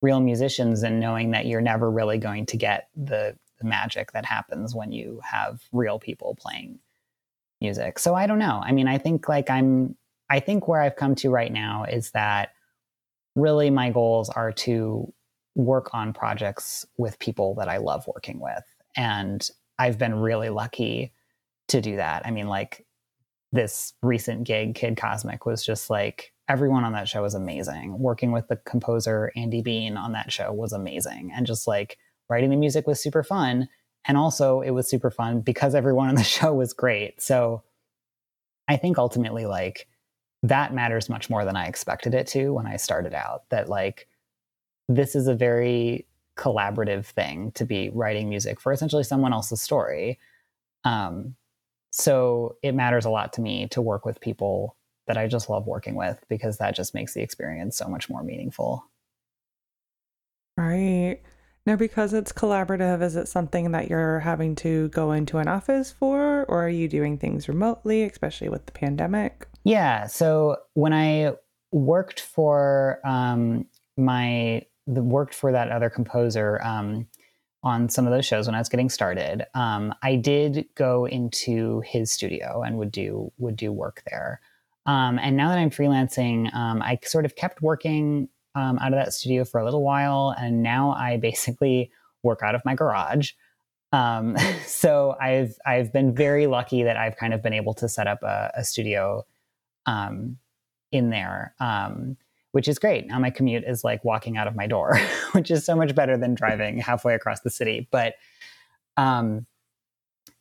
real 0.00 0.20
musicians 0.20 0.82
and 0.82 1.00
knowing 1.00 1.30
that 1.30 1.46
you're 1.46 1.60
never 1.60 1.90
really 1.90 2.18
going 2.18 2.44
to 2.46 2.56
get 2.56 2.88
the, 2.96 3.36
the 3.60 3.66
magic 3.66 4.12
that 4.12 4.24
happens 4.24 4.74
when 4.74 4.92
you 4.92 5.20
have 5.24 5.62
real 5.72 5.98
people 5.98 6.36
playing 6.40 6.78
music. 7.62 7.98
So 7.98 8.14
I 8.14 8.26
don't 8.26 8.38
know. 8.38 8.60
I 8.62 8.72
mean, 8.72 8.88
I 8.88 8.98
think 8.98 9.28
like 9.28 9.48
I'm, 9.48 9.96
I 10.28 10.40
think 10.40 10.68
where 10.68 10.80
I've 10.80 10.96
come 10.96 11.14
to 11.16 11.30
right 11.30 11.52
now 11.52 11.84
is 11.84 12.10
that 12.10 12.50
really 13.34 13.70
my 13.70 13.90
goals 13.90 14.28
are 14.28 14.52
to 14.52 15.12
work 15.54 15.94
on 15.94 16.12
projects 16.12 16.84
with 16.96 17.18
people 17.18 17.54
that 17.54 17.68
I 17.68 17.78
love 17.78 18.06
working 18.06 18.40
with. 18.40 18.64
And 18.96 19.48
I've 19.78 19.98
been 19.98 20.14
really 20.14 20.48
lucky 20.48 21.12
to 21.68 21.80
do 21.80 21.96
that. 21.96 22.26
I 22.26 22.30
mean, 22.30 22.48
like 22.48 22.84
this 23.52 23.94
recent 24.02 24.44
gig, 24.44 24.74
Kid 24.74 24.96
Cosmic, 24.96 25.46
was 25.46 25.64
just 25.64 25.90
like 25.90 26.32
everyone 26.48 26.84
on 26.84 26.92
that 26.92 27.08
show 27.08 27.22
was 27.22 27.34
amazing. 27.34 27.98
Working 27.98 28.32
with 28.32 28.48
the 28.48 28.56
composer 28.56 29.32
Andy 29.36 29.62
Bean 29.62 29.96
on 29.96 30.12
that 30.12 30.32
show 30.32 30.52
was 30.52 30.72
amazing. 30.72 31.30
And 31.34 31.46
just 31.46 31.66
like 31.66 31.98
writing 32.28 32.50
the 32.50 32.56
music 32.56 32.86
was 32.86 33.00
super 33.00 33.22
fun. 33.22 33.68
And 34.06 34.16
also, 34.16 34.60
it 34.60 34.70
was 34.70 34.88
super 34.88 35.10
fun 35.10 35.40
because 35.40 35.74
everyone 35.74 36.08
on 36.08 36.14
the 36.14 36.24
show 36.24 36.52
was 36.54 36.72
great. 36.72 37.20
So 37.20 37.62
I 38.68 38.76
think 38.76 38.98
ultimately, 38.98 39.46
like, 39.46 39.88
that 40.42 40.74
matters 40.74 41.08
much 41.08 41.30
more 41.30 41.44
than 41.44 41.56
I 41.56 41.66
expected 41.66 42.14
it 42.14 42.26
to 42.28 42.52
when 42.52 42.66
I 42.66 42.76
started 42.76 43.14
out. 43.14 43.48
That, 43.50 43.68
like, 43.68 44.08
this 44.88 45.14
is 45.14 45.28
a 45.28 45.34
very 45.34 46.06
collaborative 46.36 47.06
thing 47.06 47.52
to 47.52 47.64
be 47.64 47.90
writing 47.90 48.28
music 48.28 48.60
for 48.60 48.72
essentially 48.72 49.04
someone 49.04 49.32
else's 49.32 49.60
story. 49.60 50.18
Um, 50.84 51.36
so 51.90 52.56
it 52.62 52.72
matters 52.72 53.04
a 53.04 53.10
lot 53.10 53.34
to 53.34 53.40
me 53.40 53.68
to 53.68 53.82
work 53.82 54.04
with 54.04 54.20
people 54.20 54.76
that 55.06 55.18
I 55.18 55.26
just 55.26 55.50
love 55.50 55.66
working 55.66 55.94
with 55.94 56.18
because 56.28 56.58
that 56.58 56.74
just 56.74 56.94
makes 56.94 57.14
the 57.14 57.22
experience 57.22 57.76
so 57.76 57.86
much 57.86 58.08
more 58.08 58.22
meaningful. 58.22 58.86
Right. 60.56 61.20
Now, 61.64 61.76
because 61.76 62.12
it's 62.12 62.32
collaborative, 62.32 63.02
is 63.02 63.14
it 63.14 63.28
something 63.28 63.70
that 63.70 63.88
you're 63.88 64.18
having 64.20 64.56
to 64.56 64.88
go 64.88 65.12
into 65.12 65.38
an 65.38 65.46
office 65.46 65.92
for, 65.92 66.44
or 66.48 66.64
are 66.64 66.68
you 66.68 66.88
doing 66.88 67.18
things 67.18 67.48
remotely, 67.48 68.02
especially 68.02 68.48
with 68.48 68.66
the 68.66 68.72
pandemic? 68.72 69.46
Yeah. 69.62 70.06
So 70.08 70.56
when 70.74 70.92
I 70.92 71.34
worked 71.70 72.20
for 72.20 73.00
um, 73.04 73.66
my 73.96 74.62
the 74.88 75.02
worked 75.02 75.34
for 75.34 75.52
that 75.52 75.70
other 75.70 75.88
composer 75.88 76.60
um, 76.64 77.06
on 77.62 77.88
some 77.88 78.06
of 78.06 78.12
those 78.12 78.26
shows 78.26 78.46
when 78.46 78.56
I 78.56 78.58
was 78.58 78.68
getting 78.68 78.90
started, 78.90 79.46
um, 79.54 79.94
I 80.02 80.16
did 80.16 80.66
go 80.74 81.06
into 81.06 81.80
his 81.86 82.12
studio 82.12 82.62
and 82.62 82.76
would 82.78 82.90
do 82.90 83.32
would 83.38 83.56
do 83.56 83.70
work 83.70 84.02
there. 84.10 84.40
Um, 84.86 85.20
and 85.20 85.36
now 85.36 85.48
that 85.50 85.58
I'm 85.58 85.70
freelancing, 85.70 86.52
um, 86.52 86.82
I 86.82 86.98
sort 87.04 87.24
of 87.24 87.36
kept 87.36 87.62
working 87.62 88.28
um, 88.54 88.78
out 88.78 88.92
of 88.92 88.98
that 88.98 89.12
studio 89.12 89.44
for 89.44 89.60
a 89.60 89.64
little 89.64 89.82
while, 89.82 90.34
and 90.38 90.62
now 90.62 90.92
I 90.92 91.16
basically 91.16 91.90
work 92.22 92.40
out 92.42 92.54
of 92.54 92.64
my 92.64 92.74
garage. 92.74 93.32
Um, 93.92 94.36
so 94.66 95.16
I've 95.20 95.56
I've 95.66 95.92
been 95.92 96.14
very 96.14 96.46
lucky 96.46 96.82
that 96.82 96.96
I've 96.96 97.16
kind 97.16 97.34
of 97.34 97.42
been 97.42 97.52
able 97.52 97.74
to 97.74 97.88
set 97.88 98.06
up 98.06 98.22
a, 98.22 98.50
a 98.56 98.64
studio 98.64 99.26
um, 99.86 100.38
in 100.90 101.10
there, 101.10 101.54
um, 101.60 102.16
which 102.52 102.68
is 102.68 102.78
great. 102.78 103.06
Now 103.06 103.18
my 103.18 103.30
commute 103.30 103.64
is 103.64 103.84
like 103.84 104.04
walking 104.04 104.36
out 104.36 104.46
of 104.46 104.56
my 104.56 104.66
door, 104.66 104.98
which 105.32 105.50
is 105.50 105.64
so 105.64 105.74
much 105.74 105.94
better 105.94 106.16
than 106.16 106.34
driving 106.34 106.78
halfway 106.78 107.14
across 107.14 107.40
the 107.40 107.50
city. 107.50 107.88
But 107.90 108.14
um, 108.96 109.46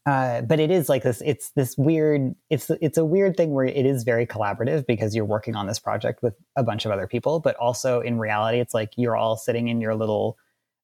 uh, 0.06 0.42
but 0.42 0.60
it 0.60 0.72
is 0.72 0.90
like 0.90 1.04
this. 1.04 1.22
It's 1.24 1.52
this 1.52 1.78
weird. 1.78 2.34
It's 2.50 2.70
it's 2.82 2.98
a 2.98 3.06
weird 3.06 3.38
thing 3.38 3.54
where 3.54 3.66
it 3.66 3.86
is 3.86 4.04
very 4.04 4.26
collaborative 4.26 4.88
because 4.88 5.16
you're 5.16 5.26
working 5.26 5.56
on 5.56 5.68
this 5.68 5.80
project 5.80 6.24
with 6.24 6.34
a 6.56 6.64
bunch 6.64 6.86
of 6.86 6.92
other 6.92 7.08
people, 7.08 7.40
but 7.40 7.56
also 7.58 8.00
in 8.00 8.18
reality, 8.18 8.60
it's 8.60 8.74
like 8.74 8.94
you're 8.96 9.16
all 9.16 9.38
sitting 9.38 9.68
in 9.68 9.80
your 9.80 9.94
little 9.94 10.38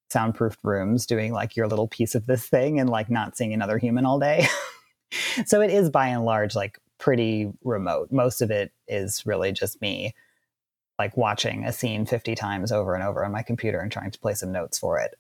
soundproofed 0.10 0.60
rooms 0.64 1.06
doing 1.06 1.34
like 1.34 1.56
your 1.56 1.68
little 1.68 1.88
piece 1.88 2.16
of 2.16 2.28
this 2.28 2.48
thing 2.48 2.80
and 2.80 2.90
like 2.90 3.10
not 3.10 3.36
seeing 3.36 3.54
another 3.54 3.78
human 3.78 4.06
all 4.06 4.20
day. 4.20 4.48
so 5.46 5.62
it 5.62 5.72
is 5.72 5.90
by 5.90 6.08
and 6.08 6.24
large 6.24 6.56
like 6.56 6.80
pretty 7.00 7.52
remote. 7.64 8.12
Most 8.12 8.42
of 8.42 8.52
it 8.52 8.72
is 8.88 9.26
really 9.26 9.52
just 9.52 9.82
me 9.82 10.14
like 11.00 11.18
watching 11.18 11.64
a 11.64 11.74
scene 11.74 12.06
50 12.06 12.36
times 12.36 12.72
over 12.72 12.96
and 12.96 13.04
over 13.04 13.26
on 13.26 13.32
my 13.32 13.42
computer 13.42 13.80
and 13.80 13.92
trying 13.92 14.12
to 14.12 14.20
play 14.20 14.34
some 14.34 14.52
notes 14.52 14.80
for 14.80 15.00
it. 15.00 15.16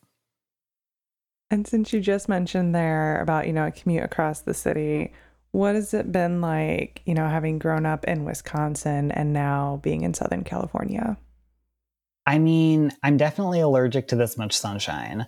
And 1.49 1.65
since 1.67 1.93
you 1.93 2.01
just 2.01 2.27
mentioned 2.27 2.75
there 2.75 3.21
about, 3.21 3.47
you 3.47 3.53
know, 3.53 3.67
a 3.67 3.71
commute 3.71 4.03
across 4.03 4.41
the 4.41 4.53
city, 4.53 5.13
what 5.51 5.75
has 5.75 5.93
it 5.93 6.11
been 6.11 6.41
like, 6.41 7.01
you 7.05 7.13
know, 7.13 7.27
having 7.27 7.57
grown 7.57 7.85
up 7.85 8.03
in 8.05 8.25
Wisconsin 8.25 9.11
and 9.11 9.31
now 9.31 9.79
being 9.81 10.03
in 10.03 10.13
Southern 10.13 10.43
California? 10.43 11.17
I 12.25 12.39
mean, 12.39 12.91
I'm 13.03 13.15
definitely 13.15 13.61
allergic 13.61 14.09
to 14.09 14.17
this 14.17 14.37
much 14.37 14.57
sunshine. 14.57 15.25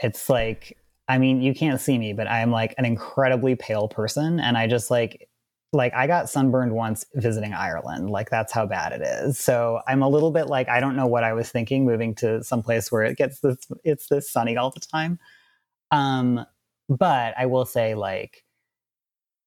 It's 0.00 0.30
like, 0.30 0.78
I 1.06 1.18
mean, 1.18 1.42
you 1.42 1.54
can't 1.54 1.80
see 1.80 1.98
me, 1.98 2.14
but 2.14 2.26
I'm 2.28 2.50
like 2.50 2.74
an 2.78 2.86
incredibly 2.86 3.54
pale 3.54 3.88
person. 3.88 4.40
And 4.40 4.56
I 4.56 4.66
just 4.66 4.90
like, 4.90 5.28
like 5.74 5.92
I 5.92 6.06
got 6.06 6.30
sunburned 6.30 6.72
once 6.72 7.04
visiting 7.14 7.52
Ireland. 7.52 8.08
Like 8.08 8.30
that's 8.30 8.52
how 8.52 8.64
bad 8.64 8.92
it 8.92 9.02
is. 9.02 9.38
So 9.38 9.80
I'm 9.86 10.02
a 10.02 10.08
little 10.08 10.30
bit 10.30 10.46
like, 10.46 10.70
I 10.70 10.80
don't 10.80 10.96
know 10.96 11.06
what 11.06 11.24
I 11.24 11.34
was 11.34 11.50
thinking 11.50 11.84
moving 11.84 12.14
to 12.16 12.42
some 12.42 12.62
place 12.62 12.90
where 12.90 13.02
it 13.02 13.18
gets 13.18 13.40
this, 13.40 13.58
it's 13.84 14.08
this 14.08 14.30
sunny 14.30 14.56
all 14.56 14.70
the 14.70 14.80
time. 14.80 15.18
Um, 15.90 16.44
but 16.88 17.34
I 17.36 17.46
will 17.46 17.64
say 17.64 17.94
like, 17.94 18.44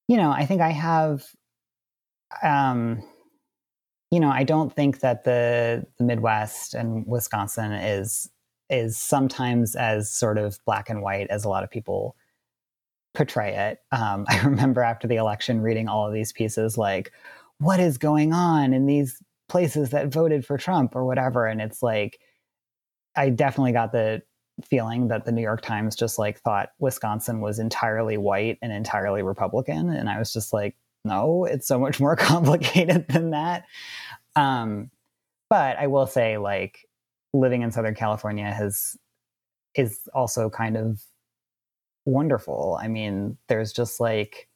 you 0.08 0.18
know, 0.18 0.32
I 0.32 0.46
think 0.46 0.62
I 0.62 0.72
have, 0.72 1.24
um, 2.44 3.04
you 4.12 4.20
know, 4.20 4.30
I 4.30 4.44
don't 4.44 4.74
think 4.74 5.00
that 5.00 5.24
the 5.24 5.86
the 5.98 6.04
Midwest 6.04 6.74
and 6.74 7.06
Wisconsin 7.08 7.72
is 7.72 8.30
is 8.70 8.98
sometimes 8.98 9.76
as 9.76 10.12
sort 10.12 10.38
of 10.38 10.60
black 10.66 10.90
and 10.90 11.02
white 11.02 11.28
as 11.30 11.46
a 11.46 11.50
lot 11.50 11.64
of 11.64 11.70
people 11.70 12.16
portray 13.14 13.56
it. 13.56 13.80
Um, 13.92 14.26
I 14.30 14.42
remember 14.42 14.82
after 14.82 15.08
the 15.08 15.18
election 15.18 15.62
reading 15.62 15.88
all 15.88 16.08
of 16.08 16.14
these 16.14 16.34
pieces 16.34 16.78
like, 16.78 17.12
what 17.60 17.80
is 17.80 17.98
going 17.98 18.34
on 18.34 18.74
in 18.74 18.86
these 18.86 19.22
places 19.48 19.92
that 19.92 20.12
voted 20.12 20.46
for 20.46 20.58
Trump 20.58 20.96
or 20.96 21.06
whatever, 21.06 21.46
and 21.46 21.62
it's 21.62 21.84
like, 21.84 22.20
I 23.16 23.30
definitely 23.30 23.74
got 23.74 23.92
the 23.92 24.24
feeling 24.66 25.08
that 25.10 25.26
the 25.26 25.32
New 25.32 25.42
York 25.42 25.62
Times 25.62 25.96
just 25.96 26.20
like 26.20 26.40
thought 26.40 26.70
Wisconsin 26.80 27.42
was 27.42 27.60
entirely 27.60 28.18
white 28.18 28.58
and 28.62 28.72
entirely 28.72 29.22
Republican, 29.22 29.90
and 29.90 30.10
I 30.10 30.20
was 30.20 30.34
just 30.34 30.54
like, 30.54 30.76
no, 31.04 31.46
it's 31.46 31.68
so 31.68 31.80
much 31.80 32.00
more 32.00 32.16
complicated 32.18 33.08
than 33.08 33.32
that. 33.32 33.66
Um, 34.36 34.92
but 35.50 35.78
I 35.78 35.88
will 35.88 36.08
say, 36.08 36.38
like, 36.38 36.88
living 37.34 37.62
in 37.62 37.72
Southern 37.72 37.96
California 37.96 38.46
has 38.46 38.98
is 39.76 40.10
also 40.14 40.50
kind 40.50 40.78
of 40.78 41.02
wonderful. 42.06 42.78
I 42.82 42.88
mean, 42.88 43.38
there's 43.48 43.72
just 43.72 44.00
like 44.00 44.50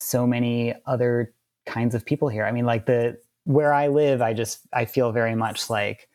so 0.00 0.26
many 0.26 0.74
other 0.86 1.32
kinds 1.66 1.94
of 1.94 2.04
people 2.04 2.28
here. 2.28 2.44
I 2.44 2.52
mean, 2.52 2.66
like 2.66 2.86
the 2.86 3.18
where 3.44 3.72
I 3.72 3.88
live, 3.88 4.22
I 4.22 4.34
just 4.34 4.60
I 4.72 4.84
feel 4.84 5.12
very 5.12 5.34
much 5.34 5.70
like 5.70 6.08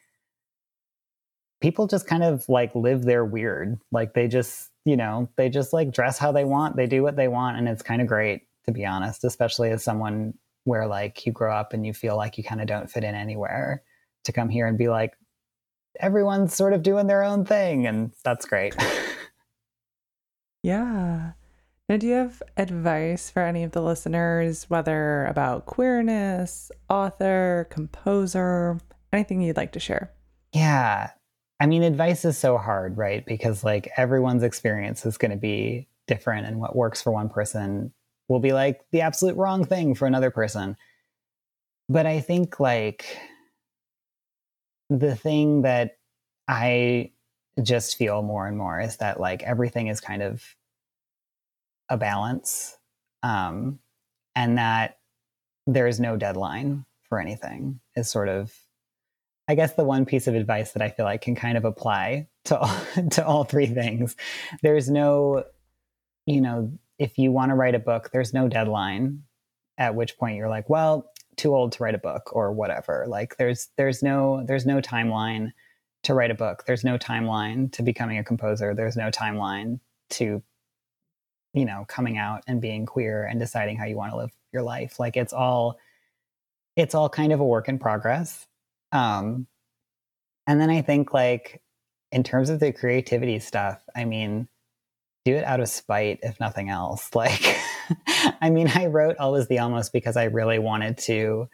people 1.61 1.87
just 1.87 2.07
kind 2.07 2.23
of 2.23 2.47
like 2.49 2.73
live 2.75 3.03
their 3.03 3.25
weird. 3.25 3.79
Like 3.91 4.13
they 4.13 4.27
just, 4.27 4.71
you 4.85 4.97
know, 4.97 5.29
they 5.35 5.49
just 5.49 5.73
like 5.73 5.91
dress 5.91 6.17
how 6.17 6.31
they 6.31 6.45
want, 6.45 6.75
they 6.75 6.87
do 6.87 7.03
what 7.03 7.15
they 7.15 7.27
want, 7.27 7.57
and 7.57 7.67
it's 7.67 7.81
kind 7.81 8.01
of 8.01 8.07
great 8.07 8.43
to 8.65 8.71
be 8.71 8.85
honest, 8.85 9.23
especially 9.23 9.69
as 9.71 9.83
someone 9.83 10.33
where 10.65 10.87
like 10.87 11.25
you 11.25 11.31
grow 11.31 11.55
up 11.55 11.73
and 11.73 11.85
you 11.85 11.93
feel 11.93 12.17
like 12.17 12.37
you 12.37 12.43
kind 12.43 12.59
of 12.59 12.67
don't 12.67 12.91
fit 12.91 13.03
in 13.03 13.15
anywhere 13.15 13.81
to 14.25 14.33
come 14.33 14.49
here 14.49 14.67
and 14.67 14.77
be 14.77 14.89
like 14.89 15.13
everyone's 15.99 16.53
sort 16.53 16.73
of 16.73 16.83
doing 16.83 17.07
their 17.07 17.23
own 17.23 17.45
thing 17.45 17.87
and 17.87 18.11
that's 18.23 18.45
great. 18.45 18.75
yeah. 20.63 21.31
Now, 21.87 21.95
do 21.95 22.05
you 22.05 22.13
have 22.13 22.43
advice 22.57 23.29
for 23.29 23.41
any 23.41 23.63
of 23.63 23.71
the 23.71 23.81
listeners, 23.81 24.65
whether 24.69 25.23
about 25.25 25.65
queerness, 25.65 26.69
author, 26.89 27.65
composer, 27.69 28.77
anything 29.13 29.41
you'd 29.41 29.55
like 29.55 29.71
to 29.71 29.79
share? 29.79 30.11
Yeah. 30.53 31.11
I 31.59 31.65
mean, 31.65 31.83
advice 31.83 32.23
is 32.25 32.37
so 32.37 32.57
hard, 32.57 32.97
right? 32.97 33.25
Because 33.25 33.63
like 33.63 33.89
everyone's 33.97 34.43
experience 34.43 35.05
is 35.05 35.17
going 35.17 35.31
to 35.31 35.37
be 35.37 35.87
different, 36.07 36.45
and 36.45 36.59
what 36.59 36.75
works 36.75 37.01
for 37.01 37.11
one 37.11 37.29
person 37.29 37.93
will 38.27 38.39
be 38.39 38.53
like 38.53 38.81
the 38.91 39.01
absolute 39.01 39.35
wrong 39.37 39.65
thing 39.65 39.95
for 39.95 40.05
another 40.05 40.31
person. 40.31 40.77
But 41.89 42.05
I 42.05 42.19
think 42.19 42.59
like 42.59 43.17
the 44.89 45.15
thing 45.15 45.63
that 45.63 45.97
I 46.47 47.11
just 47.61 47.97
feel 47.97 48.21
more 48.21 48.47
and 48.47 48.57
more 48.57 48.79
is 48.79 48.97
that 48.97 49.19
like 49.19 49.43
everything 49.43 49.87
is 49.87 49.99
kind 49.99 50.21
of 50.21 50.43
a 51.89 51.97
balance 51.97 52.77
um, 53.23 53.79
and 54.35 54.57
that 54.57 54.99
there 55.65 55.87
is 55.87 55.99
no 55.99 56.17
deadline 56.17 56.85
for 57.09 57.19
anything 57.19 57.79
is 57.95 58.09
sort 58.09 58.29
of 58.29 58.53
I 59.47 59.55
guess 59.55 59.73
the 59.73 59.83
one 59.83 60.05
piece 60.05 60.27
of 60.27 60.35
advice 60.35 60.73
that 60.73 60.81
I 60.81 60.89
feel 60.89 61.05
like 61.05 61.21
can 61.21 61.35
kind 61.35 61.57
of 61.57 61.65
apply 61.65 62.27
to 62.45 62.59
all, 62.59 62.81
to 63.11 63.25
all 63.25 63.43
three 63.43 63.67
things. 63.67 64.15
There's 64.61 64.89
no, 64.89 65.45
you 66.25 66.41
know, 66.41 66.71
if 66.99 67.17
you 67.17 67.31
want 67.31 67.51
to 67.51 67.55
write 67.55 67.75
a 67.75 67.79
book, 67.79 68.09
there's 68.11 68.33
no 68.33 68.47
deadline 68.47 69.23
at 69.77 69.95
which 69.95 70.17
point 70.17 70.37
you're 70.37 70.49
like, 70.49 70.69
well, 70.69 71.11
too 71.35 71.55
old 71.55 71.71
to 71.73 71.83
write 71.83 71.95
a 71.95 71.99
book 71.99 72.35
or 72.35 72.51
whatever. 72.51 73.05
Like 73.07 73.37
there's 73.37 73.69
there's 73.77 74.01
no 74.01 74.43
there's 74.45 74.65
no 74.65 74.81
timeline 74.81 75.51
to 76.03 76.13
write 76.13 76.31
a 76.31 76.35
book. 76.35 76.63
There's 76.65 76.83
no 76.83 76.97
timeline 76.97 77.71
to 77.73 77.83
becoming 77.83 78.17
a 78.17 78.23
composer. 78.23 78.73
There's 78.73 78.97
no 78.97 79.11
timeline 79.11 79.79
to 80.11 80.41
you 81.53 81.65
know, 81.65 81.85
coming 81.87 82.17
out 82.17 82.43
and 82.47 82.61
being 82.61 82.85
queer 82.85 83.25
and 83.25 83.39
deciding 83.39 83.77
how 83.77 83.85
you 83.85 83.97
want 83.97 84.11
to 84.11 84.17
live 84.17 84.31
your 84.53 84.61
life. 84.61 84.99
Like 84.99 85.17
it's 85.17 85.33
all 85.33 85.79
it's 86.75 86.93
all 86.93 87.09
kind 87.09 87.33
of 87.33 87.39
a 87.39 87.45
work 87.45 87.67
in 87.67 87.79
progress. 87.79 88.45
Um 88.91 89.47
and 90.47 90.61
then 90.61 90.69
I 90.69 90.81
think 90.81 91.13
like 91.13 91.61
in 92.11 92.23
terms 92.23 92.49
of 92.49 92.59
the 92.59 92.71
creativity 92.71 93.39
stuff, 93.39 93.83
I 93.95 94.05
mean, 94.05 94.47
do 95.25 95.35
it 95.35 95.43
out 95.43 95.59
of 95.59 95.67
spite, 95.67 96.19
if 96.23 96.39
nothing 96.39 96.69
else. 96.69 97.09
Like, 97.15 97.57
I 98.41 98.49
mean, 98.49 98.69
I 98.73 98.87
wrote 98.87 99.17
Always 99.17 99.47
the 99.47 99.59
Almost 99.59 99.93
because 99.93 100.17
I 100.17 100.25
really 100.25 100.59
wanted 100.59 100.97
to 100.99 101.47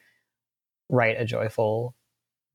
write 0.90 1.20
a 1.20 1.26
joyful 1.26 1.96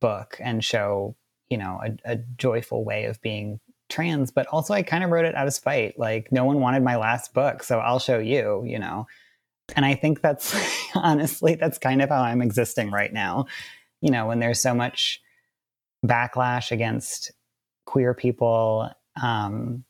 book 0.00 0.36
and 0.40 0.64
show, 0.64 1.16
you 1.48 1.58
know, 1.58 1.80
a, 1.84 2.12
a 2.12 2.16
joyful 2.16 2.84
way 2.84 3.04
of 3.04 3.20
being 3.20 3.60
trans. 3.88 4.30
But 4.30 4.46
also, 4.48 4.74
I 4.74 4.82
kind 4.82 5.04
of 5.04 5.10
wrote 5.10 5.24
it 5.24 5.34
out 5.34 5.46
of 5.46 5.54
spite. 5.54 5.98
Like, 5.98 6.30
no 6.32 6.44
one 6.44 6.60
wanted 6.60 6.82
my 6.82 6.96
last 6.96 7.34
book, 7.34 7.62
so 7.62 7.78
I'll 7.78 8.00
show 8.00 8.18
you, 8.18 8.64
you 8.64 8.78
know. 8.78 9.06
And 9.76 9.84
I 9.84 9.94
think 9.94 10.20
that's 10.20 10.56
honestly, 10.94 11.54
that's 11.54 11.78
kind 11.78 12.02
of 12.02 12.08
how 12.08 12.22
I'm 12.22 12.42
existing 12.42 12.90
right 12.90 13.12
now. 13.12 13.46
You 14.00 14.10
know, 14.10 14.26
when 14.26 14.38
there's 14.38 14.60
so 14.60 14.74
much 14.74 15.20
backlash 16.06 16.70
against 16.70 17.32
queer 17.86 18.14
people, 18.14 18.90
um, 19.20 19.84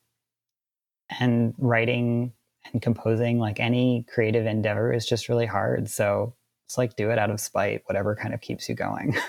and 1.21 1.55
writing 1.59 2.33
and 2.73 2.83
composing 2.83 3.39
like 3.39 3.61
any 3.61 4.05
creative 4.13 4.47
endeavor 4.47 4.93
is 4.93 5.07
just 5.07 5.29
really 5.29 5.47
hard. 5.47 5.89
So 5.89 6.35
it's 6.67 6.77
like 6.77 6.97
do 6.97 7.11
it 7.11 7.19
out 7.19 7.31
of 7.31 7.41
spite 7.41 7.83
whatever 7.87 8.15
kind 8.15 8.35
of 8.35 8.41
keeps 8.41 8.69
you 8.69 8.75
going. 8.75 9.17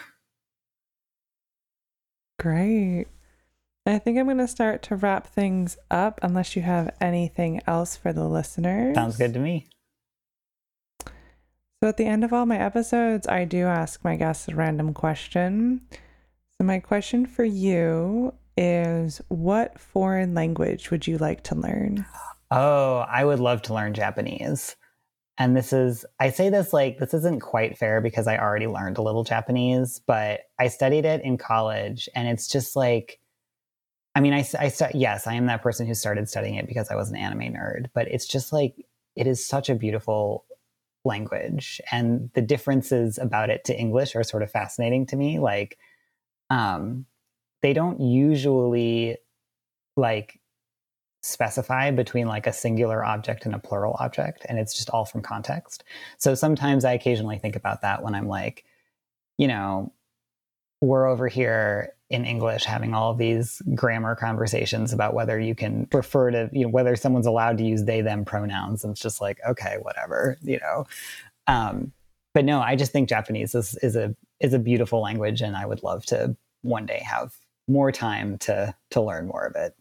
Great. 2.39 3.05
I 3.85 3.97
think 3.97 4.19
i'm 4.19 4.25
going 4.25 4.37
to 4.37 4.47
start 4.47 4.83
to 4.83 4.95
wrap 4.95 5.25
things 5.27 5.77
up 5.89 6.19
unless 6.21 6.55
you 6.55 6.61
have 6.61 6.95
anything 7.01 7.59
else 7.65 7.95
for 7.95 8.13
the 8.13 8.25
listeners. 8.25 8.93
Sounds 8.93 9.17
good 9.17 9.33
to 9.33 9.39
me 9.39 9.67
so 11.81 11.89
at 11.89 11.97
the 11.97 12.05
end 12.05 12.23
of 12.23 12.33
all 12.33 12.45
my 12.45 12.57
episodes 12.57 13.27
i 13.27 13.45
do 13.45 13.65
ask 13.65 14.03
my 14.03 14.15
guests 14.15 14.47
a 14.47 14.55
random 14.55 14.93
question 14.93 15.81
so 16.59 16.65
my 16.65 16.79
question 16.79 17.25
for 17.25 17.45
you 17.45 18.33
is 18.59 19.21
what 19.29 19.79
foreign 19.79 20.33
language 20.33 20.91
would 20.91 21.07
you 21.07 21.17
like 21.17 21.43
to 21.43 21.55
learn? 21.55 22.05
Oh, 22.51 23.05
I 23.09 23.23
would 23.23 23.39
love 23.39 23.61
to 23.63 23.73
learn 23.73 23.93
Japanese. 23.93 24.75
and 25.37 25.55
this 25.55 25.71
is 25.71 26.05
I 26.19 26.31
say 26.31 26.49
this 26.49 26.73
like 26.73 26.97
this 26.97 27.13
isn't 27.13 27.41
quite 27.41 27.77
fair 27.77 28.01
because 28.01 28.27
I 28.27 28.37
already 28.37 28.67
learned 28.67 28.97
a 28.97 29.01
little 29.01 29.23
Japanese, 29.23 30.01
but 30.05 30.41
I 30.59 30.67
studied 30.67 31.05
it 31.05 31.23
in 31.23 31.37
college, 31.37 32.09
and 32.13 32.27
it's 32.27 32.47
just 32.47 32.75
like. 32.75 33.19
I 34.15 34.21
mean, 34.21 34.33
I, 34.33 34.45
I 34.59 34.71
yes, 34.95 35.27
I 35.27 35.35
am 35.35 35.45
that 35.45 35.61
person 35.61 35.87
who 35.87 35.93
started 35.93 36.27
studying 36.27 36.55
it 36.55 36.67
because 36.67 36.89
I 36.89 36.95
was 36.95 37.09
an 37.09 37.15
anime 37.15 37.53
nerd, 37.53 37.85
but 37.93 38.07
it's 38.09 38.27
just 38.27 38.51
like 38.51 38.75
it 39.15 39.27
is 39.27 39.45
such 39.45 39.69
a 39.69 39.75
beautiful 39.75 40.45
language. 41.09 41.81
And 41.91 42.29
the 42.35 42.41
differences 42.41 43.17
about 43.17 43.49
it 43.49 43.65
to 43.65 43.77
english 43.77 44.15
are 44.15 44.23
sort 44.23 44.43
of 44.43 44.51
fascinating 44.51 45.05
to 45.07 45.17
me. 45.17 45.39
Like 45.39 45.77
um 46.49 47.05
they 47.61 47.73
don't 47.73 47.99
usually 47.99 49.17
like 49.97 50.39
specify 51.21 51.91
between 51.91 52.27
like 52.27 52.47
a 52.47 52.53
singular 52.53 53.03
object 53.03 53.45
and 53.45 53.53
a 53.53 53.59
plural 53.59 53.97
object 53.99 54.45
and 54.47 54.57
it's 54.57 54.73
just 54.73 54.89
all 54.91 55.03
from 55.03 55.21
context. 55.21 55.83
So 56.17 56.35
sometimes 56.35 56.85
i 56.85 56.93
occasionally 56.93 57.37
think 57.39 57.57
about 57.57 57.81
that 57.81 58.01
when 58.03 58.15
i'm 58.15 58.27
like 58.27 58.63
you 59.37 59.47
know 59.47 59.91
we're 60.81 61.07
over 61.07 61.27
here 61.27 61.93
in 62.09 62.25
English 62.25 62.63
having 62.63 62.93
all 62.95 63.13
these 63.13 63.61
grammar 63.75 64.15
conversations 64.15 64.93
about 64.93 65.13
whether 65.13 65.39
you 65.39 65.53
can 65.53 65.87
refer 65.93 66.31
to, 66.31 66.49
you 66.51 66.63
know, 66.65 66.69
whether 66.69 66.95
someone's 66.95 67.27
allowed 67.27 67.57
to 67.59 67.63
use 67.63 67.83
they, 67.83 68.01
them 68.01 68.25
pronouns. 68.25 68.83
And 68.83 68.91
it's 68.91 69.01
just 69.01 69.21
like, 69.21 69.39
okay, 69.47 69.77
whatever, 69.81 70.37
you 70.41 70.59
know. 70.59 70.85
Um, 71.45 71.91
but 72.33 72.45
no, 72.45 72.61
I 72.61 72.75
just 72.75 72.91
think 72.91 73.09
Japanese 73.09 73.53
is, 73.53 73.75
is 73.83 73.95
a 73.95 74.15
is 74.39 74.53
a 74.53 74.59
beautiful 74.59 75.01
language 75.01 75.41
and 75.41 75.55
I 75.55 75.65
would 75.65 75.83
love 75.83 76.05
to 76.07 76.35
one 76.61 76.85
day 76.85 77.03
have 77.05 77.35
more 77.67 77.91
time 77.91 78.37
to 78.39 78.73
to 78.91 79.01
learn 79.01 79.27
more 79.27 79.45
of 79.45 79.55
it. 79.55 79.75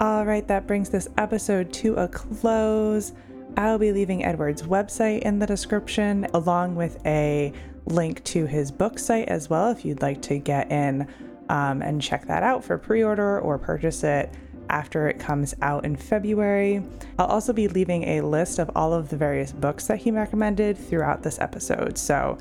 All 0.00 0.24
right, 0.24 0.46
that 0.46 0.66
brings 0.68 0.90
this 0.90 1.08
episode 1.16 1.72
to 1.74 1.94
a 1.94 2.06
close. 2.06 3.12
I'll 3.58 3.76
be 3.76 3.90
leaving 3.90 4.24
Edward's 4.24 4.62
website 4.62 5.22
in 5.22 5.40
the 5.40 5.46
description, 5.46 6.28
along 6.32 6.76
with 6.76 7.04
a 7.04 7.52
link 7.86 8.22
to 8.22 8.46
his 8.46 8.70
book 8.70 9.00
site 9.00 9.28
as 9.28 9.50
well, 9.50 9.72
if 9.72 9.84
you'd 9.84 10.00
like 10.00 10.22
to 10.22 10.38
get 10.38 10.70
in 10.70 11.08
um, 11.48 11.82
and 11.82 12.00
check 12.00 12.28
that 12.28 12.44
out 12.44 12.62
for 12.62 12.78
pre 12.78 13.02
order 13.02 13.40
or 13.40 13.58
purchase 13.58 14.04
it 14.04 14.32
after 14.70 15.08
it 15.08 15.18
comes 15.18 15.56
out 15.60 15.84
in 15.84 15.96
February. 15.96 16.84
I'll 17.18 17.26
also 17.26 17.52
be 17.52 17.66
leaving 17.66 18.04
a 18.04 18.20
list 18.20 18.60
of 18.60 18.70
all 18.76 18.94
of 18.94 19.08
the 19.08 19.16
various 19.16 19.50
books 19.50 19.88
that 19.88 19.98
he 19.98 20.12
recommended 20.12 20.78
throughout 20.78 21.24
this 21.24 21.40
episode. 21.40 21.98
So, 21.98 22.38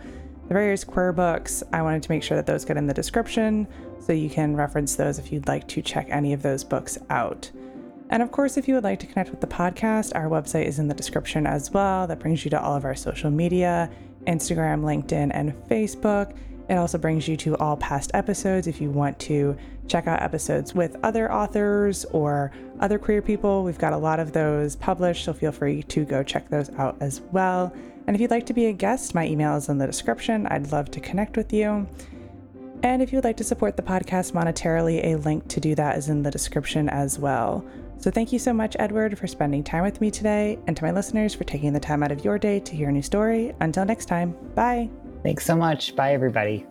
the 0.47 0.53
various 0.53 0.83
queer 0.83 1.13
books, 1.13 1.63
I 1.73 1.81
wanted 1.81 2.03
to 2.03 2.11
make 2.11 2.21
sure 2.21 2.37
that 2.37 2.45
those 2.45 2.63
get 2.63 2.77
in 2.77 2.85
the 2.85 2.93
description 2.93 3.67
so 3.99 4.13
you 4.13 4.29
can 4.29 4.55
reference 4.55 4.95
those 4.95 5.17
if 5.17 5.31
you'd 5.31 5.47
like 5.47 5.67
to 5.69 5.81
check 5.81 6.09
any 6.11 6.33
of 6.33 6.43
those 6.43 6.63
books 6.63 6.99
out. 7.09 7.49
And 8.09 8.23
of 8.23 8.31
course, 8.31 8.57
if 8.57 8.67
you 8.67 8.75
would 8.75 8.83
like 8.83 8.99
to 8.99 9.07
connect 9.07 9.31
with 9.31 9.41
the 9.41 9.47
podcast, 9.47 10.13
our 10.15 10.27
website 10.27 10.65
is 10.65 10.79
in 10.79 10.87
the 10.87 10.93
description 10.93 11.45
as 11.45 11.71
well. 11.71 12.07
That 12.07 12.19
brings 12.19 12.45
you 12.45 12.51
to 12.51 12.61
all 12.61 12.75
of 12.75 12.85
our 12.85 12.95
social 12.95 13.29
media 13.29 13.89
Instagram, 14.25 14.81
LinkedIn, 14.81 15.31
and 15.33 15.53
Facebook. 15.69 16.35
It 16.69 16.75
also 16.75 16.97
brings 16.97 17.27
you 17.27 17.37
to 17.37 17.55
all 17.57 17.77
past 17.77 18.11
episodes 18.13 18.67
if 18.67 18.81
you 18.81 18.89
want 18.89 19.17
to 19.19 19.57
check 19.87 20.05
out 20.05 20.21
episodes 20.21 20.75
with 20.75 20.97
other 21.01 21.31
authors 21.31 22.03
or 22.05 22.51
other 22.81 22.99
queer 22.99 23.21
people. 23.21 23.63
We've 23.63 23.77
got 23.77 23.93
a 23.93 23.97
lot 23.97 24.19
of 24.19 24.33
those 24.33 24.75
published, 24.75 25.23
so 25.23 25.31
feel 25.31 25.53
free 25.53 25.83
to 25.83 26.03
go 26.03 26.23
check 26.23 26.49
those 26.49 26.69
out 26.71 26.97
as 26.99 27.21
well. 27.31 27.73
And 28.05 28.15
if 28.15 28.21
you'd 28.21 28.31
like 28.31 28.45
to 28.47 28.53
be 28.53 28.65
a 28.65 28.73
guest, 28.73 29.15
my 29.15 29.25
email 29.25 29.55
is 29.55 29.69
in 29.69 29.77
the 29.77 29.85
description. 29.85 30.45
I'd 30.47 30.71
love 30.71 30.91
to 30.91 30.99
connect 30.99 31.37
with 31.37 31.53
you. 31.53 31.87
And 32.83 33.01
if 33.01 33.11
you'd 33.11 33.23
like 33.23 33.37
to 33.37 33.43
support 33.43 33.75
the 33.75 33.81
podcast 33.81 34.33
monetarily, 34.33 35.03
a 35.03 35.15
link 35.15 35.47
to 35.49 35.59
do 35.59 35.73
that 35.75 35.97
is 35.97 36.09
in 36.09 36.23
the 36.23 36.31
description 36.31 36.89
as 36.89 37.17
well. 37.17 37.65
So 37.99 38.11
thank 38.11 38.31
you 38.31 38.39
so 38.39 38.53
much, 38.53 38.75
Edward, 38.79 39.17
for 39.17 39.27
spending 39.27 39.63
time 39.63 39.83
with 39.83 39.99
me 40.01 40.11
today, 40.11 40.59
and 40.67 40.77
to 40.77 40.83
my 40.83 40.91
listeners 40.91 41.33
for 41.33 41.43
taking 41.43 41.73
the 41.73 41.79
time 41.79 42.03
out 42.03 42.11
of 42.11 42.23
your 42.23 42.37
day 42.37 42.59
to 42.59 42.75
hear 42.75 42.89
a 42.89 42.91
new 42.91 43.01
story. 43.01 43.53
Until 43.59 43.85
next 43.85 44.05
time, 44.05 44.35
bye. 44.55 44.89
Thanks 45.23 45.45
so 45.45 45.55
much. 45.55 45.95
Bye, 45.95 46.13
everybody. 46.13 46.65